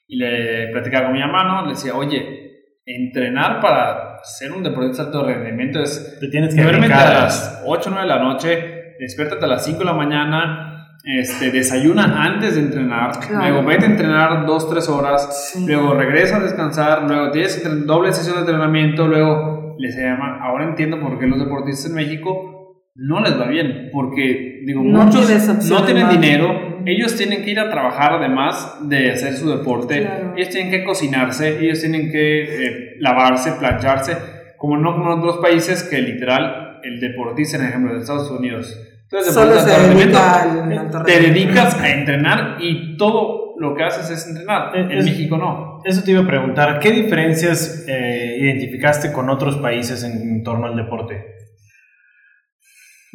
Y 0.09 0.17
le 0.17 0.69
platicaba 0.73 1.07
con 1.07 1.15
mi 1.15 1.21
hermano, 1.21 1.65
le 1.65 1.71
decía, 1.71 1.95
oye, 1.95 2.47
entrenar 2.85 3.61
para 3.61 4.19
ser 4.23 4.53
un 4.53 4.63
deportista 4.63 5.05
de 5.05 5.09
alto 5.09 5.27
rendimiento 5.27 5.83
es... 5.83 6.19
Te 6.21 6.29
tienes 6.29 6.55
que 6.55 6.61
a 6.63 7.11
las 7.23 7.63
8 7.67 7.89
o 7.89 7.93
9 7.93 8.09
de 8.09 8.15
la 8.15 8.23
noche, 8.23 8.95
despiértate 9.01 9.45
a 9.45 9.49
las 9.49 9.65
5 9.65 9.81
de 9.81 9.85
la 9.85 9.93
mañana, 9.93 10.77
este, 11.05 11.51
desayuna 11.51 12.25
antes 12.25 12.55
de 12.57 12.63
entrenar, 12.63 13.13
luego 13.31 13.65
vete 13.65 13.85
a 13.85 13.91
entrenar 13.91 14.47
2-3 14.47 14.89
horas, 14.89 15.55
luego 15.67 15.95
regresa 15.95 16.39
a 16.39 16.41
descansar, 16.41 17.05
luego 17.09 17.31
tienes 17.31 17.87
doble 17.87 18.13
sesión 18.13 18.37
de 18.37 18.41
entrenamiento, 18.41 19.07
luego 19.07 19.77
les 19.79 19.97
llama, 19.97 20.41
ahora 20.43 20.65
entiendo 20.65 20.99
por 20.99 21.19
qué 21.19 21.27
los 21.27 21.39
deportistas 21.39 21.91
en 21.91 21.97
México 21.97 22.83
no 22.97 23.21
les 23.21 23.39
va 23.39 23.47
bien, 23.47 23.91
porque 23.93 24.56
digo, 24.65 24.83
No 24.85 25.05
muchos 25.05 25.69
no 25.71 25.85
tienen 25.85 26.09
dinero, 26.09 26.83
ellos 26.87 27.17
tienen 27.17 27.45
que 27.45 27.51
ir 27.51 27.59
a 27.61 27.69
trabajar 27.71 28.15
además 28.15 28.79
de 28.83 29.13
hacer 29.13 29.35
su 29.35 29.51
deporte, 29.51 30.03
Claro. 30.03 30.35
ellos 30.37 30.51
tienen 30.51 30.71
que 30.71 30.85
cocinarse, 30.85 31.59
ellos 31.61 31.81
tienen 31.81 32.11
que 32.13 32.43
eh, 32.67 32.97
lavarse, 33.01 33.53
plancharse, 33.59 34.17
como 34.57 34.77
no 34.77 34.95
como 34.95 35.13
en 35.13 35.19
otros 35.19 35.39
países 35.39 35.83
que 35.83 35.99
literal 36.01 36.81
el 36.85 37.01
deportista, 37.01 37.57
en 37.59 37.65
ejemplo, 37.67 37.95
de 37.95 38.01
Estados 38.01 38.31
Unidos, 38.31 38.81
entonces, 39.03 39.35
Solo 39.35 39.55
se 39.61 39.71
dedica 39.95 40.43
al 40.43 40.73
alto 40.79 41.03
te 41.05 41.21
dedicas 41.21 41.81
a 41.81 41.91
entrenar 41.91 42.57
y 42.61 42.97
todo 42.97 43.55
lo 43.57 43.77
que 43.77 43.85
haces 43.85 44.11
es 44.11 44.27
entrenar. 44.29 44.77
Eh, 44.77 44.81
En 44.81 44.91
es- 44.99 45.05
México 45.05 45.39
no. 45.39 45.81
Eso 45.85 46.03
te 46.03 46.11
iba 46.11 46.23
a 46.23 46.27
preguntar, 46.27 46.81
¿qué 46.81 46.91
diferencias 46.91 47.85
eh, 47.89 48.37
identificaste 48.41 49.13
con 49.13 49.31
otros 49.31 49.59
países 49.59 50.03
en, 50.03 50.21
en 50.29 50.43
torno 50.43 50.67
al 50.67 50.75
deporte? 50.77 51.36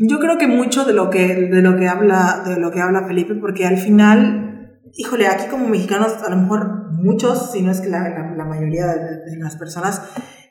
Yo 0.07 0.19
creo 0.19 0.37
que 0.37 0.47
mucho 0.47 0.83
de 0.85 0.93
lo 0.93 1.09
que, 1.09 1.35
de 1.35 1.61
lo 1.61 1.77
que 1.77 1.87
habla, 1.87 2.43
de 2.45 2.57
lo 2.59 2.71
que 2.71 2.81
habla 2.81 3.05
Felipe, 3.07 3.35
porque 3.35 3.65
al 3.65 3.77
final, 3.77 4.79
híjole, 4.93 5.27
aquí 5.27 5.45
como 5.49 5.67
mexicanos, 5.67 6.13
a 6.25 6.29
lo 6.31 6.37
mejor 6.37 6.91
muchos, 6.91 7.51
si 7.51 7.61
no 7.61 7.71
es 7.71 7.81
que 7.81 7.89
la, 7.89 8.09
la- 8.09 8.33
la 8.35 8.45
mayoría 8.45 8.87
de, 8.87 9.17
de 9.31 9.37
las 9.37 9.55
personas, 9.57 10.01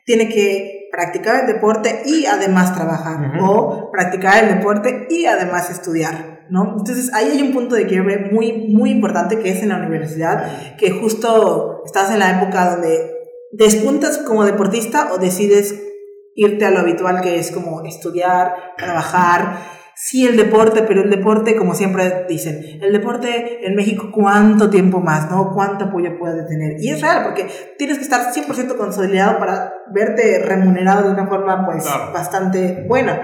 tiene 0.04 0.28
que 0.28 0.88
practicar 0.92 1.40
el 1.42 1.46
deporte 1.54 2.02
y 2.06 2.26
además 2.26 2.74
trabajar, 2.74 3.38
o 3.40 3.90
practicar 3.92 4.42
el 4.44 4.56
deporte 4.56 5.06
y 5.10 5.26
además 5.26 5.70
estudiar, 5.70 6.46
¿no? 6.50 6.74
Entonces 6.78 7.12
ahí 7.14 7.28
hay 7.32 7.42
un 7.42 7.52
punto 7.52 7.74
de 7.76 7.86
quiebre 7.86 8.30
muy, 8.32 8.68
muy 8.72 8.90
importante 8.90 9.38
que 9.38 9.50
es 9.50 9.62
en 9.62 9.68
la 9.70 9.76
universidad, 9.78 10.76
que 10.78 10.90
justo 10.90 11.82
estás 11.84 12.10
en 12.12 12.18
la 12.20 12.40
época 12.40 12.70
donde 12.70 13.12
despuntas 13.52 14.18
como 14.18 14.44
deportista 14.44 15.12
o 15.12 15.18
decides 15.18 15.74
irte 16.34 16.64
a 16.64 16.70
lo 16.70 16.80
habitual 16.80 17.20
que 17.20 17.38
es 17.38 17.50
como 17.50 17.84
estudiar, 17.84 18.54
trabajar, 18.76 19.58
sí 20.02 20.26
el 20.26 20.36
deporte, 20.36 20.82
pero 20.82 21.02
el 21.02 21.10
deporte, 21.10 21.56
como 21.56 21.74
siempre 21.74 22.24
dicen, 22.26 22.80
el 22.80 22.92
deporte 22.92 23.66
en 23.66 23.74
México, 23.74 24.10
¿cuánto 24.12 24.70
tiempo 24.70 25.00
más, 25.00 25.30
no? 25.30 25.52
¿Cuánto 25.54 25.86
apoyo 25.86 26.18
puede 26.18 26.46
tener? 26.46 26.80
Y 26.80 26.90
es 26.90 27.02
real, 27.02 27.22
porque 27.24 27.46
tienes 27.76 27.98
que 27.98 28.04
estar 28.04 28.32
100% 28.32 28.76
consolidado 28.76 29.38
para 29.38 29.74
verte 29.92 30.38
remunerado 30.38 31.06
de 31.06 31.14
una 31.14 31.26
forma, 31.26 31.66
pues, 31.66 31.84
Claro. 31.84 32.12
bastante 32.12 32.84
buena. 32.88 33.20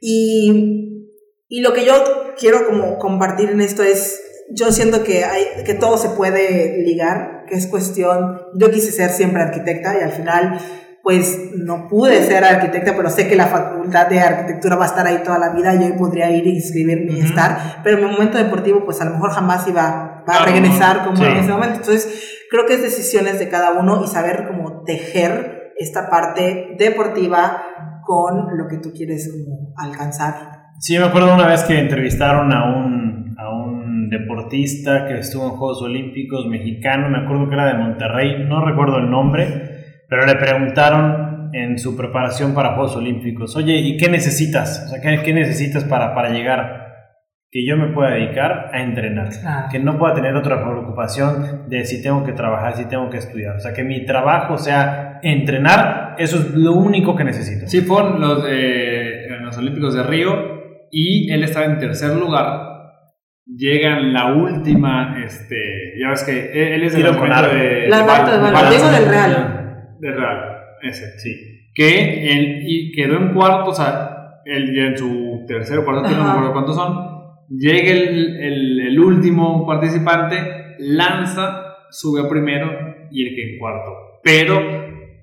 Y, 0.00 1.10
y 1.48 1.60
lo 1.60 1.72
que 1.72 1.84
yo 1.84 1.94
quiero 2.38 2.66
como 2.68 2.98
compartir 2.98 3.50
en 3.50 3.60
esto 3.60 3.82
es, 3.82 4.22
yo 4.54 4.70
siento 4.70 5.02
que, 5.02 5.24
hay, 5.24 5.64
que 5.64 5.74
todo 5.74 5.98
se 5.98 6.10
puede 6.10 6.84
ligar, 6.84 7.44
que 7.48 7.56
es 7.56 7.66
cuestión, 7.66 8.42
yo 8.54 8.70
quise 8.70 8.92
ser 8.92 9.10
siempre 9.10 9.42
arquitecta 9.42 9.98
y 9.98 10.04
al 10.04 10.12
final 10.12 10.60
pues 11.06 11.52
no 11.54 11.86
pude 11.86 12.20
ser 12.24 12.42
arquitecta, 12.42 12.96
pero 12.96 13.08
sé 13.10 13.28
que 13.28 13.36
la 13.36 13.46
facultad 13.46 14.08
de 14.08 14.18
arquitectura 14.18 14.74
va 14.74 14.86
a 14.86 14.88
estar 14.88 15.06
ahí 15.06 15.18
toda 15.24 15.38
la 15.38 15.50
vida 15.50 15.72
y 15.72 15.84
hoy 15.84 15.92
podría 15.96 16.32
ir, 16.32 16.44
inscribirme 16.48 17.12
y 17.12 17.18
Ujú. 17.18 17.26
estar, 17.26 17.80
pero 17.84 17.98
en 17.98 18.06
mi 18.06 18.10
momento 18.10 18.38
deportivo 18.38 18.84
pues 18.84 19.00
a 19.00 19.04
lo 19.04 19.12
mejor 19.12 19.30
jamás 19.30 19.68
iba 19.68 20.24
va 20.28 20.34
a 20.34 20.44
regresar 20.44 21.04
como 21.04 21.16
sí. 21.16 21.24
en 21.24 21.36
ese 21.36 21.52
momento. 21.52 21.76
Entonces 21.76 22.46
creo 22.50 22.66
que 22.66 22.74
es 22.74 22.82
decisiones 22.82 23.38
de 23.38 23.48
cada 23.48 23.74
uno 23.74 24.02
y 24.02 24.08
saber 24.08 24.48
cómo 24.48 24.82
tejer 24.82 25.74
esta 25.78 26.10
parte 26.10 26.74
deportiva 26.76 27.62
con 28.04 28.58
lo 28.58 28.66
que 28.66 28.78
tú 28.78 28.90
quieres 28.92 29.30
como 29.30 29.74
alcanzar. 29.76 30.34
Sí, 30.80 30.94
yo 30.94 31.02
me 31.02 31.06
acuerdo 31.06 31.32
una 31.32 31.46
vez 31.46 31.62
que 31.62 31.78
entrevistaron 31.78 32.52
a 32.52 32.76
un, 32.76 33.36
a 33.38 33.54
un 33.54 34.10
deportista 34.10 35.06
que 35.06 35.20
estuvo 35.20 35.44
en 35.44 35.50
Juegos 35.50 35.82
Olímpicos 35.82 36.48
mexicano, 36.48 37.08
me 37.08 37.18
acuerdo 37.18 37.48
que 37.48 37.54
era 37.54 37.66
de 37.66 37.74
Monterrey, 37.74 38.44
no 38.44 38.66
recuerdo 38.66 38.98
el 38.98 39.08
nombre, 39.08 39.75
pero 40.08 40.26
le 40.26 40.34
preguntaron 40.36 41.50
en 41.52 41.78
su 41.78 41.96
preparación 41.96 42.54
para 42.54 42.74
Juegos 42.74 42.96
Olímpicos, 42.96 43.56
oye, 43.56 43.74
¿y 43.76 43.96
qué 43.96 44.08
necesitas? 44.08 44.84
O 44.86 44.88
sea, 44.90 45.00
¿qué, 45.00 45.22
qué 45.22 45.32
necesitas 45.32 45.84
para, 45.84 46.14
para 46.14 46.30
llegar? 46.30 46.84
Que 47.50 47.64
yo 47.66 47.76
me 47.76 47.88
pueda 47.94 48.10
dedicar 48.10 48.70
a 48.74 48.82
entrenar, 48.82 49.28
Claro. 49.40 49.68
que 49.70 49.78
no 49.78 49.96
pueda 49.96 50.14
tener 50.14 50.34
otra 50.34 50.60
preocupación 50.62 51.68
de 51.68 51.84
si 51.86 52.02
tengo 52.02 52.24
que 52.24 52.32
trabajar, 52.32 52.74
si 52.76 52.86
tengo 52.86 53.08
que 53.08 53.18
estudiar, 53.18 53.56
o 53.56 53.60
sea, 53.60 53.72
que 53.72 53.84
mi 53.84 54.04
trabajo 54.04 54.58
sea 54.58 55.20
entrenar, 55.22 56.16
eso 56.18 56.36
es 56.38 56.50
lo 56.54 56.72
único 56.74 57.14
que 57.16 57.24
necesito. 57.24 57.66
Sí, 57.68 57.80
fueron 57.82 58.20
los, 58.20 58.42
de, 58.44 59.26
en 59.26 59.44
los 59.44 59.56
Olímpicos 59.56 59.94
de 59.94 60.02
Río 60.02 60.34
y 60.90 61.32
él 61.32 61.44
estaba 61.44 61.66
en 61.66 61.78
tercer 61.78 62.14
lugar. 62.16 62.74
Llegan 63.46 64.12
la 64.12 64.34
última, 64.34 65.16
este, 65.24 65.56
ya 66.00 66.10
ves 66.10 66.24
que 66.24 66.50
él, 66.52 66.72
él 66.74 66.82
es 66.82 66.94
Tiro 66.96 67.16
con 67.16 67.28
de, 67.28 67.86
La 67.88 67.98
de 67.98 68.02
de 68.02 68.08
Bal- 68.08 68.40
balanza. 68.40 68.70
Diego 68.70 68.88
del 68.90 69.08
Real. 69.08 69.55
Del 70.00 70.14
Real, 70.16 70.58
ese. 70.82 71.18
Sí. 71.18 71.70
Que 71.74 72.32
él 72.32 72.62
y 72.66 72.92
quedó 72.92 73.16
en 73.18 73.34
cuarto, 73.34 73.70
o 73.70 73.74
sea, 73.74 74.40
él 74.44 74.72
ya 74.74 74.84
en 74.86 74.96
su 74.98 75.44
tercer 75.46 75.78
o 75.78 75.84
cuarto 75.84 76.08
no 76.08 76.24
me 76.24 76.30
acuerdo 76.30 76.52
cuántos 76.52 76.76
son. 76.76 77.16
Llega 77.50 77.92
el, 77.92 78.36
el, 78.40 78.80
el 78.80 79.00
último 79.00 79.66
participante, 79.66 80.36
lanza, 80.78 81.62
sube 81.90 82.20
a 82.26 82.28
primero 82.28 82.70
y 83.10 83.26
el 83.26 83.34
que 83.34 83.52
en 83.52 83.58
cuarto. 83.58 83.92
Pero 84.22 84.60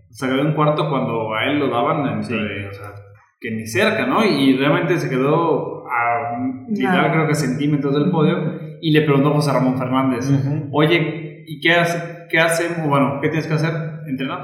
se 0.09 0.27
quedó 0.27 0.41
en 0.41 0.53
cuarto 0.53 0.89
cuando 0.89 1.33
a 1.33 1.45
él 1.45 1.59
lo 1.59 1.69
daban 1.69 2.05
entre, 2.17 2.67
o 2.67 2.73
sea, 2.73 2.91
que 3.39 3.51
ni 3.51 3.65
cerca, 3.65 4.05
¿no? 4.05 4.23
Y 4.23 4.55
realmente 4.55 4.97
se 4.97 5.09
quedó 5.09 5.85
a 5.87 6.37
literal, 6.69 6.97
Nada. 6.97 7.11
creo 7.11 7.27
que 7.27 7.35
centímetros 7.35 7.93
del 7.95 8.09
podio 8.11 8.77
y 8.81 8.91
le 8.91 9.01
preguntó 9.01 9.29
a 9.29 9.33
José 9.33 9.51
Ramón 9.51 9.77
Fernández, 9.77 10.29
Ujú. 10.29 10.69
oye, 10.71 11.43
¿y 11.47 11.59
qué, 11.59 11.73
hace, 11.73 12.27
qué 12.29 12.39
hacemos? 12.39 12.87
Bueno, 12.87 13.19
¿qué 13.21 13.29
tienes 13.29 13.47
que 13.47 13.53
hacer? 13.55 13.71
Entrenar. 14.07 14.41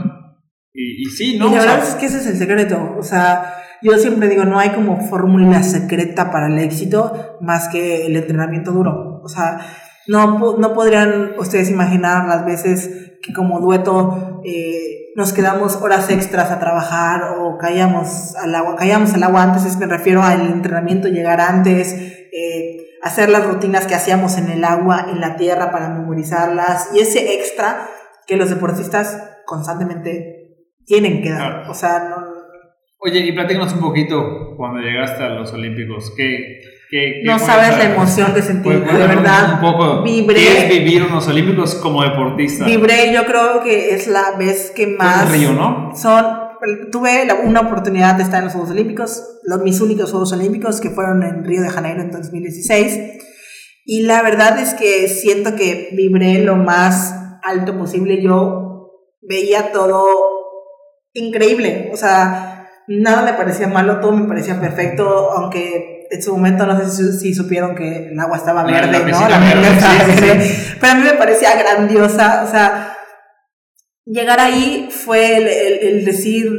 Y, 0.74 1.04
y 1.04 1.06
sí, 1.06 1.38
¿no? 1.38 1.48
y 1.48 1.52
la 1.52 1.60
O 1.60 1.62
sea, 1.62 1.72
verdad 1.76 1.90
es 1.90 1.96
que 1.96 2.06
ese 2.06 2.18
es 2.18 2.28
el 2.28 2.38
secreto. 2.38 2.96
O 2.98 3.04
sea, 3.04 3.54
yo 3.82 3.98
siempre 3.98 4.28
digo, 4.28 4.46
no 4.46 4.60
hay 4.60 4.70
como 4.70 5.00
fórmula 5.08 5.64
secreta 5.64 6.32
para 6.32 6.48
el 6.48 6.60
éxito 6.60 7.38
más 7.42 7.70
que 7.70 8.06
el 8.06 8.16
entrenamiento 8.16 8.72
duro. 8.72 9.22
O 9.24 9.30
sea, 9.30 9.60
no, 10.08 10.58
no 10.58 10.74
podrían 10.74 11.34
ustedes 11.38 11.70
imaginar 11.70 12.28
las 12.28 12.46
veces 12.46 13.10
que 13.22 13.34
como 13.34 13.60
dueto 13.60 14.42
eh, 14.46 15.12
nos 15.16 15.34
quedamos 15.34 15.76
horas 15.78 16.10
extras 16.10 16.52
a 16.52 16.60
trabajar 16.60 17.36
o 17.38 17.58
caíamos 17.58 18.36
al 18.36 18.56
agua, 18.56 18.76
caíamos 18.76 19.14
al 19.14 19.24
agua 19.24 19.44
antes, 19.44 19.66
es 19.66 19.78
me 19.78 19.86
refiero 19.86 20.24
al 20.24 20.42
entrenamiento, 20.42 21.08
llegar 21.08 21.42
antes, 21.42 21.94
eh, 21.94 22.78
hacer 23.02 23.30
las 23.30 23.46
rutinas 23.46 23.86
que 23.86 23.96
hacíamos 23.96 24.38
en 24.38 24.50
el 24.50 24.64
agua, 24.64 25.08
en 25.10 25.20
la 25.20 25.36
tierra 25.36 25.72
para 25.72 25.90
memorizarlas 25.90 26.90
y 26.94 27.00
ese 27.00 27.36
extra 27.36 27.90
que 28.26 28.38
los 28.38 28.50
deportistas 28.50 29.18
constantemente 29.46 30.39
tienen 30.90 31.22
que 31.22 31.30
dar. 31.30 31.52
Claro. 31.52 31.72
O 31.72 31.74
sea, 31.76 32.10
no, 32.10 32.16
Oye, 33.02 33.20
y 33.20 33.32
platícanos 33.32 33.72
un 33.74 33.80
poquito 33.80 34.56
cuando 34.58 34.82
llegaste 34.82 35.24
a 35.24 35.30
los 35.30 35.54
Olímpicos. 35.54 36.12
¿Qué, 36.18 36.60
qué, 36.92 37.22
qué 37.22 37.24
no 37.24 37.40
sabes 37.40 37.78
la 37.78 37.94
emoción 37.94 38.34
que 38.34 38.42
sentí, 38.42 38.68
de 38.70 38.78
verdad. 38.80 39.54
Un 39.54 39.62
poco. 39.62 40.04
vibré. 40.04 40.36
¿Qué 40.36 40.58
es 40.64 40.70
vivir 40.70 41.04
unos 41.04 41.26
Olímpicos 41.30 41.76
como 41.76 42.04
deportista? 42.04 42.66
Vibré, 42.66 43.14
yo 43.14 43.24
creo 43.26 43.64
que 43.64 43.94
es 43.96 44.08
la 44.08 44.36
vez 44.38 44.72
que 44.76 44.88
más... 44.88 45.28
en 45.28 45.32
Río, 45.40 45.54
¿no? 45.54 45.92
Son, 45.96 46.26
tuve 46.92 47.26
la- 47.26 47.36
una 47.36 47.62
oportunidad 47.62 48.16
de 48.16 48.24
estar 48.24 48.40
en 48.40 48.46
los 48.46 48.54
Juegos 48.54 48.72
Olímpicos, 48.72 49.24
los, 49.44 49.62
mis 49.62 49.80
únicos 49.80 50.12
Juegos 50.12 50.34
Olímpicos 50.34 50.82
que 50.82 50.90
fueron 50.90 51.24
en 51.24 51.46
Río 51.46 51.62
de 51.62 51.70
Janeiro 51.70 52.02
en 52.02 52.12
2016. 52.12 53.00
Y 53.86 54.02
la 54.04 54.22
verdad 54.24 54.60
es 54.60 54.74
que 54.74 55.08
siento 55.08 55.56
que 55.56 55.92
vibré 55.94 56.44
lo 56.44 56.58
más 56.58 57.16
alto 57.44 57.78
posible. 57.78 58.22
Yo 58.22 58.92
veía 59.22 59.72
todo 59.72 60.39
increíble. 61.14 61.90
O 61.94 61.98
sea, 61.98 62.68
nada 62.88 63.24
me 63.24 63.34
parecía 63.38 63.68
malo, 63.68 64.00
todo 64.00 64.12
me 64.14 64.28
parecía 64.28 64.60
perfecto, 64.60 65.32
aunque 65.32 66.08
en 66.12 66.24
su 66.24 66.32
momento 66.36 66.66
no 66.66 66.80
sé 66.80 66.90
si, 66.90 67.20
si 67.20 67.34
supieron 67.36 67.76
que 67.76 68.08
el 68.12 68.20
agua 68.20 68.38
estaba 68.38 68.64
La- 68.64 68.82
la 68.82 69.00
verde, 69.00 69.12
¿no? 69.12 69.30
La 69.30 69.40
verde, 69.40 69.68
sí, 69.80 70.26
verde. 70.26 70.56
Pero 70.80 70.92
a 70.92 70.96
mí 70.96 71.04
me 71.04 71.14
parecía 71.14 71.56
grandiosa. 71.56 72.44
O 72.48 72.50
sea, 72.52 72.96
llegar 74.06 74.40
ahí 74.40 74.90
fue 74.92 75.38
el, 75.38 75.48
el- 75.48 75.88
el 75.98 76.06
decir 76.06 76.50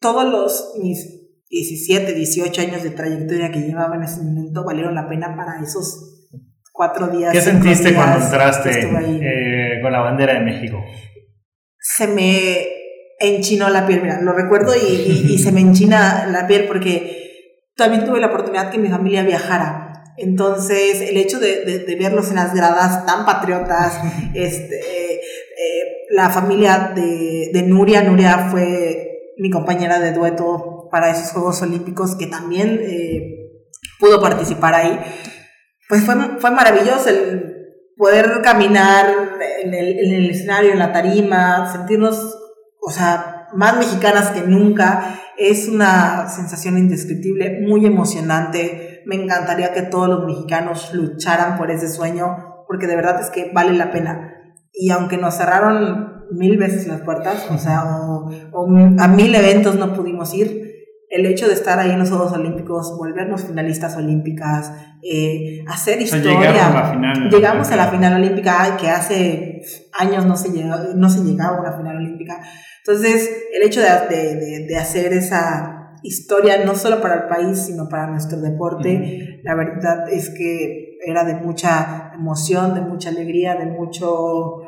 todos 0.00 0.24
los 0.30 0.74
mis 0.82 1.20
17, 1.48 2.12
18 2.14 2.60
años 2.62 2.82
de 2.82 2.90
trayectoria 2.90 3.50
que 3.50 3.60
llevaba 3.60 3.96
en 3.96 4.02
ese 4.02 4.22
momento 4.22 4.64
valieron 4.64 4.94
la 4.94 5.08
pena 5.08 5.36
para 5.36 5.62
esos 5.62 6.28
cuatro 6.72 7.08
días. 7.08 7.32
¿Qué 7.32 7.40
sentiste 7.40 7.90
días 7.90 8.02
cuando 8.02 8.24
entraste 8.24 8.70
eh, 8.80 9.80
con 9.82 9.92
la 9.92 10.00
bandera 10.00 10.34
de 10.34 10.40
México? 10.40 10.78
Se 11.78 12.06
me 12.08 12.66
enchinó 13.22 13.68
la 13.70 13.86
piel, 13.86 14.02
mira, 14.02 14.20
lo 14.20 14.32
recuerdo 14.32 14.74
y, 14.74 14.78
y- 14.86 15.34
y 15.34 15.38
se 15.38 15.52
me 15.52 15.60
enchina 15.60 16.26
la 16.30 16.46
piel 16.46 16.66
porque 16.66 17.18
también 17.76 18.04
tuve 18.04 18.20
la 18.20 18.26
oportunidad 18.28 18.70
que 18.70 18.78
mi 18.78 18.88
familia 18.88 19.22
viajara. 19.22 19.88
Entonces, 20.18 21.00
el 21.00 21.16
hecho 21.16 21.38
de, 21.40 21.64
de- 21.64 21.78
de 21.80 21.96
verlos 21.96 22.28
en 22.30 22.36
las 22.36 22.54
gradas 22.54 23.06
tan 23.06 23.24
patriotas, 23.24 23.98
este, 24.34 24.76
eh, 24.80 25.14
eh, 25.14 25.82
la 26.10 26.28
familia 26.30 26.92
de, 26.94 27.50
de 27.52 27.62
Nuria, 27.62 28.02
Nuria 28.02 28.48
fue 28.50 29.08
mi 29.38 29.50
compañera 29.50 29.98
de 29.98 30.12
dueto 30.12 30.88
para 30.90 31.10
esos 31.10 31.32
Juegos 31.32 31.62
Olímpicos 31.62 32.16
que 32.16 32.26
también 32.26 32.78
eh, 32.82 33.48
pudo 33.98 34.20
participar 34.20 34.74
ahí. 34.74 35.00
Pues 35.88 36.02
fue, 36.04 36.14
fue 36.38 36.50
maravilloso 36.50 37.08
el 37.08 37.56
poder 37.96 38.40
caminar 38.42 39.06
en 39.62 39.72
el, 39.74 39.98
en 39.98 40.12
el 40.14 40.30
escenario, 40.30 40.72
en 40.72 40.78
la 40.78 40.92
tarima, 40.92 41.70
sentirnos, 41.72 42.36
o 42.84 42.90
sea, 42.90 43.48
más 43.54 43.76
mexicanas 43.76 44.30
que 44.30 44.42
nunca. 44.42 45.18
es 45.38 45.68
una 45.68 46.28
sensación 46.28 46.78
indescriptible, 46.78 47.60
muy 47.66 47.86
emocionante. 47.86 49.02
Me 49.06 49.16
encantaría 49.16 49.72
que 49.72 49.82
todos 49.82 50.08
los 50.08 50.26
mexicanos 50.26 50.92
lucharan 50.92 51.56
por 51.56 51.70
ese 51.70 51.88
sueño, 51.88 52.64
porque 52.68 52.86
de 52.86 52.96
verdad 52.96 53.20
es 53.20 53.30
que 53.30 53.50
vale 53.52 53.72
la 53.72 53.90
pena. 53.90 54.34
Y 54.72 54.90
aunque 54.90 55.16
nos 55.16 55.36
cerraron 55.36 56.26
mil 56.32 56.58
veces 56.58 56.86
las 56.86 57.00
puertas, 57.00 57.46
o 57.50 57.58
sea, 57.58 57.84
o, 57.84 58.30
a 58.98 59.08
mil 59.08 59.34
eventos 59.34 59.76
no 59.76 59.94
pudimos 59.94 60.32
ir, 60.34 60.61
el 61.12 61.26
hecho 61.26 61.46
de 61.46 61.52
estar 61.52 61.78
ahí 61.78 61.90
en 61.90 61.98
los 61.98 62.08
Juegos 62.08 62.32
Olímpicos, 62.32 62.96
volvernos 62.96 63.44
finalistas 63.44 63.94
olímpicas, 63.98 64.72
eh, 65.02 65.62
hacer 65.68 66.00
historia. 66.00 66.52
llegamos 66.52 66.74
a 66.74 66.80
la 66.80 66.90
final. 66.90 67.30
Llegamos 67.30 67.70
a 67.70 67.76
la 67.76 67.88
final 67.88 68.14
olímpica, 68.14 68.76
que 68.80 68.88
hace 68.88 69.60
años 69.92 70.24
no 70.24 70.36
se, 70.36 70.48
no 70.94 71.10
se 71.10 71.22
llegaba 71.22 71.58
a 71.58 71.60
una 71.60 71.72
final 71.72 71.98
olímpica. 71.98 72.40
Entonces, 72.78 73.30
el 73.54 73.62
hecho 73.62 73.82
de, 73.82 73.88
de, 74.08 74.66
de, 74.66 74.76
hacer 74.78 75.12
esa 75.12 75.98
historia, 76.02 76.64
no 76.64 76.74
solo 76.74 77.02
para 77.02 77.14
el 77.14 77.28
país, 77.28 77.58
sino 77.58 77.90
para 77.90 78.06
nuestro 78.06 78.40
deporte, 78.40 79.40
la 79.44 79.54
verdad 79.54 80.10
es 80.10 80.30
que 80.30 80.96
era 81.06 81.24
de 81.24 81.34
mucha 81.34 82.12
emoción, 82.14 82.74
de 82.74 82.80
mucha 82.80 83.10
alegría, 83.10 83.54
de 83.56 83.66
mucho, 83.66 84.62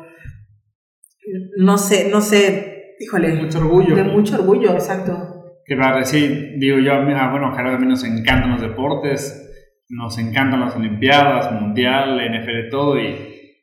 no 1.57 1.79
sé, 1.79 2.07
no 2.11 2.21
sé, 2.21 2.93
híjole. 2.99 3.33
Mucho 3.33 3.57
orgullo. 3.57 3.95
De 3.95 4.03
mucho 4.03 4.35
orgullo, 4.35 4.73
exacto. 4.73 5.34
Que 5.65 5.75
para 5.75 5.97
decir, 5.97 6.55
digo 6.57 6.77
yo, 6.79 6.93
ah, 6.93 7.29
bueno, 7.31 7.47
a 7.47 7.77
mí 7.77 7.87
nos 7.87 8.03
encantan 8.03 8.51
los 8.51 8.61
deportes, 8.61 9.41
nos 9.89 10.17
encantan 10.17 10.59
las 10.59 10.75
Olimpiadas, 10.75 11.51
Mundial, 11.51 12.19
NFL, 12.19 12.69
todo, 12.69 12.99
y, 12.99 13.15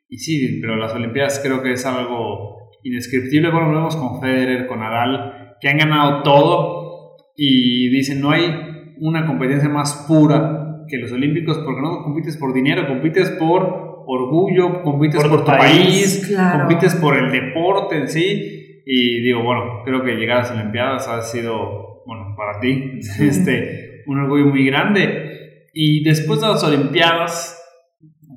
y 0.08 0.18
sí, 0.18 0.58
pero 0.60 0.76
las 0.76 0.92
Olimpiadas 0.94 1.40
creo 1.44 1.62
que 1.62 1.72
es 1.72 1.86
algo 1.86 2.70
indescriptible. 2.82 3.50
Bueno, 3.50 3.70
lo 3.70 3.76
vemos 3.78 3.96
con 3.96 4.20
Federer, 4.20 4.66
con 4.66 4.80
Nadal, 4.80 5.56
que 5.60 5.68
han 5.68 5.78
ganado 5.78 6.22
todo 6.22 7.16
y 7.36 7.88
dicen, 7.88 8.20
no 8.20 8.30
hay 8.30 8.94
una 8.98 9.26
competencia 9.26 9.68
más 9.68 10.04
pura 10.08 10.84
que 10.88 10.98
los 10.98 11.12
Olímpicos 11.12 11.58
porque 11.64 11.80
no 11.80 12.02
compites 12.02 12.36
por 12.36 12.52
dinero, 12.52 12.86
compites 12.86 13.30
por 13.30 14.04
orgullo, 14.06 14.82
compites 14.82 15.24
por, 15.24 15.44
tu 15.44 15.46
país, 15.46 16.34
compites 16.58 16.94
por 16.96 17.16
el 17.16 17.30
deporte 17.30 17.98
en 17.98 18.08
sí. 18.08 18.82
Y 18.84 19.22
digo, 19.22 19.42
bueno, 19.42 19.82
creo 19.84 20.02
que 20.02 20.16
llegar 20.16 20.38
a 20.38 20.40
las 20.40 20.50
Olimpiadas 20.50 21.08
ha 21.08 21.22
sido, 21.22 21.91
para 22.36 22.60
ti, 22.60 23.00
este, 23.20 24.02
un 24.06 24.20
orgullo 24.20 24.46
muy 24.46 24.66
grande. 24.66 25.68
Y 25.72 26.04
después 26.04 26.40
de 26.40 26.48
las 26.48 26.62
Olimpiadas, 26.64 27.58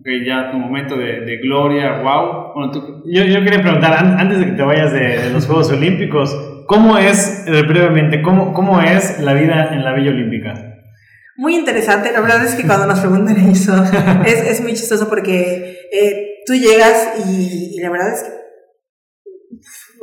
que 0.03 0.23
ya 0.23 0.51
tu 0.51 0.57
momento 0.57 0.95
de, 0.97 1.37
gloria, 1.41 2.01
wow. 2.01 2.53
Bueno, 2.53 3.03
yo, 3.05 3.23
yo, 3.23 3.43
quería 3.43 3.61
preguntar, 3.61 3.93
antes 3.93 4.39
de 4.39 4.45
que 4.45 4.51
te 4.51 4.63
vayas 4.63 4.93
de, 4.93 5.31
los 5.31 5.47
Juegos 5.47 5.71
Olímpicos, 5.71 6.63
¿cómo 6.67 6.97
es, 6.97 7.45
eh, 7.47 7.63
brevemente, 7.63 8.21
cómo, 8.21 8.53
cómo 8.53 8.79
es 8.81 9.19
la 9.19 9.33
vida 9.33 9.73
en 9.73 9.83
la 9.83 9.93
Villa 9.93 10.11
Olímpica? 10.11 10.53
Muy 11.37 11.55
interesante, 11.55 12.11
la 12.13 12.21
verdad 12.21 12.45
es 12.45 12.55
que 12.55 12.65
cuando 12.65 12.85
nos 12.85 12.99
preguntan 12.99 13.35
eso, 13.49 13.83
es, 14.25 14.47
es 14.47 14.61
muy 14.61 14.73
chistoso 14.73 15.09
porque 15.09 15.79
eh, 15.91 16.35
tú 16.45 16.53
llegas 16.53 17.25
y, 17.27 17.75
y, 17.75 17.81
la 17.81 17.89
verdad 17.89 18.13
es 18.13 18.23
que 18.23 18.44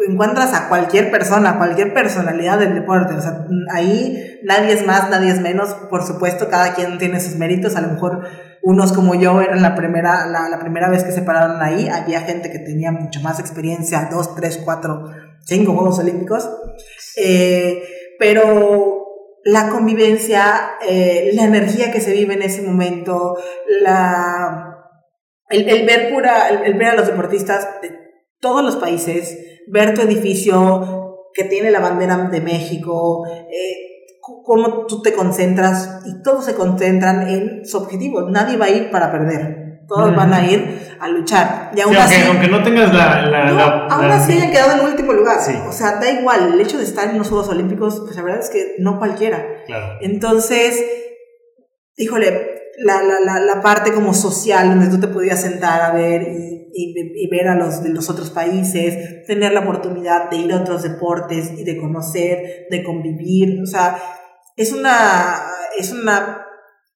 encuentras 0.08 0.52
a 0.54 0.68
cualquier 0.68 1.10
persona, 1.10 1.58
cualquier 1.58 1.94
personalidad 1.94 2.58
del 2.58 2.74
deporte. 2.74 3.14
O 3.14 3.20
sea, 3.20 3.46
ahí 3.72 4.40
nadie 4.42 4.72
es 4.72 4.86
más, 4.86 5.10
nadie 5.10 5.30
es 5.30 5.40
menos. 5.40 5.74
Por 5.90 6.04
supuesto, 6.04 6.48
cada 6.48 6.74
quien 6.74 6.98
tiene 6.98 7.20
sus 7.20 7.36
méritos. 7.36 7.76
A 7.76 7.80
lo 7.80 7.88
mejor 7.88 8.26
unos 8.62 8.92
como 8.92 9.14
yo 9.14 9.40
eran 9.40 9.62
la 9.62 9.74
primera, 9.74 10.26
la, 10.26 10.58
primera 10.58 10.88
vez 10.88 11.04
que 11.04 11.12
se 11.12 11.22
pararon 11.22 11.62
ahí. 11.62 11.88
Había 11.88 12.20
gente 12.22 12.50
que 12.50 12.58
tenía 12.58 12.92
mucha 12.92 13.20
más 13.20 13.40
experiencia, 13.40 14.08
dos, 14.10 14.34
tres, 14.34 14.60
cuatro, 14.64 15.10
cinco 15.44 15.72
Juegos 15.72 15.98
Olímpicos. 15.98 16.50
Eh, 17.16 17.82
pero 18.18 19.02
la 19.44 19.68
convivencia, 19.68 20.74
eh, 20.86 21.30
la 21.34 21.44
energía 21.44 21.90
que 21.90 22.00
se 22.00 22.12
vive 22.12 22.34
en 22.34 22.42
ese 22.42 22.62
momento, 22.62 23.36
la, 23.80 24.72
el 25.48 25.86
ver 25.86 26.12
pura, 26.12 26.48
el, 26.48 26.74
ver 26.74 26.88
a 26.88 26.94
los 26.94 27.06
deportistas 27.08 27.80
de 27.82 27.90
todos 28.40 28.64
los 28.64 28.76
países, 28.76 29.51
ver 29.68 29.94
tu 29.94 30.02
edificio 30.02 31.28
que 31.34 31.44
tiene 31.44 31.70
la 31.70 31.80
bandera 31.80 32.16
de 32.28 32.40
México, 32.40 33.26
eh, 33.26 33.92
cómo 34.20 34.86
tú 34.86 35.02
te 35.02 35.12
concentras 35.12 36.02
y 36.06 36.22
todos 36.22 36.44
se 36.44 36.54
concentran 36.54 37.28
en 37.28 37.66
su 37.66 37.78
objetivo. 37.78 38.28
Nadie 38.30 38.56
va 38.56 38.66
a 38.66 38.70
ir 38.70 38.90
para 38.90 39.10
perder. 39.10 39.62
Todos 39.88 40.14
van 40.14 40.32
a 40.32 40.46
ir 40.46 40.96
a 41.00 41.08
luchar. 41.08 41.70
Y 41.74 41.80
aún 41.80 41.94
así, 41.96 42.14
aunque, 42.26 42.48
no 42.48 42.62
tengas 42.62 42.94
la... 42.94 43.26
la, 43.26 43.86
aún 43.88 44.10
así 44.10 44.32
hayan 44.32 44.50
quedado 44.50 44.80
en 44.80 44.86
último 44.86 45.12
lugar. 45.12 45.38
O 45.68 45.72
sea, 45.72 45.96
da 45.96 46.10
igual. 46.10 46.52
El 46.54 46.60
hecho 46.60 46.78
de 46.78 46.84
estar 46.84 47.10
en 47.10 47.18
los 47.18 47.28
Juegos 47.28 47.48
Olímpicos, 47.48 48.00
pues 48.00 48.16
la 48.16 48.22
verdad 48.22 48.40
es 48.40 48.48
que 48.48 48.76
no 48.78 48.98
cualquiera. 48.98 49.44
Entonces, 50.00 50.82
híjole, 51.96 52.51
la, 52.78 53.02
la, 53.02 53.40
la, 53.40 53.60
parte 53.60 53.92
como 53.92 54.14
social 54.14 54.68
donde 54.70 54.88
tú 54.88 55.00
te 55.00 55.08
podías 55.08 55.40
sentar 55.40 55.82
a 55.82 55.92
ver 55.92 56.22
y 56.22 56.52
y, 56.74 57.28
ver 57.28 57.48
a 57.48 57.54
los 57.54 57.82
de 57.82 57.90
los 57.90 58.08
otros 58.10 58.30
países, 58.30 59.24
tener 59.26 59.52
la 59.52 59.60
oportunidad 59.60 60.30
de 60.30 60.38
ir 60.38 60.52
a 60.52 60.60
otros 60.60 60.82
deportes 60.82 61.52
y 61.56 61.64
de 61.64 61.76
conocer, 61.76 62.66
de 62.70 62.82
convivir, 62.82 63.60
o 63.62 63.66
sea, 63.66 63.96
es 64.56 64.72
una, 64.72 65.42
es 65.78 65.92
una, 65.92 66.46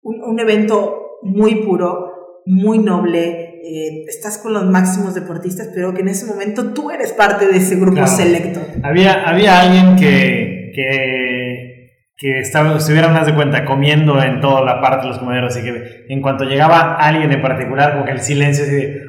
un, 0.02 0.38
evento 0.38 1.18
muy 1.22 1.64
puro, 1.64 2.42
muy 2.46 2.78
noble, 2.78 3.60
eh, 3.64 4.04
estás 4.08 4.38
con 4.38 4.52
los 4.52 4.64
máximos 4.64 5.14
deportistas, 5.14 5.70
pero 5.74 5.92
que 5.94 6.02
en 6.02 6.08
ese 6.08 6.26
momento 6.26 6.72
tú 6.72 6.90
eres 6.90 7.12
parte 7.12 7.46
de 7.46 7.56
ese 7.56 7.76
grupo 7.76 8.06
selecto. 8.06 8.60
Había, 8.82 9.28
había 9.28 9.60
alguien 9.60 9.96
que, 9.96 10.72
que, 10.74 11.45
que 12.16 12.40
estaba, 12.40 12.76
estuviera 12.76 13.08
más 13.08 13.26
de 13.26 13.34
cuenta 13.34 13.64
comiendo 13.64 14.22
en 14.22 14.40
toda 14.40 14.62
la 14.64 14.80
parte 14.80 15.06
de 15.06 15.12
los 15.12 15.18
comederos, 15.18 15.56
y 15.56 15.62
que 15.62 16.06
en 16.08 16.22
cuanto 16.22 16.44
llegaba 16.44 16.94
alguien 16.94 17.30
en 17.32 17.42
particular, 17.42 17.92
como 17.92 18.04
que 18.04 18.12
el 18.12 18.20
silencio 18.20 18.64
así 18.64 18.74
de, 18.74 19.02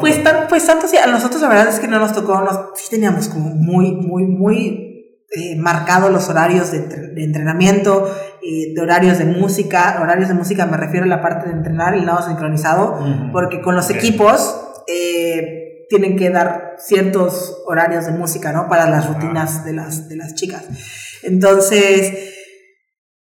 pues, 0.00 0.20
pues 0.48 0.66
tanto 0.66 0.86
sí, 0.86 0.96
a 0.96 1.06
nosotros 1.06 1.40
la 1.40 1.48
verdad 1.48 1.68
es 1.68 1.80
que 1.80 1.88
no 1.88 1.98
nos 1.98 2.12
tocó, 2.12 2.40
nos, 2.40 2.78
sí 2.78 2.90
teníamos 2.90 3.28
como 3.28 3.50
muy, 3.50 3.92
muy, 3.92 4.26
muy 4.26 4.90
eh, 5.30 5.56
marcados 5.56 6.10
los 6.10 6.28
horarios 6.28 6.70
de, 6.72 7.22
entrenamiento, 7.22 8.12
eh, 8.42 8.74
de 8.74 8.80
horarios 8.80 9.18
de 9.18 9.24
música, 9.24 9.98
horarios 10.02 10.28
de 10.28 10.34
música 10.34 10.66
me 10.66 10.76
refiero 10.76 11.04
a 11.04 11.08
la 11.08 11.22
parte 11.22 11.48
de 11.48 11.54
entrenar 11.54 11.96
y 11.96 12.02
nada 12.02 12.22
sincronizado, 12.22 12.98
porque 13.32 13.60
con 13.62 13.74
los 13.74 13.90
equipos 13.90 14.82
eh, 14.86 15.86
tienen 15.88 16.16
que 16.16 16.30
dar 16.30 16.74
ciertos 16.78 17.62
horarios 17.66 18.06
de 18.06 18.12
música, 18.12 18.52
¿no? 18.52 18.68
Para 18.68 18.88
las 18.88 19.08
rutinas 19.08 19.64
de 19.64 19.72
las, 19.72 20.08
de 20.08 20.16
las 20.16 20.34
chicas. 20.34 20.64
Entonces, 21.22 22.34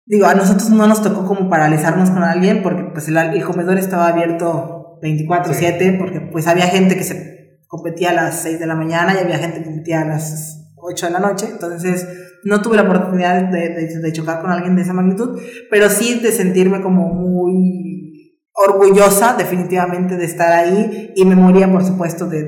digo, 0.05 0.25
a 0.25 0.35
nosotros 0.35 0.69
no 0.69 0.87
nos 0.87 1.01
tocó 1.01 1.25
como 1.25 1.49
paralizarnos 1.49 2.09
con 2.09 2.23
alguien 2.23 2.61
porque 2.63 2.83
pues 2.83 3.07
el, 3.07 3.17
el 3.17 3.43
comedor 3.43 3.77
estaba 3.77 4.07
abierto 4.07 4.99
24/7, 5.01 5.97
porque 5.97 6.21
pues 6.21 6.47
había 6.47 6.67
gente 6.67 6.95
que 6.95 7.03
se 7.03 7.35
competía 7.67 8.11
a 8.11 8.13
las 8.13 8.41
6 8.41 8.59
de 8.59 8.67
la 8.67 8.75
mañana 8.75 9.13
y 9.13 9.23
había 9.23 9.37
gente 9.37 9.59
que 9.59 9.65
competía 9.65 10.01
a 10.01 10.05
las 10.05 10.73
8 10.77 11.07
de 11.07 11.11
la 11.11 11.19
noche, 11.19 11.47
entonces 11.51 12.07
no 12.43 12.61
tuve 12.61 12.77
la 12.77 12.83
oportunidad 12.83 13.49
de, 13.49 13.69
de, 13.69 14.13
chocar 14.13 14.39
con 14.39 14.51
alguien 14.51 14.75
de 14.75 14.83
esa 14.83 14.93
magnitud, 14.93 15.41
pero 15.69 15.89
sí 15.89 16.19
de 16.19 16.31
sentirme 16.31 16.81
como 16.81 17.11
muy 17.13 18.39
orgullosa 18.53 19.35
definitivamente 19.35 20.15
de 20.15 20.25
estar 20.25 20.51
ahí 20.53 21.11
y 21.15 21.25
me 21.25 21.35
moría 21.35 21.69
por 21.69 21.83
supuesto 21.83 22.27
de, 22.27 22.45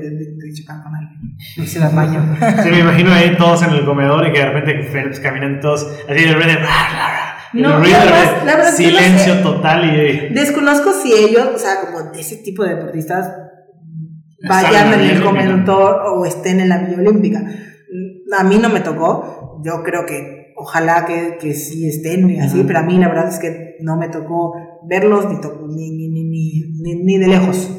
chocar 0.54 0.82
con 0.84 0.94
alguien. 0.94 1.17
Se 1.38 1.78
la 1.78 1.90
baño. 1.90 2.36
Sí, 2.62 2.70
me 2.70 2.80
imagino 2.80 3.12
ahí 3.12 3.36
todos 3.36 3.62
en 3.62 3.70
el 3.70 3.84
comedor 3.84 4.26
y 4.26 4.32
que 4.32 4.38
de 4.38 4.50
repente 4.50 4.88
Phelps 4.90 5.20
caminan 5.20 5.60
todos 5.60 5.86
así 6.08 6.24
de 6.24 6.34
repente... 6.34 6.62
No, 7.54 7.82
silencio 8.76 9.40
total 9.42 9.84
y... 9.84 10.34
Desconozco 10.34 10.92
si 10.92 11.12
ellos, 11.12 11.48
o 11.54 11.58
sea, 11.58 11.80
como 11.80 12.10
de 12.10 12.20
ese 12.20 12.36
tipo 12.36 12.62
de 12.62 12.74
deportistas, 12.74 13.32
vayan 14.46 14.92
en 14.94 15.00
el 15.00 15.22
comedor 15.22 16.02
o 16.06 16.26
estén 16.26 16.60
en 16.60 16.68
la 16.68 16.78
Villa 16.78 16.98
Olímpica. 16.98 17.42
A 18.38 18.44
mí 18.44 18.58
no 18.58 18.68
me 18.68 18.80
tocó, 18.80 19.62
yo 19.64 19.82
creo 19.82 20.04
que 20.04 20.52
ojalá 20.56 21.06
que, 21.06 21.38
que 21.40 21.54
sí 21.54 21.88
estén 21.88 22.28
y 22.28 22.40
así, 22.40 22.64
pero 22.66 22.80
a 22.80 22.82
mí 22.82 22.98
la 22.98 23.08
verdad 23.08 23.28
es 23.28 23.38
que 23.38 23.76
no 23.80 23.96
me 23.96 24.08
tocó 24.08 24.54
verlos 24.86 25.26
ni, 25.28 25.36
ni, 25.90 26.08
ni, 26.08 26.24
ni, 26.82 26.94
ni, 27.04 27.18
de 27.18 27.28
lejos. 27.28 27.70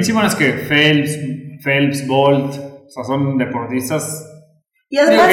Sí, 0.00 0.12
bueno, 0.12 0.28
es 0.28 0.34
que 0.34 0.52
Phelps, 0.52 1.18
Phelps, 1.62 2.06
Bolt, 2.06 2.54
sea, 2.94 3.04
son 3.04 3.36
deportistas. 3.38 4.30
Y 4.88 4.98
además 4.98 5.28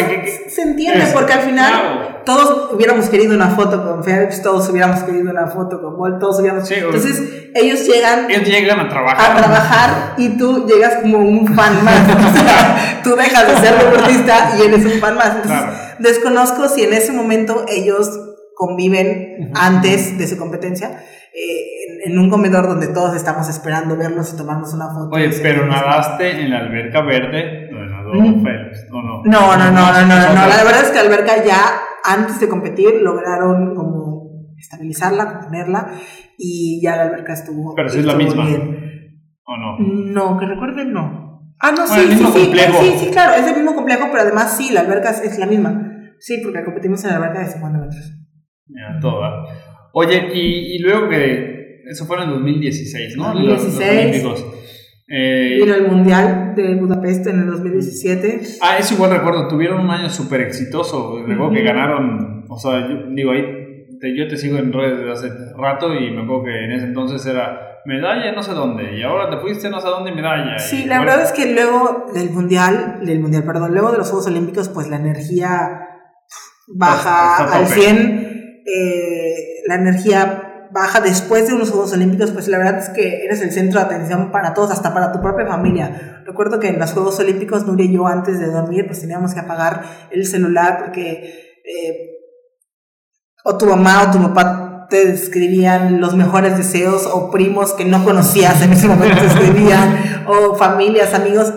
se 0.49 0.61
entiende 0.63 1.05
porque 1.13 1.33
al 1.33 1.41
final 1.41 2.23
todos 2.25 2.73
hubiéramos 2.73 3.09
querido 3.09 3.35
una 3.35 3.49
foto 3.49 3.83
con 3.83 4.03
Phelps, 4.03 4.41
todos 4.41 4.67
hubiéramos 4.69 5.03
querido 5.03 5.29
una 5.29 5.45
foto 5.47 5.81
con 5.81 5.97
Bolt, 5.97 6.19
todos 6.19 6.39
hubiéramos... 6.39 6.69
Entonces 6.71 7.51
ellos 7.53 7.85
llegan... 7.85 8.31
Ellos 8.31 8.47
llegan 8.47 8.79
a 8.79 8.89
trabajar. 8.89 9.31
A 9.31 9.37
trabajar 9.37 10.13
y 10.17 10.29
tú 10.37 10.65
llegas 10.65 11.01
como 11.01 11.19
un 11.19 11.47
fan 11.53 11.83
más. 11.83 11.99
o 12.09 12.39
sea, 12.39 13.01
tú 13.03 13.15
dejas 13.15 13.47
de 13.47 13.67
ser 13.67 13.77
deportista 13.77 14.53
y 14.57 14.63
eres 14.63 14.83
un 14.83 14.99
fan 14.99 15.15
más. 15.15 15.37
Desconozco 15.99 16.67
si 16.67 16.83
en 16.83 16.93
ese 16.93 17.11
momento 17.11 17.65
ellos 17.67 18.09
conviven 18.55 19.51
antes 19.53 20.17
de 20.17 20.27
su 20.27 20.37
competencia. 20.37 21.03
Eh, 21.33 21.80
en, 22.05 22.19
un 22.19 22.29
comedor 22.29 22.67
donde 22.67 22.87
todos 22.87 23.15
estamos 23.15 23.49
esperando 23.49 23.95
verlos 23.95 24.33
y 24.33 24.37
tomarnos 24.37 24.73
una 24.73 24.89
foto. 24.89 25.15
Oye, 25.15 25.29
pero 25.41 25.65
nadaste 25.65 26.41
en 26.41 26.49
la 26.49 26.59
alberca 26.59 27.01
verde 27.01 27.69
mm. 28.13 28.43
Phelps, 28.43 28.87
¿o 28.91 29.01
no? 29.01 29.21
No, 29.23 29.57
no, 29.57 29.71
no, 29.71 29.91
no, 29.91 30.01
no, 30.01 30.29
no, 30.29 30.47
La 30.47 30.63
verdad 30.63 30.83
es 30.83 30.91
que 30.91 30.99
alberca 30.99 31.43
ya 31.43 31.59
antes 32.03 32.39
de 32.39 32.49
competir 32.49 33.01
lograron 33.01 33.75
como 33.75 34.21
estabilizarla, 34.57 35.33
componerla 35.33 35.91
y 36.37 36.81
ya 36.81 36.95
la 36.95 37.03
alberca 37.03 37.33
estuvo. 37.33 37.73
Pero 37.75 37.89
sí 37.89 37.99
es 37.99 38.05
la 38.05 38.15
misma. 38.15 38.45
¿O 39.43 39.57
no? 39.57 39.77
No, 39.79 40.39
que 40.39 40.45
recuerden, 40.45 40.93
no. 40.93 41.21
Ah, 41.59 41.71
no, 41.71 41.85
sí, 41.85 42.01
sí, 42.09 42.25
sí, 42.33 42.51
sí, 42.53 42.93
sí, 42.97 43.11
claro, 43.11 43.33
es 43.35 43.47
el 43.47 43.55
mismo 43.55 43.75
complejo, 43.75 44.07
pero 44.11 44.23
además 44.23 44.57
sí, 44.57 44.73
la 44.73 44.79
alberca 44.81 45.11
es, 45.11 45.37
la 45.37 45.45
misma. 45.45 45.89
Sí, 46.19 46.39
porque 46.43 46.63
competimos 46.63 47.03
en 47.03 47.11
la 47.11 47.17
alberca 47.17 47.39
de 47.39 47.47
50 47.47 47.77
metros. 47.77 48.11
Ya, 48.67 48.99
todo. 48.99 49.21
Oye, 49.93 50.29
y, 50.33 50.75
y 50.75 50.79
luego 50.79 51.09
que 51.09 51.60
eso 51.89 52.05
fue 52.05 52.21
en 52.23 52.29
2016, 52.29 53.17
¿no? 53.17 53.33
2016. 53.33 54.23
Los, 54.23 54.45
eh, 55.07 55.57
Vino 55.61 55.75
el 55.75 55.87
Mundial 55.87 56.53
de 56.55 56.75
Budapest 56.75 57.27
en 57.27 57.41
el 57.41 57.47
2017. 57.47 58.41
Ah, 58.61 58.77
eso 58.77 58.93
igual 58.93 59.11
recuerdo, 59.11 59.47
tuvieron 59.47 59.81
un 59.81 59.89
año 59.89 60.09
súper 60.09 60.41
exitoso, 60.41 61.21
luego 61.27 61.51
que 61.51 61.63
ganaron, 61.63 62.45
o 62.47 62.57
sea, 62.57 62.87
yo, 62.87 63.07
digo, 63.09 63.31
ahí 63.31 63.61
yo 64.17 64.27
te 64.27 64.37
sigo 64.37 64.57
en 64.57 64.73
redes 64.73 64.97
desde 64.97 65.11
hace 65.11 65.29
rato 65.57 65.93
y 65.93 66.11
me 66.11 66.23
acuerdo 66.23 66.45
que 66.45 66.65
en 66.65 66.71
ese 66.71 66.85
entonces 66.85 67.25
era 67.25 67.81
medalla 67.85 68.31
no 68.31 68.43
sé 68.43 68.53
dónde 68.53 68.97
y 68.97 69.01
ahora 69.01 69.29
te 69.29 69.37
fuiste 69.37 69.69
no 69.69 69.79
sé 69.79 69.87
dónde 69.87 70.11
medalla. 70.11 70.57
Sí, 70.59 70.85
la 70.85 70.99
verdad 70.99 71.23
es 71.23 71.31
que 71.31 71.53
luego 71.53 72.05
del 72.13 72.29
mundial, 72.29 73.01
del 73.03 73.19
mundial, 73.19 73.43
perdón, 73.43 73.73
luego 73.73 73.91
de 73.91 73.97
los 73.97 74.09
Juegos 74.09 74.27
Olímpicos, 74.27 74.69
pues 74.69 74.87
la 74.87 74.97
energía 74.97 75.87
baja 76.67 77.53
al 77.53 77.67
100, 77.67 78.63
eh, 78.65 79.33
la 79.67 79.75
energía 79.75 80.50
baja 80.71 81.01
después 81.01 81.47
de 81.47 81.53
unos 81.53 81.69
Juegos 81.69 81.93
Olímpicos, 81.93 82.31
pues 82.31 82.47
la 82.47 82.57
verdad 82.57 82.79
es 82.79 82.89
que 82.89 83.25
eres 83.25 83.41
el 83.41 83.51
centro 83.51 83.79
de 83.79 83.85
atención 83.85 84.31
para 84.31 84.53
todos, 84.53 84.71
hasta 84.71 84.93
para 84.93 85.11
tu 85.11 85.21
propia 85.21 85.45
familia. 85.45 86.23
Recuerdo 86.25 86.59
que 86.59 86.69
en 86.69 86.79
los 86.79 86.91
Juegos 86.91 87.19
Olímpicos, 87.19 87.65
Nuria 87.65 87.85
y 87.85 87.93
yo 87.93 88.07
antes 88.07 88.39
de 88.39 88.47
dormir, 88.47 88.85
pues 88.87 89.01
teníamos 89.01 89.33
que 89.33 89.39
apagar 89.39 89.83
el 90.11 90.25
celular 90.25 90.79
porque 90.79 91.59
eh, 91.65 92.11
o 93.43 93.57
tu 93.57 93.65
mamá 93.65 94.03
o 94.07 94.11
tu 94.11 94.21
papá 94.21 94.87
te 94.89 95.09
escribían 95.09 96.01
los 96.01 96.15
mejores 96.15 96.57
deseos 96.57 97.07
o 97.07 97.31
primos 97.31 97.73
que 97.73 97.85
no 97.85 98.03
conocías 98.03 98.61
en 98.61 98.73
ese 98.73 98.87
momento 98.87 99.19
te 99.19 99.25
escribían 99.27 100.25
o 100.27 100.55
familias, 100.55 101.13
amigos 101.13 101.53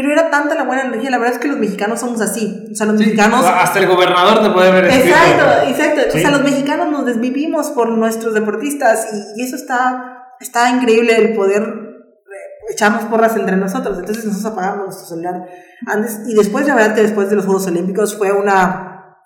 pero 0.00 0.12
era 0.12 0.30
tanta 0.30 0.54
la 0.54 0.62
buena 0.62 0.82
energía. 0.82 1.10
La 1.10 1.18
verdad 1.18 1.34
es 1.34 1.40
que 1.40 1.48
los 1.48 1.58
mexicanos 1.58 1.98
somos 1.98 2.20
así. 2.20 2.68
O 2.70 2.74
sea, 2.76 2.86
los 2.86 3.00
mexicanos. 3.00 3.44
Hasta 3.44 3.80
el 3.80 3.88
gobernador 3.88 4.44
te 4.44 4.50
puede 4.50 4.70
ver 4.70 4.84
Exacto, 4.84 5.68
exacto. 5.68 6.16
O 6.16 6.20
sea, 6.20 6.30
los 6.30 6.44
mexicanos 6.44 6.88
nos 6.92 7.04
desvivimos 7.04 7.70
por 7.70 7.88
nuestros 7.88 8.32
deportistas 8.32 9.08
y, 9.34 9.42
eso 9.42 9.56
está, 9.56 10.36
está 10.38 10.70
increíble 10.70 11.16
el 11.16 11.34
poder 11.34 11.62
eh, 11.64 12.72
echarnos 12.72 13.06
porras 13.06 13.34
entre 13.34 13.56
nosotros. 13.56 13.98
Entonces 13.98 14.24
nosotros 14.24 14.52
apagamos 14.52 14.84
nuestro 14.84 15.06
celular 15.08 15.48
antes. 15.88 16.20
Y 16.28 16.34
después, 16.34 16.64
la 16.68 16.76
verdad 16.76 16.94
que 16.94 17.02
después 17.02 17.28
de 17.28 17.34
los 17.34 17.44
Juegos 17.44 17.66
Olímpicos 17.66 18.16
fue 18.16 18.30
una. 18.30 19.16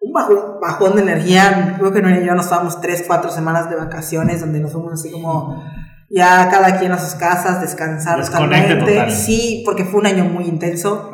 Un 0.00 0.12
bajón, 0.12 0.58
bajón 0.60 0.96
de 0.96 1.02
energía. 1.02 1.76
Creo 1.78 1.92
que 1.92 2.02
no 2.02 2.10
y 2.10 2.26
yo 2.26 2.34
nos 2.34 2.46
estábamos 2.46 2.80
tres, 2.80 3.04
cuatro 3.06 3.30
semanas 3.30 3.70
de 3.70 3.76
vacaciones 3.76 4.40
donde 4.40 4.58
nos 4.58 4.72
fuimos 4.72 4.94
así 4.94 5.12
como 5.12 5.62
ya 6.10 6.48
cada 6.50 6.78
quien 6.78 6.92
a 6.92 6.98
sus 6.98 7.14
casas, 7.14 7.60
descansar 7.60 8.24
totalmente. 8.24 9.10
Sí, 9.10 9.62
porque 9.64 9.84
fue 9.84 10.00
un 10.00 10.06
año 10.06 10.24
muy 10.24 10.44
intenso. 10.44 11.10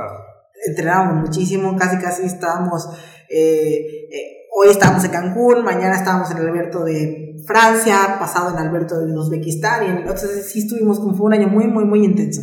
Entrenábamos 0.66 1.28
muchísimo, 1.28 1.76
casi 1.76 1.98
casi 1.98 2.24
estábamos, 2.24 2.88
eh, 3.28 4.08
eh, 4.10 4.46
hoy 4.56 4.68
estábamos 4.70 5.04
en 5.04 5.10
Cancún, 5.10 5.62
mañana 5.62 5.94
estábamos 5.94 6.30
en 6.30 6.38
el 6.38 6.48
Alberto 6.48 6.84
de 6.84 7.36
Francia, 7.46 8.16
pasado 8.18 8.50
en 8.50 8.56
Alberto 8.56 8.98
de 8.98 9.12
Uzbekistán, 9.12 9.84
y 9.84 9.90
entonces 9.90 10.50
sí 10.50 10.60
estuvimos 10.60 11.00
como 11.00 11.14
fue 11.14 11.26
un 11.26 11.34
año 11.34 11.48
muy, 11.48 11.66
muy, 11.66 11.84
muy 11.84 12.04
intenso. 12.04 12.42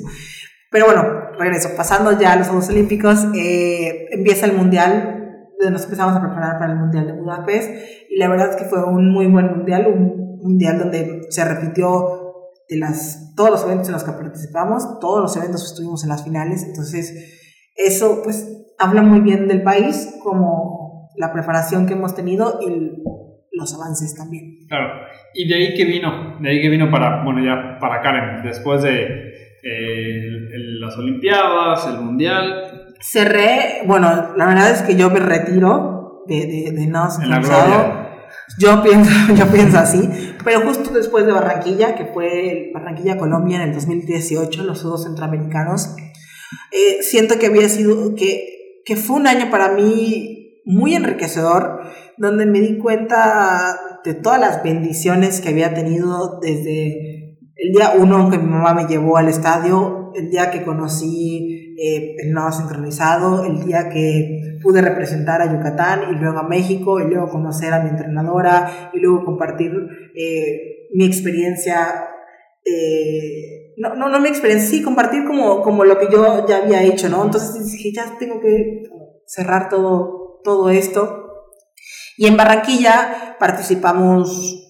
Pero 0.69 0.85
bueno, 0.85 1.03
regreso, 1.39 1.69
pasando 1.75 2.19
ya 2.19 2.33
a 2.33 2.35
los 2.35 2.47
Juegos 2.47 2.69
Olímpicos, 2.69 3.25
eh, 3.35 4.07
empieza 4.11 4.45
el 4.45 4.53
Mundial, 4.53 5.17
nos 5.71 5.83
empezamos 5.83 6.15
a 6.15 6.21
preparar 6.21 6.59
para 6.59 6.73
el 6.73 6.79
Mundial 6.79 7.07
de 7.07 7.13
Budapest, 7.13 7.71
y 8.09 8.17
la 8.17 8.29
verdad 8.29 8.51
es 8.51 8.55
que 8.57 8.65
fue 8.65 8.83
un 8.83 9.11
muy 9.11 9.25
buen 9.25 9.47
Mundial, 9.47 9.87
un 9.87 10.39
Mundial 10.43 10.77
donde 10.77 11.23
se 11.29 11.43
repitió 11.43 12.20
de 12.71 12.77
las, 12.77 13.33
todos 13.35 13.51
los 13.51 13.63
eventos 13.65 13.87
en 13.89 13.93
los 13.93 14.03
que 14.05 14.13
participamos, 14.13 14.99
todos 15.01 15.21
los 15.21 15.35
eventos 15.35 15.65
estuvimos 15.65 16.03
en 16.03 16.09
las 16.09 16.23
finales, 16.23 16.63
entonces 16.63 17.67
eso 17.75 18.21
pues 18.23 18.73
habla 18.79 19.01
muy 19.01 19.19
bien 19.19 19.49
del 19.49 19.61
país 19.61 20.15
como 20.23 21.09
la 21.17 21.33
preparación 21.33 21.85
que 21.85 21.93
hemos 21.93 22.15
tenido 22.15 22.59
y 22.61 23.03
los 23.51 23.75
avances 23.75 24.15
también. 24.15 24.65
Claro, 24.69 24.87
y 25.33 25.49
de 25.49 25.55
ahí 25.55 25.73
que 25.75 25.83
vino, 25.83 26.39
de 26.39 26.49
ahí 26.49 26.61
que 26.61 26.69
vino 26.69 26.89
para, 26.89 27.25
bueno 27.25 27.43
ya 27.43 27.77
para 27.77 28.01
Karen, 28.01 28.41
después 28.41 28.81
de 28.83 29.33
eh, 29.63 30.29
las 30.79 30.97
Olimpiadas, 30.97 31.87
el 31.87 31.99
Mundial. 31.99 32.93
Cerré, 33.01 33.81
bueno, 33.85 34.33
la 34.37 34.45
verdad 34.45 34.71
es 34.71 34.81
que 34.83 34.95
yo 34.95 35.09
me 35.09 35.19
retiro 35.19 36.23
de, 36.25 36.45
de, 36.45 36.71
de 36.71 36.87
no 36.87 37.09
yo 38.57 38.81
pienso, 38.83 39.11
yo 39.35 39.47
pienso 39.47 39.77
así, 39.77 40.09
pero 40.43 40.61
justo 40.61 40.91
después 40.91 41.25
de 41.25 41.31
Barranquilla, 41.31 41.95
que 41.95 42.05
fue 42.05 42.71
Barranquilla 42.73 43.17
Colombia 43.17 43.57
en 43.57 43.69
el 43.69 43.73
2018, 43.73 44.63
los 44.63 44.81
Juegos 44.81 45.03
Centroamericanos, 45.03 45.95
eh, 46.71 47.01
siento 47.01 47.39
que 47.39 47.47
había 47.47 47.69
sido, 47.69 48.15
que, 48.15 48.81
que 48.85 48.95
fue 48.95 49.17
un 49.17 49.27
año 49.27 49.49
para 49.49 49.71
mí 49.71 50.61
muy 50.65 50.95
enriquecedor, 50.95 51.81
donde 52.17 52.45
me 52.45 52.59
di 52.59 52.77
cuenta 52.77 53.79
de 54.03 54.13
todas 54.13 54.39
las 54.39 54.63
bendiciones 54.63 55.41
que 55.41 55.49
había 55.49 55.73
tenido 55.73 56.39
desde 56.41 57.37
el 57.55 57.71
día 57.73 57.93
uno 57.97 58.29
que 58.29 58.37
mi 58.37 58.49
mamá 58.49 58.73
me 58.73 58.85
llevó 58.85 59.17
al 59.17 59.29
estadio, 59.29 60.11
el 60.15 60.29
día 60.29 60.49
que 60.51 60.63
conocí 60.63 61.75
eh, 61.79 62.15
el 62.17 62.33
nado 62.33 62.51
sincronizado, 62.51 63.45
el 63.45 63.63
día 63.63 63.89
que 63.89 64.50
pude 64.61 64.81
representar 64.81 65.41
a 65.41 65.51
Yucatán 65.51 66.13
y 66.13 66.19
luego 66.19 66.39
a 66.39 66.47
México 66.47 66.99
y 66.99 67.07
luego 67.07 67.29
conocer 67.29 67.73
a 67.73 67.81
mi 67.81 67.89
entrenadora 67.89 68.91
y 68.93 68.99
luego 68.99 69.25
compartir 69.25 69.71
eh, 70.15 70.87
mi 70.93 71.05
experiencia, 71.05 72.09
eh, 72.65 73.73
no, 73.77 73.95
no, 73.95 74.09
no 74.09 74.19
mi 74.19 74.29
experiencia, 74.29 74.69
sí, 74.69 74.83
compartir 74.83 75.25
como, 75.25 75.61
como 75.61 75.83
lo 75.83 75.97
que 75.97 76.07
yo 76.11 76.45
ya 76.47 76.57
había 76.57 76.83
hecho, 76.83 77.09
¿no? 77.09 77.23
Entonces 77.23 77.71
dije, 77.71 77.91
ya 77.93 78.17
tengo 78.19 78.39
que 78.39 78.83
cerrar 79.25 79.69
todo, 79.69 80.39
todo 80.43 80.69
esto. 80.69 81.17
Y 82.17 82.27
en 82.27 82.37
Barranquilla 82.37 83.37
participamos 83.39 84.67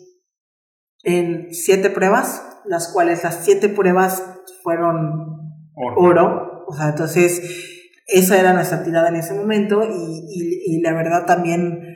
en 1.03 1.53
siete 1.53 1.89
pruebas, 1.89 2.61
las 2.65 2.91
cuales 2.93 3.23
las 3.23 3.43
siete 3.43 3.69
pruebas 3.69 4.23
fueron 4.63 5.41
oro. 5.75 5.95
oro. 5.97 6.65
O 6.67 6.73
sea, 6.73 6.89
entonces 6.89 7.80
esa 8.11 8.39
era 8.39 8.53
nuestra 8.53 8.83
tirada 8.83 9.09
en 9.09 9.15
ese 9.15 9.33
momento 9.33 9.83
y, 9.83 10.81
la 10.81 10.93
verdad 10.93 11.25
también 11.25 11.95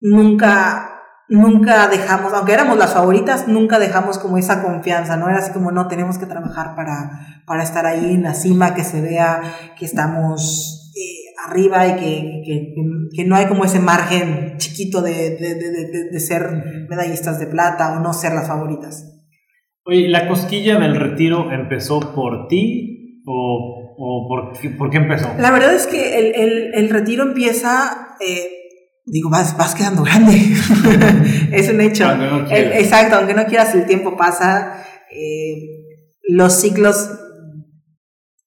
nunca, 0.00 1.00
nunca 1.28 1.88
dejamos, 1.88 2.32
aunque 2.32 2.52
éramos 2.52 2.76
las 2.76 2.94
favoritas, 2.94 3.48
nunca 3.48 3.78
dejamos 3.78 4.18
como 4.18 4.36
esa 4.36 4.62
confianza, 4.62 5.16
¿no? 5.16 5.28
Era 5.28 5.38
así 5.38 5.52
como, 5.52 5.70
no, 5.70 5.86
tenemos 5.88 6.18
que 6.18 6.26
trabajar 6.26 6.74
para, 6.74 7.42
para 7.46 7.62
estar 7.62 7.86
ahí 7.86 8.14
en 8.14 8.22
la 8.22 8.34
cima, 8.34 8.74
que 8.74 8.84
se 8.84 9.00
vea 9.00 9.40
que 9.78 9.84
estamos 9.84 10.92
eh, 10.96 11.34
arriba 11.48 11.86
y 11.86 11.96
que, 11.96 12.74
que, 13.14 13.24
no 13.24 13.36
hay 13.36 13.46
como 13.46 13.64
ese 13.64 13.80
margen 13.80 14.56
chiquito 14.58 15.02
de, 15.02 15.36
de 16.10 16.20
ser 16.20 16.86
medallistas 16.88 17.38
de 17.38 17.46
plata 17.46 17.92
o 17.96 18.00
no 18.00 18.12
ser 18.12 18.34
las 18.34 18.48
favoritas. 18.48 19.10
Oye, 19.86 20.08
¿la 20.08 20.26
cosquilla 20.26 20.78
del 20.78 20.96
retiro 20.96 21.52
empezó 21.52 22.14
por 22.14 22.48
ti 22.48 23.22
o 23.26 23.83
¿O 23.96 24.26
por 24.28 24.58
qué, 24.58 24.70
por 24.70 24.90
qué 24.90 24.98
empezó? 24.98 25.32
La 25.38 25.50
verdad 25.50 25.74
es 25.74 25.86
que 25.86 26.18
el, 26.18 26.34
el, 26.34 26.74
el 26.74 26.90
retiro 26.90 27.24
empieza, 27.24 28.16
eh, 28.20 28.48
digo, 29.04 29.30
vas, 29.30 29.56
vas 29.56 29.74
quedando 29.74 30.02
grande. 30.02 30.32
es 31.52 31.68
un 31.68 31.80
hecho. 31.80 32.06
Aunque 32.06 32.26
no 32.26 32.46
exacto, 32.48 33.16
aunque 33.16 33.34
no 33.34 33.46
quieras, 33.46 33.74
el 33.74 33.86
tiempo 33.86 34.16
pasa. 34.16 34.84
Eh, 35.10 35.82
los 36.26 36.60
ciclos 36.60 37.10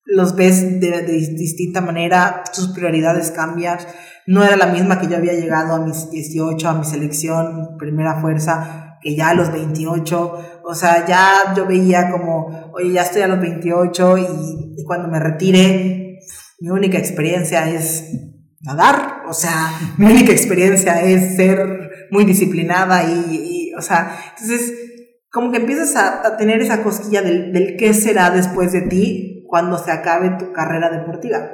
los 0.08 0.36
ves 0.36 0.80
de, 0.80 1.02
de, 1.02 1.14
distinta 1.36 1.82
manera, 1.82 2.44
tus 2.54 2.70
prioridades 2.70 3.32
cambian. 3.32 3.78
No 4.26 4.44
era 4.44 4.56
la 4.56 4.68
misma 4.68 5.00
que 5.00 5.08
yo 5.08 5.18
había 5.18 5.34
llegado 5.34 5.74
a 5.74 5.86
mis 5.86 6.10
18, 6.10 6.68
a 6.68 6.74
mi 6.74 6.86
selección, 6.86 7.78
primera 7.78 8.20
fuerza, 8.22 8.87
que 9.02 9.16
ya 9.16 9.30
a 9.30 9.34
los 9.34 9.52
28. 9.52 10.62
O 10.64 10.76
sea, 10.76 11.06
ya 11.06 11.54
yo 11.56 11.66
veía 11.66 12.12
como, 12.12 12.72
oye, 12.74 12.94
ya 12.94 13.04
estoy 13.04 13.22
a 13.22 13.28
los 13.28 13.40
28 13.40 14.18
y, 14.18 14.84
cuando 14.86 15.10
me 15.10 15.20
retire, 15.20 16.20
mi 16.60 16.70
única 16.70 16.98
experiencia 16.98 17.70
es 17.70 18.12
nadar. 18.62 19.24
O 19.28 19.34
sea, 19.34 19.72
mi 19.98 20.06
única 20.06 20.32
experiencia 20.32 21.02
es 21.02 21.36
ser 21.36 22.08
muy 22.12 22.26
disciplinada 22.26 23.04
y, 23.04 23.74
o 23.78 23.82
sea, 23.82 24.18
entonces 24.32 24.74
como 25.32 25.52
que 25.52 25.58
empiezas 25.58 25.96
a, 25.96 26.38
tener 26.38 26.62
esa 26.62 26.84
cosquilla 26.84 27.22
del, 27.22 27.52
del 27.52 27.76
qué 27.78 27.94
será 27.94 28.32
después 28.32 28.72
de 28.72 28.82
ti 28.82 29.44
cuando 29.48 29.78
se 29.78 29.92
acabe 29.92 30.36
tu 30.40 30.52
carrera 30.52 30.90
deportiva. 30.90 31.52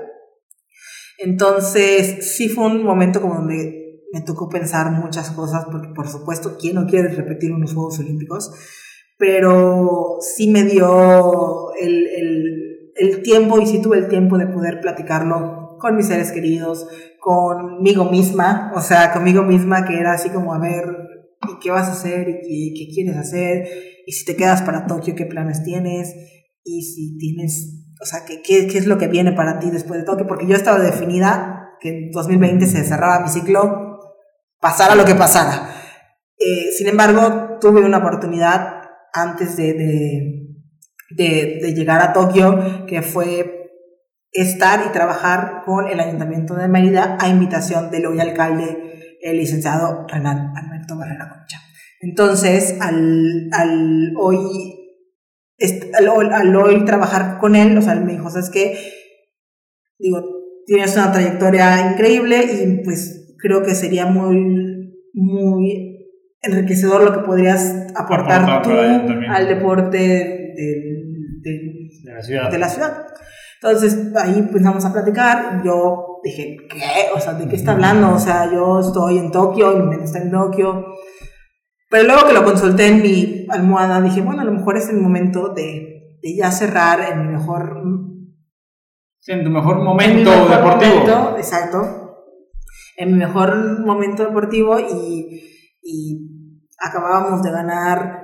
Entonces, 1.17 2.35
sí 2.35 2.49
fue 2.49 2.65
un 2.65 2.83
momento 2.83 3.21
como 3.21 3.35
donde 3.35 3.82
me 4.14 4.22
tocó 4.22 4.47
pensar 4.47 4.91
muchas 4.91 5.32
cosas, 5.32 5.66
porque 5.70 5.89
por 5.93 6.07
supuesto, 6.07 6.55
¿quién 6.57 6.76
no 6.76 6.86
quiere 6.86 7.09
repetir 7.09 7.51
unos 7.51 7.74
Juegos 7.74 7.99
Olímpicos? 7.99 8.51
Pero 9.18 10.18
sí 10.22 10.49
me 10.49 10.64
dio 10.64 11.74
el, 11.76 12.07
el 12.07 12.64
el 12.95 13.22
tiempo 13.24 13.59
y 13.59 13.66
sí 13.66 13.82
tuve 13.82 13.97
el 13.97 14.07
tiempo 14.07 14.38
de 14.38 14.47
poder 14.47 14.80
platicarlo 14.82 15.78
con 15.80 15.95
mis 15.95 16.07
seres 16.07 16.32
queridos, 16.32 16.88
conmigo 17.20 18.05
misma, 18.05 18.72
o 18.76 18.82
sea, 18.82 19.11
conmigo 19.11 19.43
misma 19.43 19.86
que 19.86 19.99
era 19.99 20.14
así 20.14 20.30
como 20.30 20.53
a 20.53 20.59
ver, 20.59 20.86
¿y 21.49 21.59
qué 21.61 21.72
vas 21.72 21.89
a 21.89 21.93
hacer? 21.93 22.28
¿Y 22.47 22.74
qué, 22.74 22.93
quieres 22.93 23.18
hacer? 23.18 23.68
¿Y 24.05 24.11
si 24.11 24.26
te 24.26 24.36
quedas 24.36 24.61
para 24.61 24.86
Tokio, 24.88 25.16
qué 25.16 25.26
planes 25.26 25.64
tienes? 25.64 26.14
¿Y 26.64 26.84
si 26.84 27.18
tienes, 27.18 27.86
o 28.01 28.05
sea, 28.05 28.24
qué, 28.26 28.41
qué, 28.41 28.68
qué 28.68 28.78
es 28.78 28.88
lo 28.88 28.97
que 28.97 29.07
viene 29.07 29.34
para 29.34 29.59
ti 29.59 29.72
después 29.72 29.99
de 29.99 30.05
Tokio? 30.05 30.28
Porque 30.28 30.47
yo 30.47 30.55
estaba 30.55 30.80
definida 30.80 31.72
que 31.82 31.89
en 31.89 32.11
2020 32.11 32.66
se 32.66 32.84
cerraba 32.84 33.24
mi 33.24 33.30
ciclo, 33.30 33.92
pasara 34.64 34.95
lo 34.95 35.03
que 35.03 35.14
pasara. 35.14 35.76
Eh, 36.39 36.72
sin 36.72 36.88
embargo, 36.88 37.59
tuve 37.59 37.82
una 37.82 37.97
oportunidad 37.97 38.82
antes 39.14 39.57
de, 39.57 39.74
de, 41.11 41.74
llegar 41.76 42.01
a 42.01 42.14
Tokio, 42.14 42.86
que 42.88 43.01
fue 43.01 43.70
estar 44.32 44.86
y 44.88 44.91
trabajar 44.93 45.64
con 45.66 45.88
el 45.88 45.99
Ayuntamiento 45.99 46.55
de 46.55 46.68
Mérida 46.70 47.18
a 47.20 47.28
invitación 47.28 47.91
del 47.91 48.07
hoy 48.07 48.20
alcalde, 48.22 49.18
el 49.22 49.38
licenciado 49.38 50.07
Renan 50.07 50.53
Alberto 50.55 50.97
Barrera 50.97 51.30
Concha. 51.30 51.59
Entonces, 51.99 52.78
al, 52.80 53.49
al, 53.51 54.14
hoy, 54.18 54.39
al, 55.93 56.55
hoy 56.55 56.86
trabajar 56.86 57.38
con 57.38 57.55
él, 57.55 57.78
o 57.78 57.82
sea, 57.82 57.93
él 57.93 58.05
me 58.05 58.14
dijo, 58.14 58.30
¿sabes 58.30 58.49
qué? 58.49 58.78
Digo, 59.99 60.22
tienes 60.66 60.95
una 60.95 61.11
trayectoria 61.11 61.91
increíble 61.91 62.43
y 62.43 62.84
pues 62.84 63.22
creo 63.43 63.61
que 63.61 63.75
sería 63.75 64.05
muy, 64.05 64.95
muy 65.13 66.07
enriquecedor 66.41 67.03
lo 67.03 67.13
que 67.13 67.25
podrías 67.25 67.87
aportar, 67.93 68.61
tú 68.61 68.71
al 68.71 69.47
deporte 69.47 69.97
de, 69.97 71.89
la 72.03 72.69
ciudad. 72.69 73.05
Entonces 73.61 74.13
ahí 74.15 74.47
pues 74.49 74.63
vamos 74.63 74.85
a 74.85 74.93
platicar. 74.93 75.61
Yo 75.63 76.19
dije, 76.23 76.57
¿qué? 76.69 77.11
O 77.15 77.19
sea, 77.19 77.33
¿de 77.33 77.47
qué 77.47 77.57
está 77.57 77.73
hablando? 77.73 78.13
O 78.13 78.19
sea, 78.19 78.49
yo 78.51 78.79
estoy 78.79 79.17
en 79.17 79.29
Tokio, 79.29 79.77
mi 79.77 79.89
mente 79.89 80.05
está 80.05 80.19
en 80.19 80.31
Tokio. 80.31 80.85
Pero 81.89 82.05
luego 82.05 82.27
que 82.27 82.33
lo 82.33 82.45
consulté 82.45 82.87
en 82.87 83.01
mi 83.01 83.45
almohada, 83.49 84.01
dije, 84.01 84.21
bueno, 84.21 84.41
a 84.41 84.45
lo 84.45 84.53
mejor 84.53 84.77
es 84.77 84.89
el 84.89 84.97
momento 84.97 85.49
de, 85.49 86.17
de 86.21 86.35
ya 86.35 86.49
cerrar 86.49 87.01
en 87.11 87.27
mi 87.27 87.33
mejor... 87.33 87.83
en 89.27 89.43
tu 89.43 89.49
mejor 89.49 89.81
momento 89.81 90.31
deportivo. 90.47 91.35
exacto. 91.37 92.02
En 92.97 93.11
mi 93.11 93.17
mejor 93.17 93.85
momento 93.85 94.23
deportivo 94.23 94.79
y, 94.79 95.43
y 95.81 96.29
acabábamos 96.79 97.41
de 97.43 97.51
ganar 97.51 98.23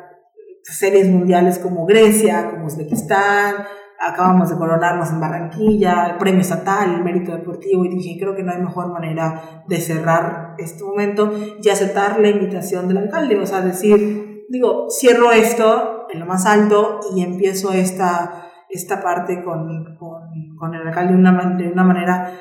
series 0.63 1.07
mundiales 1.09 1.59
como 1.59 1.85
Grecia, 1.85 2.49
como 2.51 2.65
Uzbekistán, 2.65 3.55
acabamos 3.99 4.49
de 4.49 4.55
coronarnos 4.55 5.09
en 5.09 5.19
Barranquilla, 5.19 6.07
el 6.07 6.17
premio 6.17 6.41
estatal, 6.41 6.93
el 6.93 7.03
mérito 7.03 7.33
deportivo, 7.33 7.83
y 7.85 7.89
dije, 7.89 8.17
creo 8.19 8.35
que 8.35 8.43
no 8.43 8.51
hay 8.51 8.59
mejor 8.59 8.91
manera 8.91 9.63
de 9.67 9.77
cerrar 9.77 10.55
este 10.57 10.83
momento 10.83 11.31
y 11.61 11.69
aceptar 11.69 12.19
la 12.19 12.29
invitación 12.29 12.87
del 12.87 12.97
alcalde, 12.99 13.39
o 13.39 13.45
sea, 13.45 13.61
decir, 13.61 14.45
digo, 14.49 14.87
cierro 14.89 15.31
esto 15.31 16.07
en 16.11 16.19
lo 16.21 16.25
más 16.25 16.45
alto 16.45 17.01
y 17.15 17.23
empiezo 17.23 17.71
esta, 17.71 18.49
esta 18.69 19.01
parte 19.01 19.43
con, 19.43 19.97
con, 19.97 20.55
con 20.57 20.73
el 20.73 20.87
alcalde 20.87 21.13
de 21.13 21.19
una, 21.19 21.55
de 21.57 21.67
una 21.67 21.83
manera 21.83 22.33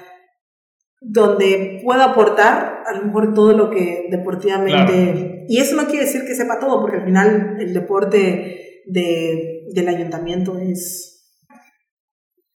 donde 1.00 1.80
pueda 1.84 2.06
aportar 2.06 2.82
a 2.86 2.92
lo 2.94 3.06
mejor 3.06 3.34
todo 3.34 3.52
lo 3.52 3.70
que 3.70 4.08
deportivamente... 4.10 5.44
Y 5.48 5.58
eso 5.58 5.76
no 5.76 5.86
quiere 5.86 6.04
decir 6.04 6.24
que 6.26 6.34
sepa 6.34 6.58
todo, 6.58 6.80
porque 6.80 6.98
al 6.98 7.04
final 7.04 7.56
el 7.58 7.72
deporte 7.72 8.82
de, 8.86 9.64
del 9.72 9.88
ayuntamiento 9.88 10.58
es, 10.58 11.30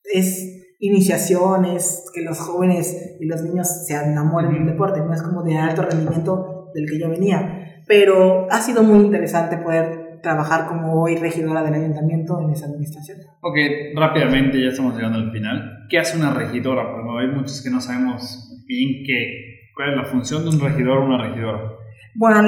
es 0.04 0.66
iniciación, 0.80 1.66
es 1.66 2.06
que 2.14 2.22
los 2.22 2.39
jóvenes 2.39 3.16
y 3.20 3.26
los 3.26 3.41
niños 3.41 3.86
se 3.88 3.96
enamoren 3.96 4.54
del 4.54 4.66
deporte, 4.66 5.00
no 5.00 5.14
es 5.14 5.22
como 5.22 5.44
de 5.44 5.58
alto 5.58 5.84
rendimiento 5.84 6.72
del 6.74 6.86
que 6.89 7.00
yo 7.00 7.10
venía. 7.10 7.82
Pero 7.88 8.48
ha 8.52 8.62
sido 8.62 8.84
muy 8.84 9.06
interesante 9.06 9.58
poder 9.58 10.03
trabajar 10.24 10.67
como 10.67 11.03
hoy 11.03 11.17
regidora 11.17 11.61
del 11.61 11.76
ayuntamiento 11.76 12.39
en 12.41 12.51
esa 12.51 12.65
administración. 12.65 13.19
Ok, 13.41 13.57
rápidamente, 13.93 14.59
ya 14.59 14.69
estamos 14.69 14.95
llegando 14.95 15.19
al 15.19 15.32
final. 15.32 15.86
¿Qué 15.89 15.99
hace 15.99 16.17
una 16.17 16.34
regidora? 16.34 16.89
Porque 16.89 17.26
hay 17.26 17.36
muchos 17.36 17.61
que 17.61 17.69
no 17.69 17.82
sabemos 17.82 18.63
bien 18.65 19.03
qué, 19.05 19.69
cuál 19.76 19.91
es 19.91 19.97
la 19.97 20.05
función 20.05 20.43
de 20.43 20.49
un 20.49 20.59
regidor 20.59 20.99
o 20.99 21.05
una 21.05 21.28
regidora. 21.28 21.74
Bueno, 22.15 22.47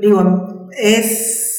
digo, 0.00 0.70
es... 0.78 1.50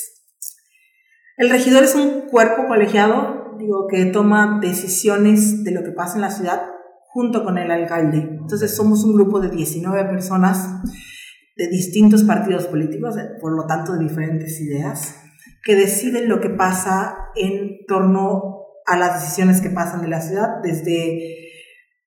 El 1.38 1.50
regidor 1.50 1.84
es 1.84 1.96
un 1.96 2.30
cuerpo 2.30 2.68
colegiado, 2.68 3.56
digo, 3.58 3.88
que 3.90 4.06
toma 4.06 4.60
decisiones 4.62 5.64
de 5.64 5.72
lo 5.72 5.84
que 5.84 5.92
pasa 5.92 6.16
en 6.16 6.22
la 6.22 6.30
ciudad 6.30 6.62
junto 7.08 7.44
con 7.44 7.58
el 7.58 7.72
alcalde. 7.72 8.20
Entonces 8.20 8.76
somos 8.76 9.04
un 9.04 9.16
grupo 9.16 9.42
de 9.42 9.50
19 9.50 10.06
personas 10.06 10.82
de 11.58 11.68
distintos 11.70 12.24
partidos 12.24 12.68
políticos, 12.68 13.16
por 13.42 13.56
lo 13.56 13.66
tanto 13.66 13.94
de 13.94 14.04
diferentes 14.04 14.62
ideas 14.62 15.25
que 15.66 15.76
deciden 15.76 16.30
lo 16.30 16.40
que 16.40 16.50
pasa 16.50 17.32
en 17.36 17.86
torno 17.88 18.62
a 18.86 18.96
las 18.98 19.20
decisiones 19.20 19.62
que 19.62 19.72
pasan 19.72 20.04
de 20.04 20.08
la 20.08 20.22
ciudad, 20.22 20.62
desde, 20.62 21.50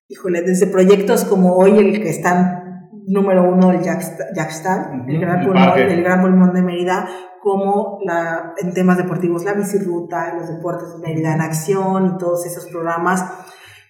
híjole, 0.06 0.42
desde 0.42 0.68
proyectos 0.68 1.24
como 1.24 1.56
hoy 1.56 1.76
el 1.76 2.00
que 2.00 2.08
están 2.08 2.90
número 3.08 3.50
uno, 3.50 3.72
el 3.72 3.82
Jackstar, 3.82 4.92
el, 5.08 5.18
gran 5.18 5.44
pulmón, 5.44 5.76
el 5.76 6.02
gran 6.04 6.20
pulmón 6.20 6.52
de 6.54 6.62
Mérida, 6.62 7.08
como 7.42 7.98
la, 8.04 8.54
en 8.58 8.72
temas 8.74 8.96
deportivos 8.96 9.44
la 9.44 9.54
bicirruta, 9.54 10.34
los 10.34 10.48
deportes 10.48 10.92
de 10.92 10.98
Mérida 10.98 11.34
en 11.34 11.40
acción 11.40 12.14
y 12.14 12.18
todos 12.18 12.46
esos 12.46 12.66
programas, 12.66 13.24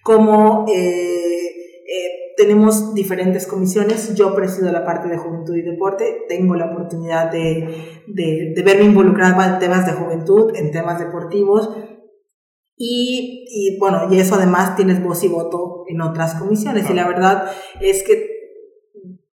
como 0.01 0.65
eh, 0.67 1.45
eh, 1.45 2.28
tenemos 2.39 2.93
diferentes 2.93 3.45
comisiones. 3.45 4.15
Yo 4.15 4.33
presido 4.33 4.71
la 4.71 4.85
parte 4.85 5.09
de 5.09 5.17
juventud 5.17 5.57
y 5.57 5.61
deporte. 5.61 6.23
Tengo 6.29 6.55
la 6.55 6.71
oportunidad 6.71 7.29
de, 7.29 7.67
de, 8.07 8.53
de 8.55 8.63
verme 8.63 8.85
involucrada 8.85 9.55
en 9.55 9.59
temas 9.59 9.85
de 9.85 9.91
juventud, 9.91 10.53
en 10.55 10.71
temas 10.71 10.99
deportivos. 10.99 11.69
Y, 12.77 13.45
y, 13.51 13.77
bueno, 13.77 14.07
y 14.09 14.21
eso 14.21 14.35
además 14.35 14.77
tienes 14.77 15.03
voz 15.03 15.21
y 15.25 15.27
voto 15.27 15.83
en 15.89 15.99
otras 15.99 16.35
comisiones. 16.35 16.89
Y 16.89 16.93
la 16.93 17.09
verdad 17.09 17.51
es 17.81 18.03
que 18.03 18.25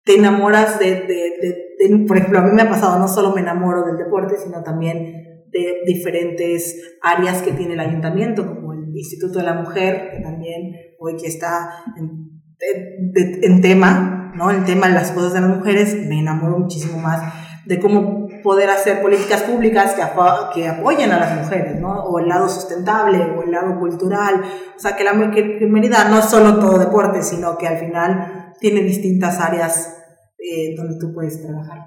te 0.05 0.17
enamoras 0.17 0.79
de, 0.79 0.93
de, 0.95 2.05
por 2.07 2.19
ejemplo, 2.19 2.41
a 2.41 2.43
mí 2.43 2.51
me 2.53 2.61
ha 2.61 2.69
pasado, 2.69 2.99
no 2.99 3.09
solo 3.09 3.33
me 3.33 3.41
enamoro 3.41 3.83
del 3.87 3.97
deporte, 3.97 4.37
sino 4.37 4.63
también 4.63 5.47
de 5.51 5.81
diferentes 5.87 6.99
áreas 7.01 7.41
que 7.41 7.53
tiene 7.53 7.73
el 7.73 7.81
ayuntamiento, 7.81 8.47
como 8.47 8.75
el 8.75 8.95
Instituto 8.95 9.39
de 9.39 9.47
la 9.47 9.55
Mujer, 9.55 10.11
que 10.11 10.21
también 10.21 10.75
hoy 10.99 11.17
que 11.17 11.29
está 11.29 11.83
en 11.97 12.30
en 12.61 13.61
tema, 13.61 14.33
¿no? 14.35 14.51
El 14.51 14.65
tema 14.65 14.89
de 14.89 14.95
las 14.95 15.13
cosas 15.13 15.33
de 15.33 15.41
las 15.41 15.51
mujeres, 15.51 15.95
me 16.07 16.21
enamoro 16.21 16.59
muchísimo 16.59 16.99
más 16.99 17.23
de 17.65 17.79
cómo 17.79 18.29
poder 18.43 18.71
hacer 18.71 19.03
políticas 19.03 19.43
públicas 19.43 19.95
que, 19.95 20.03
que 20.55 20.69
apoyen 20.69 21.13
a 21.13 21.19
las 21.19 21.37
mujeres, 21.37 21.77
¿no? 21.81 22.05
O 22.05 22.19
el 22.19 22.29
lado 22.29 22.49
sustentable, 22.49 23.19
o 23.19 23.43
el 23.43 23.53
lado 23.53 23.79
cultural. 23.79 24.43
O 24.77 24.79
sea, 24.79 24.97
que 24.97 25.05
la 25.05 25.13
Mérida 25.13 26.09
no 26.09 26.19
es 26.19 26.25
solo 26.25 26.59
todo 26.59 26.79
deporte, 26.79 27.23
sino 27.23 27.57
que 27.59 27.69
al 27.69 27.79
final 27.79 28.55
tiene 28.61 28.81
distintas 28.81 29.41
áreas 29.41 29.97
eh, 30.39 30.75
donde 30.77 30.99
tú 30.99 31.13
puedes 31.15 31.41
trabajar. 31.43 31.79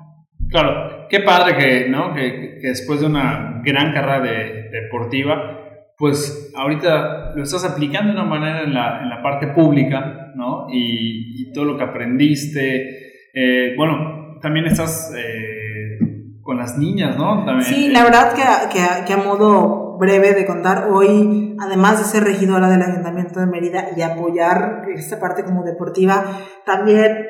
Claro, 0.50 1.08
qué 1.10 1.22
padre 1.22 1.58
que, 1.58 1.90
¿no? 1.90 2.14
que, 2.14 2.60
que 2.62 2.68
después 2.68 3.00
de 3.00 3.08
una 3.08 3.62
gran 3.66 3.92
carrera 3.94 4.22
de, 4.22 4.70
deportiva, 4.70 5.63
pues 5.98 6.52
ahorita 6.56 7.34
lo 7.36 7.44
estás 7.44 7.64
aplicando 7.66 8.14
de 8.14 8.20
una 8.20 8.30
manera 8.30 8.64
en 8.64 8.74
la, 8.74 9.02
en 9.02 9.10
la 9.10 9.22
parte 9.22 9.48
pública, 9.48 10.32
¿no? 10.36 10.68
Y, 10.72 11.52
todo 11.54 11.66
lo 11.66 11.78
que 11.78 11.84
aprendiste. 11.84 13.30
Eh, 13.32 13.76
bueno, 13.78 14.40
también 14.42 14.66
estás 14.66 15.14
eh, 15.16 16.00
con 16.42 16.58
las 16.58 16.80
niñas, 16.80 17.16
¿no? 17.16 17.46
También, 17.46 17.64
sí, 17.64 17.90
la 17.90 18.04
verdad 18.04 18.34
que, 18.34 18.42
que, 18.72 19.06
que, 19.06 19.14
a 19.14 19.18
modo 19.18 19.98
breve 20.00 20.34
de 20.34 20.48
contar, 20.48 20.88
hoy, 20.92 21.56
además 21.60 22.00
de 22.00 22.06
ser 22.06 22.24
regidora 22.24 22.70
del 22.70 22.82
Ayuntamiento 22.82 23.40
de 23.40 23.46
Mérida 23.46 23.90
y 23.96 24.02
apoyar 24.02 24.86
esta 24.96 25.20
parte 25.20 25.44
como 25.44 25.64
deportiva, 25.64 26.26
también, 26.66 27.28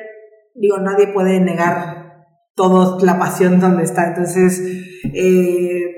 digo, 0.54 0.78
nadie 0.78 1.08
puede 1.08 1.38
negar 1.38 2.04
toda 2.54 3.04
la 3.04 3.18
pasión 3.18 3.60
donde 3.60 3.84
está. 3.84 4.08
Entonces, 4.08 4.62
eh, 5.12 5.94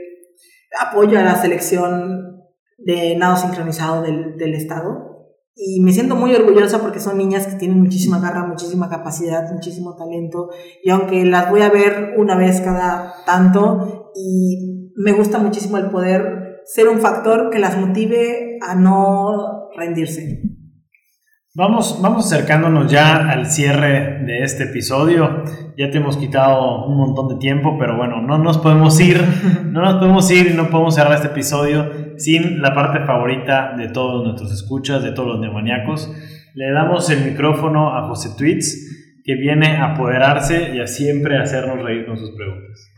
apoyo 0.80 1.18
a 1.18 1.22
la 1.22 1.36
selección 1.36 2.25
de 2.78 3.16
nado 3.16 3.36
sincronizado 3.36 4.02
del, 4.02 4.36
del 4.36 4.54
Estado. 4.54 5.16
Y 5.54 5.80
me 5.80 5.92
siento 5.92 6.16
muy 6.16 6.34
orgullosa 6.34 6.80
porque 6.80 7.00
son 7.00 7.16
niñas 7.16 7.46
que 7.46 7.56
tienen 7.56 7.80
muchísima 7.80 8.20
garra, 8.20 8.44
muchísima 8.44 8.90
capacidad, 8.90 9.50
muchísimo 9.52 9.96
talento. 9.96 10.50
Y 10.82 10.90
aunque 10.90 11.24
las 11.24 11.50
voy 11.50 11.62
a 11.62 11.70
ver 11.70 12.14
una 12.18 12.36
vez 12.36 12.60
cada 12.60 13.14
tanto, 13.24 14.12
y 14.14 14.92
me 14.96 15.12
gusta 15.12 15.38
muchísimo 15.38 15.78
el 15.78 15.90
poder 15.90 16.62
ser 16.66 16.88
un 16.88 16.98
factor 16.98 17.50
que 17.50 17.58
las 17.58 17.78
motive 17.78 18.58
a 18.60 18.74
no 18.74 19.70
rendirse. 19.76 20.42
Vamos, 21.57 22.00
vamos 22.02 22.30
acercándonos 22.30 22.92
ya 22.92 23.30
al 23.30 23.46
cierre 23.50 24.22
de 24.26 24.42
este 24.42 24.64
episodio. 24.64 25.42
Ya 25.78 25.90
te 25.90 25.96
hemos 25.96 26.18
quitado 26.18 26.84
un 26.84 26.98
montón 26.98 27.28
de 27.28 27.36
tiempo, 27.36 27.78
pero 27.78 27.96
bueno, 27.96 28.20
no 28.20 28.36
nos 28.36 28.59
podemos 28.59 29.00
ir, 29.00 29.22
no 29.64 29.80
nos 29.80 29.94
podemos 29.94 30.30
ir 30.30 30.48
y 30.50 30.54
no 30.54 30.68
podemos 30.68 30.96
cerrar 30.96 31.14
este 31.14 31.28
episodio 31.28 31.90
sin 32.18 32.61
la 32.61 32.74
parte 32.74 33.07
favorita 33.07 33.74
de 33.74 33.88
todos 33.88 34.22
nuestros 34.22 34.52
escuchas, 34.52 35.02
de 35.02 35.12
todos 35.12 35.28
los 35.28 35.40
neumaniacos. 35.40 36.12
Le 36.52 36.72
damos 36.72 37.09
el 37.09 37.24
micrófono 37.24 37.96
a 37.96 38.07
José 38.07 38.36
Tweets, 38.36 39.22
que 39.24 39.36
viene 39.36 39.78
a 39.78 39.94
apoderarse 39.94 40.74
y 40.74 40.80
a 40.80 40.86
siempre 40.86 41.38
hacernos 41.38 41.82
reír 41.82 42.04
con 42.04 42.18
sus 42.18 42.36
preguntas. 42.36 42.92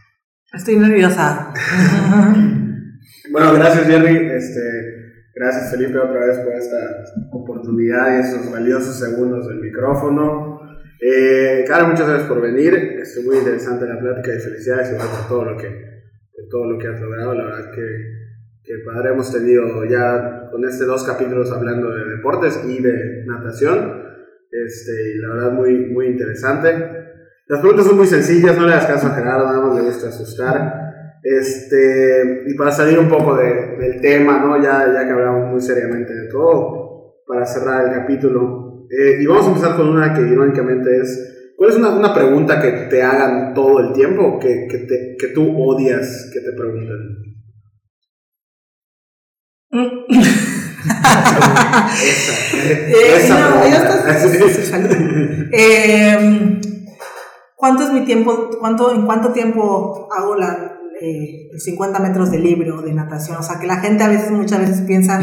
Estoy 0.52 0.78
nerviosa. 0.78 1.54
bueno, 3.30 3.54
gracias 3.54 3.86
Jerry. 3.86 4.16
Este, 4.16 4.97
Gracias 5.38 5.70
Felipe 5.70 5.96
otra 5.98 6.26
vez 6.26 6.38
por 6.38 6.52
esta 6.52 7.04
oportunidad 7.30 8.16
y 8.16 8.20
esos 8.22 8.50
valiosos 8.50 8.98
segundos 8.98 9.46
del 9.46 9.60
micrófono. 9.60 10.60
Eh, 11.00 11.64
muchas 11.86 12.08
gracias 12.08 12.28
por 12.28 12.40
venir. 12.40 12.74
Estuvo 12.74 13.26
muy 13.26 13.38
interesante 13.38 13.86
la 13.86 14.00
plática 14.00 14.34
y 14.34 14.40
felicidades 14.40 14.88
por 14.88 15.28
todo 15.28 15.44
lo 15.44 15.56
que, 15.56 16.02
todo 16.50 16.72
lo 16.72 16.76
que 16.76 16.88
has 16.88 17.00
logrado. 17.00 17.34
La 17.34 17.44
verdad 17.44 17.70
que, 17.70 17.82
que 18.64 18.78
padre 18.84 19.10
hemos 19.10 19.32
tenido 19.32 19.84
ya 19.84 20.48
con 20.50 20.64
este 20.64 20.86
dos 20.86 21.04
capítulos 21.04 21.52
hablando 21.52 21.94
de 21.94 22.16
deportes 22.16 22.60
y 22.66 22.82
de 22.82 23.22
natación. 23.24 24.08
Este, 24.50 25.14
y 25.14 25.18
la 25.18 25.34
verdad 25.34 25.52
muy, 25.52 25.86
muy 25.86 26.06
interesante. 26.06 26.70
Las 27.46 27.60
preguntas 27.60 27.86
son 27.86 27.96
muy 27.96 28.08
sencillas, 28.08 28.56
no 28.56 28.66
le 28.66 28.72
das 28.72 28.86
caso 28.86 29.06
a 29.06 29.14
Gerardo, 29.14 29.46
nada 29.46 29.60
más 29.60 29.76
le 29.76 29.82
gusta 29.82 30.08
asustar. 30.08 30.87
Este, 31.22 32.44
y 32.46 32.54
para 32.54 32.70
salir 32.70 32.98
un 32.98 33.08
poco 33.08 33.36
de, 33.36 33.76
del 33.76 34.00
tema, 34.00 34.38
¿no? 34.38 34.62
ya, 34.62 34.86
ya 34.92 35.04
que 35.04 35.12
hablamos 35.12 35.50
muy 35.50 35.60
seriamente 35.60 36.14
de 36.14 36.28
todo, 36.28 37.16
para 37.26 37.44
cerrar 37.44 37.86
el 37.86 37.92
capítulo. 37.92 38.86
Eh, 38.90 39.18
y 39.20 39.26
vamos 39.26 39.46
a 39.46 39.48
empezar 39.48 39.76
con 39.76 39.88
una 39.88 40.14
que 40.14 40.22
irónicamente 40.22 41.00
es, 41.00 41.52
¿cuál 41.56 41.70
es 41.70 41.76
una, 41.76 41.90
una 41.90 42.14
pregunta 42.14 42.60
que 42.60 42.70
te 42.88 43.02
hagan 43.02 43.52
todo 43.52 43.80
el 43.80 43.92
tiempo, 43.92 44.38
que, 44.38 44.66
que, 44.68 44.78
te, 44.78 45.16
que 45.18 45.28
tú 45.28 45.54
odias 45.56 46.30
que 46.32 46.40
te 46.40 46.52
pregunten? 46.52 46.98
¿Cuánto 57.56 57.82
es 57.82 57.92
mi 57.92 58.04
tiempo? 58.04 58.50
¿Cuánto, 58.60 58.92
¿En 58.92 59.04
cuánto 59.04 59.32
tiempo 59.32 60.08
hago 60.16 60.36
la, 60.36 60.77
eh, 61.00 61.50
50 61.56 61.98
metros 62.00 62.30
de 62.30 62.38
libro 62.38 62.82
de 62.82 62.92
natación. 62.92 63.36
O 63.38 63.42
sea, 63.42 63.58
que 63.58 63.66
la 63.66 63.76
gente 63.76 64.04
a 64.04 64.08
veces, 64.08 64.30
muchas 64.30 64.60
veces 64.60 64.80
piensa 64.82 65.20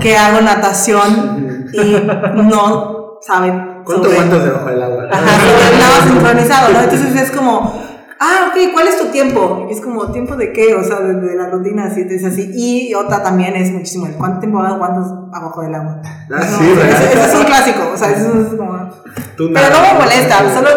que 0.00 0.16
hago 0.16 0.40
natación 0.40 1.68
y 1.72 1.96
no 2.42 3.18
saben. 3.20 3.82
¿Cuánto 3.84 4.10
aguantas 4.10 4.44
debajo 4.44 4.68
del 4.68 4.82
agua? 4.82 5.08
Ajá, 5.10 5.40
sobre 5.40 6.04
el 6.04 6.10
sincronizado, 6.10 6.72
¿no? 6.72 6.80
Entonces 6.80 7.22
es 7.22 7.30
como, 7.30 7.80
ah, 8.20 8.50
ok, 8.50 8.72
¿cuál 8.72 8.88
es 8.88 8.98
tu 8.98 9.06
tiempo? 9.06 9.66
Y 9.70 9.72
es 9.72 9.80
como, 9.80 10.10
¿tiempo 10.12 10.36
de 10.36 10.52
qué? 10.52 10.74
O 10.74 10.82
sea, 10.82 11.00
de, 11.00 11.34
la 11.36 11.48
rutina, 11.50 11.84
así, 11.84 12.04
es 12.08 12.24
así. 12.24 12.50
Y 12.52 12.94
otra 12.94 13.22
también 13.22 13.54
es 13.54 13.70
muchísimo, 13.70 14.08
¿cuánto 14.18 14.40
tiempo 14.40 14.58
aguantas 14.58 15.12
abajo 15.32 15.62
del 15.62 15.74
agua? 15.74 16.00
Ah, 16.32 16.42
sí, 16.42 16.64
ese, 16.64 17.26
es 17.28 17.34
un 17.34 17.44
clásico, 17.44 17.90
o 17.92 17.96
sea, 17.96 18.10
eso 18.10 18.40
es 18.40 18.48
como... 18.48 18.90
Pero 19.36 19.70
no 19.70 19.80
me 19.80 20.00
molesta, 20.00 20.52
solo 20.52 20.68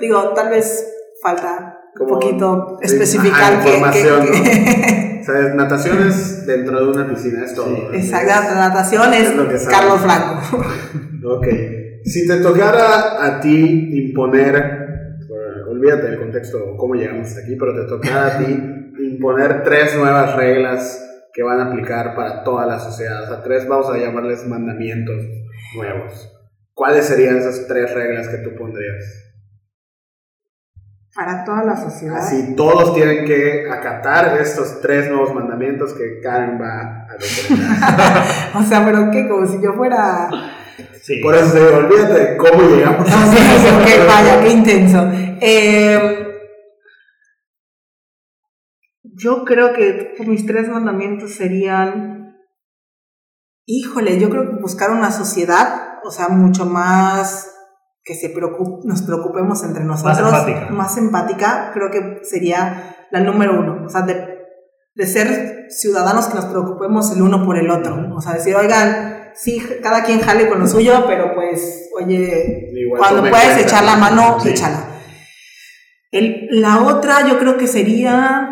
digo, 0.00 0.30
tal 0.34 0.50
vez 0.50 0.86
falta 1.22 1.73
un 2.00 2.08
poquito 2.08 2.78
especificar 2.82 3.62
que, 3.62 5.22
¿Sabes? 5.24 5.54
Natación 5.54 6.06
es 6.06 6.46
dentro 6.46 6.84
de 6.84 6.90
una 6.90 7.08
piscina, 7.08 7.44
es 7.44 7.54
todo. 7.54 7.92
Exacto, 7.92 8.54
natación 8.54 9.14
es, 9.14 9.66
Carlos 9.68 10.00
Franco. 10.00 10.64
ok. 11.36 11.46
Si 12.04 12.26
te 12.26 12.36
tocara 12.38 13.24
a 13.24 13.40
ti 13.40 14.08
imponer, 14.08 15.18
olvídate 15.70 16.08
del 16.08 16.18
contexto, 16.18 16.76
cómo 16.76 16.94
llegamos 16.94 17.28
hasta 17.28 17.40
aquí, 17.40 17.56
pero 17.56 17.74
te 17.74 17.88
tocara 17.88 18.26
a 18.26 18.38
ti 18.38 18.44
imponer 18.98 19.62
tres 19.62 19.96
nuevas 19.96 20.36
reglas 20.36 21.00
que 21.32 21.42
van 21.42 21.60
a 21.60 21.66
aplicar 21.66 22.14
para 22.14 22.44
toda 22.44 22.66
la 22.66 22.78
sociedad. 22.78 23.24
O 23.24 23.26
sea, 23.26 23.42
tres, 23.42 23.66
vamos 23.66 23.88
a 23.88 23.96
llamarles 23.96 24.46
mandamientos 24.46 25.16
nuevos. 25.74 26.30
¿Cuáles 26.74 27.06
serían 27.06 27.38
esas 27.38 27.66
tres 27.66 27.94
reglas 27.94 28.28
que 28.28 28.38
tú 28.38 28.54
pondrías? 28.56 29.23
Para 31.14 31.44
toda 31.44 31.62
la 31.62 31.76
sociedad. 31.76 32.16
Así 32.16 32.56
todos 32.56 32.92
tienen 32.92 33.24
que 33.24 33.70
acatar 33.70 34.36
estos 34.40 34.80
tres 34.80 35.08
nuevos 35.08 35.32
mandamientos 35.32 35.92
que 35.92 36.20
Karen 36.20 36.60
va 36.60 37.06
a 37.08 37.12
determinar. 37.12 38.26
o 38.56 38.62
sea, 38.64 38.84
pero 38.84 39.10
qué, 39.12 39.28
como 39.28 39.46
si 39.46 39.62
yo 39.62 39.74
fuera. 39.74 40.28
Sí. 41.00 41.20
Por 41.22 41.36
eso 41.36 41.50
se 41.50 41.60
olvídate 41.60 42.12
de 42.14 42.36
cómo 42.36 42.62
llegamos 42.62 43.08
a 43.12 43.84
qué 43.84 44.04
vaya, 44.08 44.40
qué 44.42 44.48
intenso. 44.48 45.08
Eh, 45.40 46.40
yo 49.02 49.44
creo 49.44 49.72
que 49.72 50.14
mis 50.26 50.44
tres 50.46 50.68
mandamientos 50.68 51.36
serían. 51.36 52.34
Híjole, 53.66 54.18
yo 54.18 54.30
creo 54.30 54.50
que 54.50 54.60
buscar 54.60 54.90
una 54.90 55.12
sociedad, 55.12 56.00
o 56.04 56.10
sea, 56.10 56.28
mucho 56.28 56.66
más 56.66 57.53
que 58.04 58.14
se 58.14 58.34
nos 58.84 59.02
preocupemos 59.02 59.64
entre 59.64 59.82
nosotros. 59.84 60.20
Más 60.20 60.46
empática. 60.46 60.70
Más 60.70 60.98
empática, 60.98 61.70
creo 61.72 61.90
que 61.90 62.20
sería 62.22 62.96
la 63.10 63.20
número 63.20 63.58
uno. 63.58 63.86
O 63.86 63.88
sea, 63.88 64.02
de, 64.02 64.44
de 64.94 65.06
ser 65.06 65.66
ciudadanos 65.70 66.26
que 66.26 66.34
nos 66.34 66.44
preocupemos 66.44 67.10
el 67.16 67.22
uno 67.22 67.44
por 67.46 67.58
el 67.58 67.70
otro. 67.70 68.14
O 68.14 68.20
sea, 68.20 68.34
decir, 68.34 68.54
oigan, 68.56 69.30
sí, 69.34 69.62
cada 69.82 70.04
quien 70.04 70.20
jale 70.20 70.48
con 70.48 70.60
lo 70.60 70.66
suyo, 70.66 71.04
pero 71.06 71.34
pues, 71.34 71.88
oye, 71.98 72.70
cuando 72.98 73.22
puedes 73.22 73.64
echar 73.64 73.84
la 73.84 73.96
mano, 73.96 74.36
échala. 74.44 74.90
El, 76.10 76.48
la 76.50 76.82
otra 76.82 77.26
yo 77.26 77.38
creo 77.38 77.56
que 77.56 77.66
sería 77.66 78.50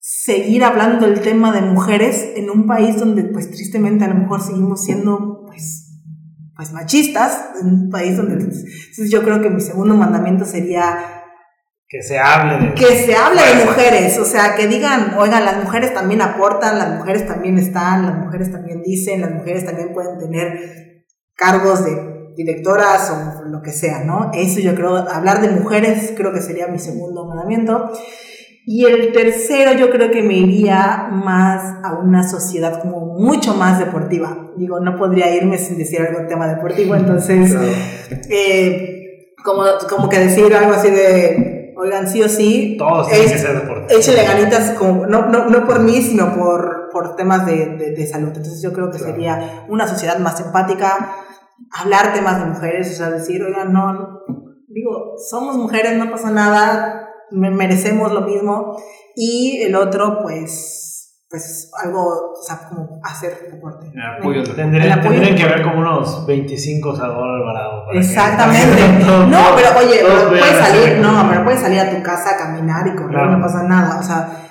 seguir 0.00 0.64
hablando 0.64 1.06
del 1.06 1.20
tema 1.22 1.50
de 1.52 1.62
mujeres 1.62 2.32
en 2.36 2.50
un 2.50 2.66
país 2.66 2.98
donde 2.98 3.24
pues 3.24 3.50
tristemente 3.50 4.04
a 4.04 4.08
lo 4.08 4.14
mejor 4.14 4.40
seguimos 4.40 4.84
siendo 4.84 5.44
pues 5.46 5.87
pues 6.58 6.72
machistas, 6.72 7.50
en 7.60 7.68
un 7.68 7.88
país 7.88 8.16
donde... 8.16 8.34
Entonces 8.34 9.12
yo 9.12 9.22
creo 9.22 9.40
que 9.40 9.48
mi 9.48 9.60
segundo 9.60 9.94
mandamiento 9.94 10.44
sería... 10.44 11.22
Que 11.86 12.02
se 12.02 12.18
hable 12.18 12.66
de... 12.66 12.74
Que 12.74 13.06
se 13.06 13.14
hable 13.14 13.40
de 13.40 13.64
mujeres, 13.64 14.18
o 14.18 14.24
sea, 14.24 14.56
que 14.56 14.66
digan, 14.66 15.14
oigan, 15.16 15.44
las 15.44 15.62
mujeres 15.62 15.94
también 15.94 16.20
aportan, 16.20 16.80
las 16.80 16.96
mujeres 16.98 17.28
también 17.28 17.58
están, 17.58 18.06
las 18.06 18.16
mujeres 18.16 18.50
también 18.50 18.82
dicen, 18.82 19.20
las 19.20 19.30
mujeres 19.30 19.66
también 19.66 19.92
pueden 19.92 20.18
tener 20.18 21.04
cargos 21.36 21.84
de 21.84 22.34
directoras 22.36 23.08
o 23.12 23.44
lo 23.44 23.62
que 23.62 23.70
sea, 23.70 24.02
¿no? 24.02 24.32
Eso 24.34 24.58
yo 24.58 24.74
creo, 24.74 24.96
hablar 24.96 25.40
de 25.40 25.50
mujeres 25.50 26.12
creo 26.16 26.32
que 26.32 26.40
sería 26.40 26.66
mi 26.66 26.80
segundo 26.80 27.24
mandamiento. 27.24 27.92
Y 28.70 28.84
el 28.84 29.14
tercero 29.14 29.72
yo 29.72 29.88
creo 29.88 30.10
que 30.10 30.22
me 30.22 30.34
iría 30.34 31.08
más 31.10 31.76
a 31.82 31.94
una 31.94 32.22
sociedad 32.28 32.82
como 32.82 33.14
mucho 33.18 33.54
más 33.54 33.78
deportiva. 33.78 34.50
Digo, 34.58 34.78
no 34.78 34.94
podría 34.98 35.34
irme 35.34 35.56
sin 35.56 35.78
decir 35.78 36.02
algo 36.02 36.26
tema 36.26 36.46
deportivo, 36.46 36.94
entonces, 36.94 37.56
eh, 38.28 39.32
como, 39.42 39.62
como 39.88 40.10
que 40.10 40.18
decir 40.18 40.54
algo 40.54 40.72
así 40.74 40.90
de, 40.90 41.72
oigan, 41.78 42.06
sí 42.10 42.22
o 42.22 42.28
sí. 42.28 42.76
Todos 42.78 43.08
tienen 43.08 43.30
que 43.30 43.38
ser 43.38 43.54
deportivos. 43.54 43.90
Échale 43.90 44.22
ganitas, 44.24 44.72
como, 44.72 45.06
no, 45.06 45.24
no, 45.30 45.48
no 45.48 45.64
por 45.66 45.80
mí, 45.80 46.02
sino 46.02 46.34
por, 46.34 46.90
por 46.92 47.16
temas 47.16 47.46
de, 47.46 47.94
de, 47.96 48.06
salud. 48.06 48.28
Entonces 48.36 48.60
yo 48.60 48.74
creo 48.74 48.90
que 48.90 48.98
sería 48.98 49.64
una 49.70 49.88
sociedad 49.88 50.18
más 50.18 50.40
empática, 50.40 51.16
hablar 51.70 52.12
temas 52.12 52.38
de 52.38 52.44
mujeres, 52.44 52.92
o 52.92 52.94
sea, 52.94 53.08
decir, 53.08 53.42
oigan, 53.42 53.72
no, 53.72 54.24
digo, 54.68 55.14
somos 55.30 55.56
mujeres, 55.56 55.96
no 55.96 56.10
pasa 56.10 56.30
nada, 56.30 57.07
merecemos 57.30 58.12
lo 58.12 58.22
mismo. 58.22 58.76
Y 59.14 59.62
el 59.62 59.74
otro, 59.74 60.20
pues, 60.22 61.24
pues 61.28 61.70
algo, 61.82 62.32
o 62.32 62.42
sea, 62.42 62.68
como 62.68 63.00
hacer 63.02 63.50
deporte. 63.50 63.90
apoyo. 64.18 64.42
Tendrían, 64.54 65.00
que 65.36 65.42
haber 65.42 65.62
como 65.62 65.80
unos 65.80 66.26
25 66.26 66.96
Salvador 66.96 67.40
Alvarado. 67.40 67.92
Exactamente. 67.92 68.82
no, 69.28 69.44
pero 69.56 69.78
oye, 69.78 70.00
puedes 70.28 70.56
salir, 70.56 70.98
no, 70.98 71.26
pero 71.28 71.44
puedes 71.44 71.60
salir 71.60 71.80
a 71.80 71.90
tu 71.90 72.02
casa 72.02 72.30
a 72.34 72.36
caminar 72.36 72.86
y 72.86 72.96
correr, 72.96 73.26
no 73.26 73.40
pasa 73.40 73.64
nada. 73.64 73.98
O 73.98 74.02
sea, 74.02 74.47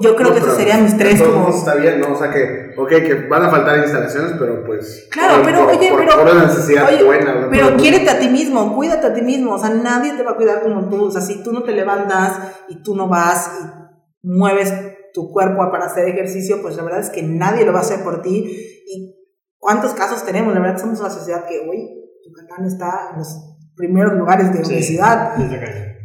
yo 0.00 0.16
creo 0.16 0.32
que 0.32 0.38
esos 0.38 0.54
serían 0.54 0.84
mis 0.84 0.96
tres 0.96 1.20
como... 1.22 1.48
Está 1.48 1.74
bien, 1.74 2.00
¿no? 2.00 2.12
O 2.12 2.16
sea 2.16 2.30
que, 2.30 2.74
ok, 2.76 2.88
que 2.88 3.26
van 3.28 3.44
a 3.44 3.50
faltar 3.50 3.78
instalaciones, 3.78 4.34
pero 4.38 4.64
pues... 4.64 5.08
Claro, 5.10 5.42
pero 5.44 5.66
oye, 5.66 5.92
pero... 5.96 6.16
Por 6.16 6.30
una 6.30 6.46
necesidad 6.46 6.88
buena. 7.04 7.48
Pero 7.50 7.76
quiérete 7.76 8.08
a 8.10 8.18
ti 8.18 8.28
mismo, 8.28 8.74
cuídate 8.74 9.08
a 9.08 9.14
ti 9.14 9.22
mismo, 9.22 9.54
o 9.54 9.58
sea, 9.58 9.70
nadie 9.70 10.12
te 10.12 10.22
va 10.22 10.32
a 10.32 10.36
cuidar 10.36 10.62
como 10.62 10.88
tú, 10.88 11.06
o 11.06 11.10
sea, 11.10 11.20
si 11.20 11.42
tú 11.42 11.52
no 11.52 11.62
te 11.62 11.72
levantas 11.72 12.38
y 12.68 12.82
tú 12.82 12.94
no 12.94 13.08
vas 13.08 13.50
y 13.60 14.28
mueves 14.28 14.72
tu 15.12 15.32
cuerpo 15.32 15.70
para 15.70 15.86
hacer 15.86 16.08
ejercicio, 16.08 16.62
pues 16.62 16.76
la 16.76 16.84
verdad 16.84 17.00
es 17.00 17.10
que 17.10 17.22
nadie 17.22 17.64
lo 17.64 17.72
va 17.72 17.80
a 17.80 17.82
hacer 17.82 18.02
por 18.02 18.22
ti. 18.22 18.44
¿Y 18.86 19.16
cuántos 19.58 19.92
casos 19.94 20.24
tenemos? 20.24 20.54
La 20.54 20.60
verdad 20.60 20.76
que 20.76 20.82
somos 20.82 21.00
una 21.00 21.10
sociedad 21.10 21.46
que 21.46 21.58
hoy 21.68 21.88
Yucatán 22.24 22.64
está 22.66 23.10
en 23.12 23.18
los 23.18 23.56
primeros 23.76 24.14
lugares 24.14 24.52
de 24.52 24.62
obesidad. 24.62 25.34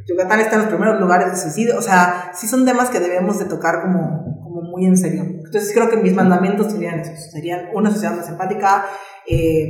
Yucatán 0.08 0.40
está 0.40 0.56
en 0.56 0.62
los 0.62 0.70
primeros 0.70 1.00
lugares 1.00 1.32
de 1.32 1.38
suicidio. 1.38 1.78
O 1.78 1.82
sea, 1.82 2.32
sí 2.34 2.48
son 2.48 2.66
temas 2.66 2.90
que 2.90 3.00
debemos 3.00 3.40
de 3.40 3.46
tocar 3.46 3.82
como, 3.82 4.40
como 4.44 4.62
muy 4.62 4.86
en 4.86 4.98
serio. 4.98 5.24
Entonces 5.24 5.72
creo 5.74 5.90
que 5.90 5.98
mis 5.98 6.14
mandamientos 6.14 6.72
serían 6.72 7.00
esos, 7.00 7.32
serían 7.32 7.70
una 7.74 7.90
sociedad 7.92 8.16
más 8.16 8.30
empática, 8.30 8.86
eh, 9.28 9.68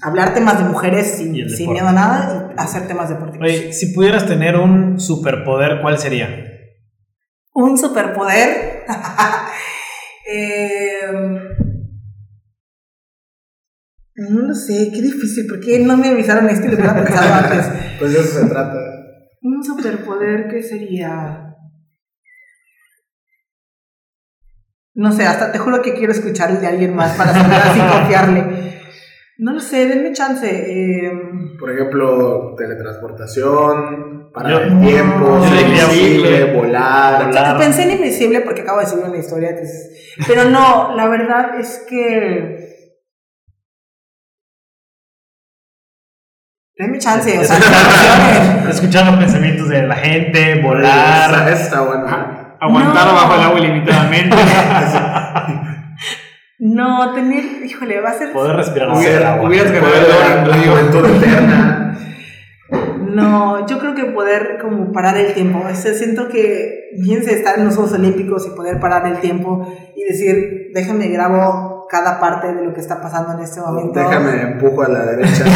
hablar 0.00 0.34
temas 0.34 0.58
de 0.58 0.64
mujeres 0.64 1.06
sin, 1.16 1.48
sin 1.50 1.72
miedo 1.72 1.88
a 1.88 1.92
nada 1.92 2.50
y 2.50 2.60
hacer 2.60 2.86
temas 2.86 3.08
deportivos. 3.08 3.46
Oye, 3.46 3.72
si 3.72 3.92
pudieras 3.92 4.26
tener 4.26 4.56
un 4.56 5.00
superpoder, 5.00 5.80
¿cuál 5.82 5.98
sería? 5.98 6.28
Un 7.54 7.76
superpoder. 7.76 8.84
Eh, 10.34 11.00
no 14.14 14.40
lo 14.42 14.54
sé, 14.54 14.90
qué 14.94 15.02
difícil, 15.02 15.46
porque 15.48 15.80
no 15.80 15.96
me 15.96 16.08
avisaron 16.08 16.48
esto 16.48 16.66
y 16.66 16.70
lo 16.70 16.76
hubiera 16.76 16.94
pensado 16.94 17.34
antes. 17.34 17.66
Pues 17.98 18.14
de 18.14 18.20
eso 18.20 18.40
se 18.40 18.46
trata. 18.46 18.91
Un 19.42 19.62
superpoder, 19.64 20.48
¿qué 20.48 20.62
sería? 20.62 21.56
No 24.94 25.10
sé, 25.10 25.24
hasta 25.24 25.50
te 25.50 25.58
juro 25.58 25.80
que 25.82 25.94
quiero 25.94 26.12
escuchar 26.12 26.50
el 26.50 26.60
de 26.60 26.66
alguien 26.66 26.94
más 26.94 27.16
para 27.16 27.32
saber 27.32 27.56
así 27.58 27.80
confiarle. 27.98 28.72
No 29.38 29.52
lo 29.52 29.60
sé, 29.60 29.86
denme 29.88 30.12
chance. 30.12 30.46
eh, 30.48 31.10
Por 31.58 31.70
ejemplo, 31.72 32.54
teletransportación, 32.56 34.30
para 34.32 34.50
Yo- 34.50 34.58
el 34.60 34.80
tiempo, 34.80 35.42
ser 35.48 35.66
invisible, 35.66 36.30
invisible. 36.30 36.54
volar. 36.54 37.26
Volar. 37.26 37.58
Pensé 37.58 37.82
en 37.84 37.90
Invisible 37.92 38.42
porque 38.42 38.60
acabo 38.62 38.80
de 38.80 38.86
subir 38.86 39.06
una 39.06 39.16
historia. 39.18 39.50
entonces- 39.50 40.14
Pero 40.28 40.44
no, 40.44 40.94
la 40.94 41.08
verdad 41.08 41.58
es 41.58 41.84
que. 41.88 42.71
Denme 46.78 46.98
chance, 46.98 47.38
o 47.38 47.44
sea, 47.44 47.58
no. 48.64 48.68
Escuchar 48.70 49.06
los 49.06 49.16
pensamientos 49.16 49.68
de 49.68 49.82
la 49.86 49.94
gente, 49.96 50.60
volar. 50.62 51.48
esa 51.48 51.62
está 51.62 51.80
bueno. 51.82 52.06
Aguantar 52.60 53.06
No. 53.06 53.14
bajo 53.14 53.34
el 53.34 53.40
agua 53.42 53.60
ilimitadamente. 53.60 54.36
No, 56.64 57.12
tener. 57.12 57.42
Híjole, 57.64 58.00
va 58.00 58.10
a 58.10 58.14
ser. 58.14 58.32
Poder 58.32 58.54
respirar 58.54 58.88
bajo 58.90 59.00
el 59.02 59.24
agua. 59.24 59.48
hubieras 59.48 59.72
ganado 59.72 59.94
el 61.08 61.16
eterna. 61.16 61.98
No, 63.08 63.66
yo 63.66 63.78
creo 63.80 63.96
que 63.96 64.04
poder 64.04 64.58
como 64.62 64.92
parar 64.92 65.16
el 65.16 65.34
tiempo. 65.34 65.60
O 65.68 65.74
sea, 65.74 65.92
siento 65.92 66.28
que 66.28 66.90
bien 66.96 67.24
se 67.24 67.34
estar 67.34 67.58
en 67.58 67.64
los 67.64 67.74
Juegos 67.74 67.94
Olímpicos 67.94 68.46
y 68.46 68.50
poder 68.56 68.78
parar 68.78 69.06
el 69.08 69.18
tiempo 69.18 69.66
y 69.96 70.04
decir, 70.04 70.70
déjame 70.72 71.08
grabo 71.08 71.71
cada 71.92 72.18
parte 72.18 72.54
de 72.54 72.64
lo 72.64 72.72
que 72.72 72.80
está 72.80 73.02
pasando 73.02 73.34
en 73.34 73.40
este 73.40 73.60
momento. 73.60 74.00
Déjame 74.00 74.40
empujo 74.40 74.80
a 74.82 74.88
la 74.88 75.04
derecha. 75.04 75.44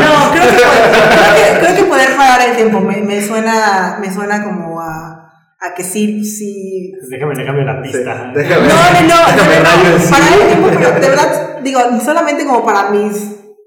No, 0.00 0.30
creo 0.32 0.44
que, 0.48 0.56
poder, 0.56 0.90
creo 0.90 1.34
que, 1.34 1.60
creo 1.60 1.76
que 1.76 1.84
poder 1.84 2.16
parar 2.16 2.48
el 2.48 2.56
tiempo 2.56 2.80
me, 2.80 2.96
me 3.02 3.20
suena, 3.20 3.98
me 4.00 4.10
suena 4.10 4.42
como 4.42 4.80
a, 4.80 5.28
a 5.60 5.74
que 5.76 5.82
sí, 5.82 6.24
sí. 6.24 6.92
Déjame, 7.10 7.44
cambio 7.44 7.64
la 7.64 7.82
pista. 7.82 8.32
Déjame, 8.34 8.66
No, 8.66 8.74
no, 8.74 9.00
no, 9.02 9.36
no, 9.36 9.52
déjame 9.52 9.88
no, 9.90 9.96
encima. 9.96 10.16
parar 10.18 10.40
el 10.40 10.46
tiempo, 10.46 10.68
pero 10.78 11.00
de 11.00 11.08
verdad, 11.10 11.58
digo, 11.62 11.80
solamente 12.02 12.46
como 12.46 12.64
para 12.64 12.88
mis, 12.90 13.12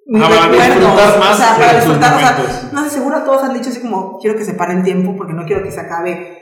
mis 0.08 0.24
Ah, 0.24 0.30
para 0.30 0.48
recuerdos, 0.48 0.80
disfrutar 0.80 1.20
más 1.20 1.34
o 1.34 1.38
sea, 1.38 1.56
para 1.56 1.68
de 1.68 1.76
disfrutar, 1.76 2.14
o 2.16 2.20
sea, 2.20 2.70
no 2.72 2.84
sé, 2.84 2.90
seguro 2.90 3.22
todos 3.24 3.44
han 3.44 3.54
dicho 3.54 3.70
así 3.70 3.80
como, 3.80 4.18
quiero 4.20 4.36
que 4.36 4.46
se 4.46 4.54
pare 4.54 4.74
el 4.74 4.84
tiempo 4.84 5.16
porque 5.16 5.34
no 5.34 5.46
quiero 5.46 5.62
que 5.62 5.72
se 5.72 5.82
acabe 5.82 6.40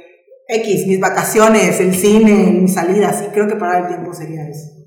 X, 0.48 0.88
mis 0.88 1.02
vacaciones, 1.02 1.80
el 1.82 1.94
cine, 1.96 2.60
mis 2.62 2.74
salidas, 2.74 3.22
y 3.28 3.32
creo 3.34 3.48
que 3.48 3.56
parar 3.58 3.82
el 3.84 3.88
tiempo 3.90 4.14
sería 4.14 4.48
eso. 4.48 4.81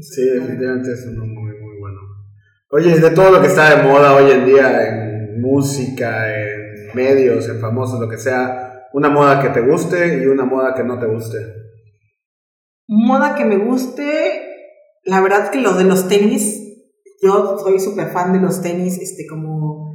Sí, 0.00 0.24
definitivamente 0.24 0.92
es 0.92 1.06
uno 1.06 1.26
muy, 1.26 1.52
muy 1.58 1.78
bueno. 1.78 2.00
Oye, 2.70 2.98
de 2.98 3.10
todo 3.10 3.30
lo 3.30 3.40
que 3.40 3.48
está 3.48 3.76
de 3.76 3.82
moda 3.82 4.14
hoy 4.14 4.30
en 4.30 4.44
día, 4.44 4.88
en 4.88 5.40
música, 5.40 6.34
en 6.34 6.94
medios, 6.94 7.48
en 7.48 7.60
famosos, 7.60 8.00
lo 8.00 8.08
que 8.08 8.18
sea, 8.18 8.88
una 8.92 9.08
moda 9.08 9.42
que 9.42 9.50
te 9.50 9.60
guste 9.60 10.22
y 10.22 10.26
una 10.26 10.44
moda 10.44 10.74
que 10.74 10.84
no 10.84 10.98
te 10.98 11.06
guste. 11.06 11.38
Moda 12.88 13.34
que 13.34 13.44
me 13.44 13.58
guste, 13.58 14.42
la 15.04 15.20
verdad 15.20 15.50
que 15.50 15.60
lo 15.60 15.74
de 15.74 15.84
los 15.84 16.08
tenis, 16.08 16.60
yo 17.22 17.58
soy 17.58 17.78
súper 17.78 18.08
fan 18.08 18.32
de 18.32 18.40
los 18.40 18.62
tenis, 18.62 18.98
este, 19.00 19.26
como, 19.26 19.89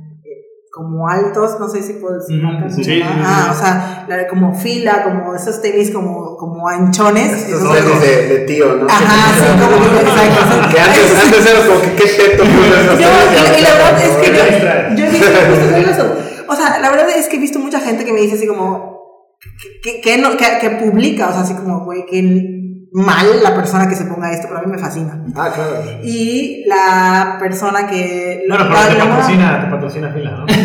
como 0.76 1.08
altos, 1.08 1.58
no 1.58 1.70
sé 1.70 1.82
si 1.82 1.94
puedo 1.94 2.16
decir 2.20 2.36
sí, 2.36 2.42
¿no? 2.46 2.70
sí, 2.70 2.84
sí, 2.84 3.02
Ah, 3.02 3.46
sí. 3.46 3.52
o 3.52 3.60
sea, 3.64 4.06
la 4.10 4.18
de 4.18 4.28
como 4.28 4.54
fila, 4.54 5.04
como 5.04 5.34
esos 5.34 5.62
tenis 5.62 5.90
como, 5.92 6.36
como 6.36 6.68
anchones. 6.68 7.32
Estos 7.32 7.62
esos- 7.62 7.74
tenis 7.78 8.02
de, 8.02 8.28
de 8.28 8.40
tío, 8.46 8.76
¿no? 8.76 8.86
Ajá, 8.90 9.34
sí, 9.40 9.46
como 9.64 9.82
que 9.90 10.02
exacto. 10.02 10.70
Que 10.74 10.80
antes, 10.82 11.24
antes 11.24 11.46
eras 11.50 11.66
como 11.66 11.82
que 11.82 11.92
qué 11.94 12.08
teto 12.10 12.44
Yo, 13.00 13.08
y, 13.08 13.60
y 13.60 13.62
la 13.64 13.72
verdad 13.74 14.02
es 14.04 14.16
que 14.18 14.98
yo, 14.98 15.06
he 15.06 15.84
visto. 15.86 16.16
O 16.48 16.56
sea, 16.56 16.78
la 16.80 16.92
verdad 16.92 17.10
es 17.10 17.28
que 17.28 17.38
he 17.38 17.40
visto 17.40 17.58
mucha 17.58 17.80
gente 17.80 18.06
que 18.06 18.14
me 18.14 18.22
dice 18.22 18.36
así 18.36 18.46
como 18.46 18.94
que, 19.82 20.00
que, 20.02 20.18
no, 20.20 20.38
que, 20.38 20.46
que 20.62 20.70
publica, 20.72 21.30
o 21.30 21.32
sea, 21.32 21.42
así 21.42 21.54
como, 21.56 21.84
güey, 21.86 22.06
que 22.06 22.22
mal 22.98 23.44
la 23.44 23.54
persona 23.54 23.90
que 23.90 23.96
se 23.96 24.06
ponga 24.06 24.32
esto, 24.32 24.48
pero 24.48 24.60
a 24.62 24.64
mí 24.64 24.72
me 24.72 24.78
fascina. 24.78 25.22
Ah, 25.36 25.52
claro. 25.54 25.82
Y 26.04 26.64
la 26.66 27.36
persona 27.40 27.88
que 27.88 28.44
lo 28.48 28.56
Bueno, 28.56 28.70
pero 28.74 28.88
te 28.88 28.96
patrocina, 29.10 29.62
te 29.66 29.68
patrocina 29.72 30.10
fila, 30.14 30.32
¿no? 30.32 30.46
Yo 30.48 30.56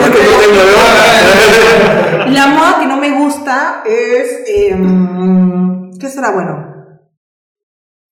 porque 0.00 0.18
yo 0.18 0.38
tengo 0.40 2.30
La 2.30 2.46
moda 2.48 2.78
que 2.80 2.86
no 2.86 2.96
me 2.98 3.10
gusta 3.18 3.82
es. 3.86 4.42
em, 4.46 5.90
¿Qué 5.98 6.08
será 6.08 6.32
bueno? 6.32 6.72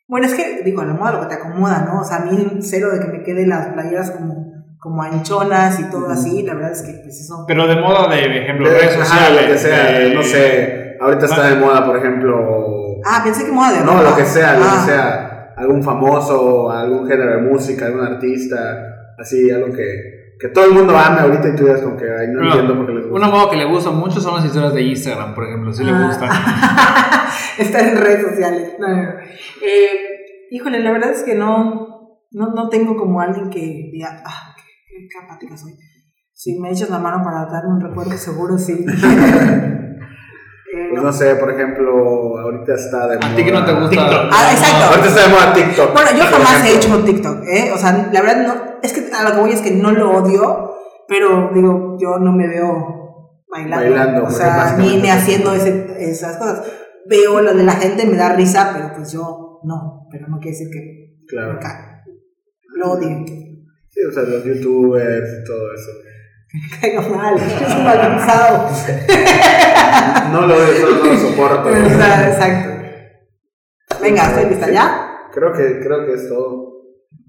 Bueno, 0.08 0.26
es 0.26 0.34
que, 0.34 0.62
digo, 0.64 0.82
la 0.82 0.94
moda 0.94 1.12
lo 1.12 1.20
que 1.22 1.26
te 1.26 1.34
acomoda, 1.34 1.84
¿no? 1.86 2.00
O 2.00 2.04
sea, 2.04 2.18
a 2.18 2.20
mí 2.20 2.58
cero 2.62 2.90
de 2.92 3.00
que 3.00 3.06
me 3.08 3.22
queden 3.22 3.48
las 3.48 3.68
playeras 3.68 4.10
como, 4.10 4.46
como 4.78 5.02
anchonas 5.02 5.78
y 5.80 5.84
todo 5.84 6.10
así, 6.10 6.42
la 6.42 6.54
verdad 6.54 6.72
es 6.72 6.82
que, 6.82 6.92
pues 7.02 7.20
eso. 7.20 7.44
Pero 7.46 7.66
de 7.66 7.76
moda 7.76 8.08
de, 8.14 8.22
por 8.22 8.36
ejemplo, 8.36 8.68
De- 8.70 8.78
redes 8.78 8.94
ajá, 8.96 9.04
sociales. 9.04 9.42
lo 9.46 9.52
que 9.52 9.58
sea, 9.58 9.92
de- 9.98 10.14
no 10.14 10.22
sé, 10.22 10.81
ahorita 11.02 11.26
está 11.26 11.48
de 11.50 11.56
moda, 11.56 11.84
por 11.84 11.96
ejemplo, 11.96 12.96
Ah, 13.04 13.20
pensé 13.24 13.44
que 13.44 13.52
moda 13.52 13.72
de 13.72 13.80
no, 13.84 13.92
ropa. 13.92 14.10
lo 14.10 14.16
que 14.16 14.24
sea, 14.24 14.56
lo 14.58 14.64
Ah, 14.64 14.72
que 14.84 14.90
sea, 14.92 15.54
algún 15.56 15.82
famoso, 15.82 16.70
algún 16.70 17.06
género 17.06 17.32
de 17.36 17.42
música, 17.50 17.86
algún 17.86 18.02
artista, 18.06 18.58
así, 19.18 19.50
algo 19.50 19.72
que, 19.74 20.34
que 20.38 20.48
todo 20.48 20.64
el 20.66 20.72
mundo 20.72 20.96
ame 20.96 21.20
ahorita 21.20 21.48
y 21.48 21.54
tú 21.56 21.64
digas 21.64 21.80
como 21.82 21.96
que, 21.96 22.04
ay, 22.04 22.28
no 22.28 22.34
Bueno, 22.38 22.46
entiendo 22.52 22.76
por 22.76 22.86
qué 22.86 22.92
les 22.92 23.02
gusta. 23.08 23.16
Una 23.18 23.28
moda 23.28 23.50
que 23.50 23.56
le 23.56 23.64
gusta 23.66 23.90
mucho 23.90 24.20
son 24.20 24.36
las 24.36 24.44
historias 24.44 24.72
de 24.74 24.82
Instagram, 24.82 25.34
por 25.34 25.44
ejemplo, 25.44 25.72
si 25.72 25.84
le 25.84 25.90
Ah. 25.92 26.06
gustan. 26.06 26.30
Estar 27.58 27.82
en 27.82 27.96
redes 27.98 28.26
sociales. 28.28 28.72
No, 28.78 28.88
no, 28.88 28.96
no. 29.02 29.08
Eh, 29.62 30.46
híjole, 30.50 30.80
la 30.80 30.92
verdad 30.92 31.10
es 31.10 31.22
que 31.22 31.34
no, 31.34 32.18
no, 32.30 32.46
no 32.54 32.68
tengo 32.68 32.96
como 32.96 33.20
alguien 33.20 33.50
que 33.50 33.60
diga, 33.92 34.22
ah, 34.24 34.54
qué, 34.56 35.46
qué 35.48 35.56
soy. 35.56 35.72
Si 36.32 36.58
me 36.58 36.70
echas 36.70 36.90
la 36.90 36.98
mano 36.98 37.22
para 37.22 37.44
darme 37.46 37.74
un 37.74 37.80
recuerdo, 37.80 38.12
seguro 38.12 38.56
sí. 38.58 38.84
Pues 40.92 41.02
no. 41.04 41.12
sé, 41.12 41.34
por 41.36 41.50
ejemplo, 41.50 42.38
ahorita 42.38 42.74
está 42.74 43.08
de 43.08 43.16
moda. 43.16 43.32
A 43.32 43.36
ti 43.36 43.44
que 43.44 43.52
no 43.52 43.64
te 43.64 43.72
gusta. 43.72 43.90
TikTok. 43.90 44.30
Ah, 44.32 44.52
exacto. 44.52 44.84
Ahorita 44.88 45.08
está 45.08 45.22
de 45.22 45.28
moda 45.28 45.52
TikTok. 45.54 45.92
Bueno, 45.92 46.10
yo 46.16 46.24
jamás 46.24 46.64
he 46.64 46.74
hecho 46.76 47.04
TikTok, 47.04 47.44
¿eh? 47.46 47.70
O 47.74 47.78
sea, 47.78 48.10
la 48.12 48.20
verdad 48.22 48.46
no, 48.46 48.54
es 48.82 48.92
que 48.92 49.10
a 49.14 49.22
lo 49.28 49.34
que 49.34 49.40
voy 49.40 49.50
es 49.52 49.60
que 49.60 49.70
no 49.72 49.90
lo 49.92 50.10
odio, 50.18 50.74
pero 51.08 51.50
digo, 51.54 51.96
yo 52.00 52.18
no 52.18 52.32
me 52.32 52.46
veo 52.48 53.40
bailando. 53.48 53.76
Bailando, 53.76 54.24
o 54.24 54.30
sea, 54.30 54.76
ni, 54.78 54.96
ni 54.96 55.08
haciendo 55.10 55.52
ese- 55.54 55.86
esas 55.98 56.36
cosas. 56.36 56.62
Veo 57.06 57.40
lo 57.40 57.52
de 57.54 57.64
la 57.64 57.72
gente, 57.72 58.06
me 58.06 58.16
da 58.16 58.32
risa, 58.34 58.70
pero 58.74 58.92
pues 58.94 59.12
yo 59.12 59.60
no, 59.64 60.06
pero 60.10 60.28
no 60.28 60.38
quiere 60.38 60.56
decir 60.56 60.68
que 60.72 61.02
Claro. 61.28 61.58
Lo 62.76 62.92
odio. 62.92 63.08
Sí, 63.88 64.00
o 64.08 64.12
sea, 64.12 64.22
los 64.22 64.44
youtubers 64.44 65.28
y 65.40 65.44
todo 65.44 65.72
eso. 65.74 65.90
Me 66.70 66.78
caiga 66.80 67.00
mal, 67.08 67.34
es 67.38 67.74
un 67.74 67.84
malpensado. 67.84 68.68
No 70.32 70.46
lo 70.46 70.54
solo 70.56 71.04
no 71.04 71.12
lo 71.12 71.18
soporto. 71.18 71.70
Exacto. 71.76 72.72
Venga, 74.02 74.22
estoy 74.28 74.46
lista 74.50 74.70
ya. 74.70 75.08
Creo 75.32 75.52
que, 75.52 75.80
creo 75.80 76.06
que 76.06 76.12
es 76.14 76.28
todo. 76.28 76.72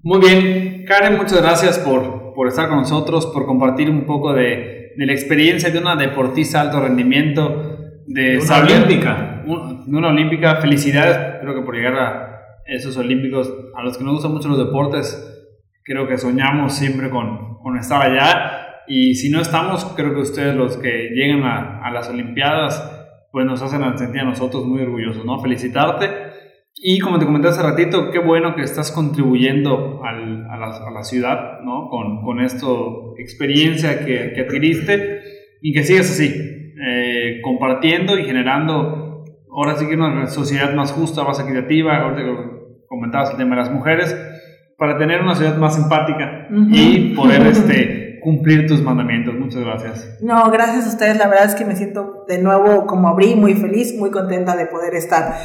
Muy 0.02 0.20
bien, 0.20 0.84
Karen, 0.86 1.16
muchas 1.16 1.40
gracias 1.40 1.78
por, 1.78 2.34
por 2.34 2.48
estar 2.48 2.68
con 2.68 2.78
nosotros, 2.78 3.26
por 3.26 3.46
compartir 3.46 3.88
un 3.88 4.04
poco 4.04 4.32
de, 4.34 4.92
de 4.96 5.06
la 5.06 5.12
experiencia 5.12 5.70
de 5.70 5.78
una 5.78 5.96
deportista 5.96 6.60
de 6.60 6.66
alto 6.68 6.80
rendimiento, 6.80 7.78
de 8.06 8.36
Una 8.36 8.46
saber- 8.46 8.72
olímpica. 8.72 9.42
un- 9.46 9.90
de 9.90 9.96
una 9.96 10.08
olímpica. 10.08 10.56
Felicidades, 10.56 11.40
creo 11.40 11.54
que 11.54 11.62
por 11.62 11.74
llegar 11.74 11.94
a 11.96 12.40
esos 12.66 12.96
olímpicos, 12.98 13.50
a 13.74 13.82
los 13.82 13.96
que 13.96 14.04
nos 14.04 14.14
gustan 14.14 14.32
mucho 14.32 14.48
los 14.48 14.58
deportes, 14.58 15.48
creo 15.84 16.06
que 16.06 16.18
soñamos 16.18 16.74
siempre 16.74 17.08
con, 17.08 17.58
con 17.62 17.76
estar 17.78 18.02
allá. 18.02 18.60
Y 18.86 19.14
si 19.14 19.30
no 19.30 19.40
estamos, 19.40 19.84
creo 19.96 20.14
que 20.14 20.20
ustedes 20.20 20.54
los 20.54 20.76
que 20.76 21.10
llegan 21.14 21.42
a, 21.42 21.80
a 21.84 21.90
las 21.90 22.08
Olimpiadas, 22.10 22.90
pues 23.32 23.46
nos 23.46 23.62
hacen 23.62 23.82
sentir 23.98 24.20
a 24.20 24.24
nosotros 24.24 24.64
muy 24.66 24.82
orgullosos, 24.82 25.24
¿no? 25.24 25.40
Felicitarte. 25.40 26.06
Y 26.76 26.98
como 26.98 27.18
te 27.18 27.24
comenté 27.24 27.48
hace 27.48 27.62
ratito, 27.62 28.10
qué 28.10 28.18
bueno 28.18 28.54
que 28.54 28.62
estás 28.62 28.90
contribuyendo 28.92 30.02
al- 30.04 30.46
a, 30.50 30.56
la, 30.58 30.66
a 30.88 30.90
la 30.90 31.02
ciudad, 31.04 31.60
¿no? 31.64 31.88
Con, 31.88 32.22
con 32.22 32.40
esta 32.40 32.66
experiencia 33.18 34.04
que, 34.04 34.32
que 34.34 34.40
adquiriste 34.42 35.20
y 35.62 35.72
que 35.72 35.82
sigas 35.82 36.10
así, 36.10 36.32
eh, 36.86 37.40
compartiendo 37.42 38.18
y 38.18 38.24
generando, 38.24 39.24
ahora 39.50 39.76
sí 39.76 39.86
que 39.88 39.94
una 39.94 40.26
sociedad 40.26 40.74
más 40.74 40.92
justa, 40.92 41.24
más 41.24 41.40
equitativa, 41.40 41.96
ahorita 42.02 42.22
que 42.22 42.34
comentabas 42.88 43.30
el 43.30 43.36
tema 43.38 43.56
de 43.56 43.62
las 43.62 43.72
mujeres, 43.72 44.14
para 44.76 44.98
tener 44.98 45.22
una 45.22 45.34
ciudad 45.36 45.56
más 45.56 45.78
empática 45.78 46.48
Ujú. 46.50 46.68
y 46.74 47.14
poder 47.16 47.46
este, 47.46 48.13
cumplir 48.24 48.66
tus 48.66 48.82
mandamientos. 48.82 49.34
Muchas 49.34 49.60
gracias. 49.60 50.18
No, 50.20 50.50
gracias 50.50 50.86
a 50.86 50.88
ustedes. 50.88 51.18
La 51.18 51.28
verdad 51.28 51.46
es 51.46 51.54
que 51.54 51.64
me 51.64 51.76
siento 51.76 52.24
de 52.26 52.38
nuevo 52.38 52.86
como 52.86 53.08
abrí, 53.08 53.34
muy 53.34 53.54
feliz, 53.54 53.94
muy 53.96 54.10
contenta 54.10 54.56
de 54.56 54.66
poder 54.66 54.94
estar 54.94 55.36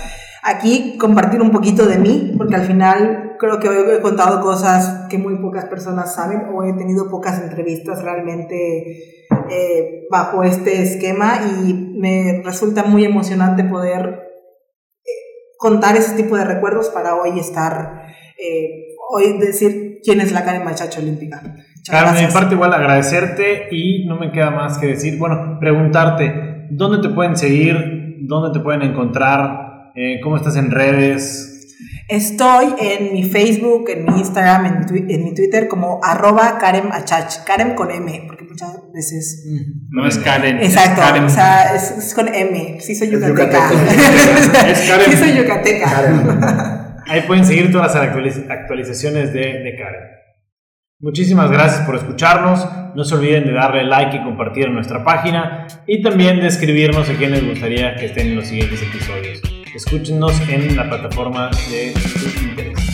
aquí, 0.42 0.98
compartir 0.98 1.42
un 1.42 1.52
poquito 1.52 1.86
de 1.86 1.98
mí, 1.98 2.34
porque 2.38 2.56
al 2.56 2.66
final 2.66 3.36
creo 3.40 3.60
que 3.60 3.70
hoy 3.70 3.98
he 3.98 4.02
contado 4.02 4.42
cosas 4.42 5.08
que 5.10 5.18
muy 5.18 5.38
pocas 5.38 5.66
personas 5.66 6.16
saben 6.16 6.48
o 6.54 6.64
he 6.64 6.74
tenido 6.74 7.10
pocas 7.10 7.42
entrevistas 7.42 8.02
realmente 8.02 9.26
eh, 9.50 10.08
bajo 10.10 10.44
este 10.44 10.82
esquema 10.82 11.40
y 11.66 11.74
me 11.74 12.42
resulta 12.44 12.84
muy 12.84 13.06
emocionante 13.06 13.64
poder 13.64 14.22
eh, 15.04 15.10
contar 15.58 15.96
ese 15.98 16.16
tipo 16.16 16.38
de 16.38 16.46
recuerdos 16.46 16.90
para 16.90 17.16
hoy 17.16 17.40
estar, 17.40 18.04
eh, 18.38 18.96
hoy 19.10 19.38
decir 19.40 20.00
quién 20.04 20.22
es 20.22 20.32
la 20.32 20.44
Karen 20.44 20.64
Machacho 20.64 21.00
Olímpica. 21.00 21.42
Claro, 21.88 22.14
de 22.14 22.26
mi 22.26 22.32
parte 22.32 22.56
igual 22.56 22.74
agradecerte 22.74 23.68
y 23.72 24.06
no 24.06 24.18
me 24.18 24.32
queda 24.32 24.52
más 24.52 24.78
que 24.78 24.88
decir, 24.88 25.18
bueno, 25.18 25.58
preguntarte, 25.60 26.68
¿dónde 26.70 27.08
te 27.08 27.14
pueden 27.14 27.36
seguir? 27.38 28.18
¿Dónde 28.22 28.58
te 28.58 28.64
pueden 28.64 28.82
encontrar? 28.82 29.92
¿Cómo 30.22 30.38
estás 30.38 30.56
en 30.56 30.72
redes? 30.72 31.50
Estoy 32.08 32.74
en 32.82 33.14
mi 33.14 33.24
Facebook, 33.24 33.90
en 33.90 34.06
mi 34.06 34.20
Instagram, 34.20 34.88
en, 34.90 35.24
mi 35.24 35.34
Twitter 35.36 35.68
como 35.68 36.00
arroba 36.04 36.58
Karen 36.58 36.92
Achach, 36.92 37.44
Karen 37.46 37.76
con 37.76 37.92
M, 37.92 38.24
porque 38.26 38.46
muchas 38.46 38.72
veces... 38.94 39.46
Mm, 39.48 39.96
no 39.96 40.08
es 40.08 40.18
Karen. 40.18 40.58
Exacto, 40.58 41.02
o 41.24 41.30
sea, 41.30 41.76
es, 41.76 42.14
con 42.16 42.28
M, 42.28 42.80
sí 42.82 42.96
soy 42.96 43.12
yucateca. 43.12 43.70
Es 44.68 44.90
Karen. 44.90 45.12
Sí 45.12 45.18
soy 45.18 45.38
yucateca. 45.38 47.04
Ahí 47.08 47.22
pueden 47.28 47.46
seguir 47.46 47.72
todas 47.72 47.94
las 47.94 48.04
actualizaciones 48.50 49.32
de, 49.32 49.40
de 49.40 49.76
Karen. 49.78 50.19
Muchísimas 51.02 51.50
gracias 51.50 51.86
por 51.86 51.95
escucharnos. 51.95 52.68
No 52.93 53.06
se 53.06 53.16
olviden 53.16 53.45
de 53.45 53.54
darle 53.54 53.86
like 53.86 54.18
y 54.18 54.22
compartir 54.22 54.66
en 54.66 54.74
nuestra 54.74 55.02
página 55.02 55.66
y 55.88 56.02
también 56.02 56.41
de 56.41 56.47
escribirnos 56.47 57.10
a 57.10 57.14
quien 57.14 57.32
les 57.32 57.47
gustaría 57.47 57.95
que 57.95 58.08
estén 58.08 58.28
en 58.28 58.36
los 58.36 58.47
siguientes 58.47 58.82
episodios. 58.82 59.41
Escúchenos 59.74 60.38
en 60.50 60.76
la 60.76 60.89
plataforma 60.89 61.52
de 61.72 61.93
su 61.93 62.43
interés. 62.43 62.89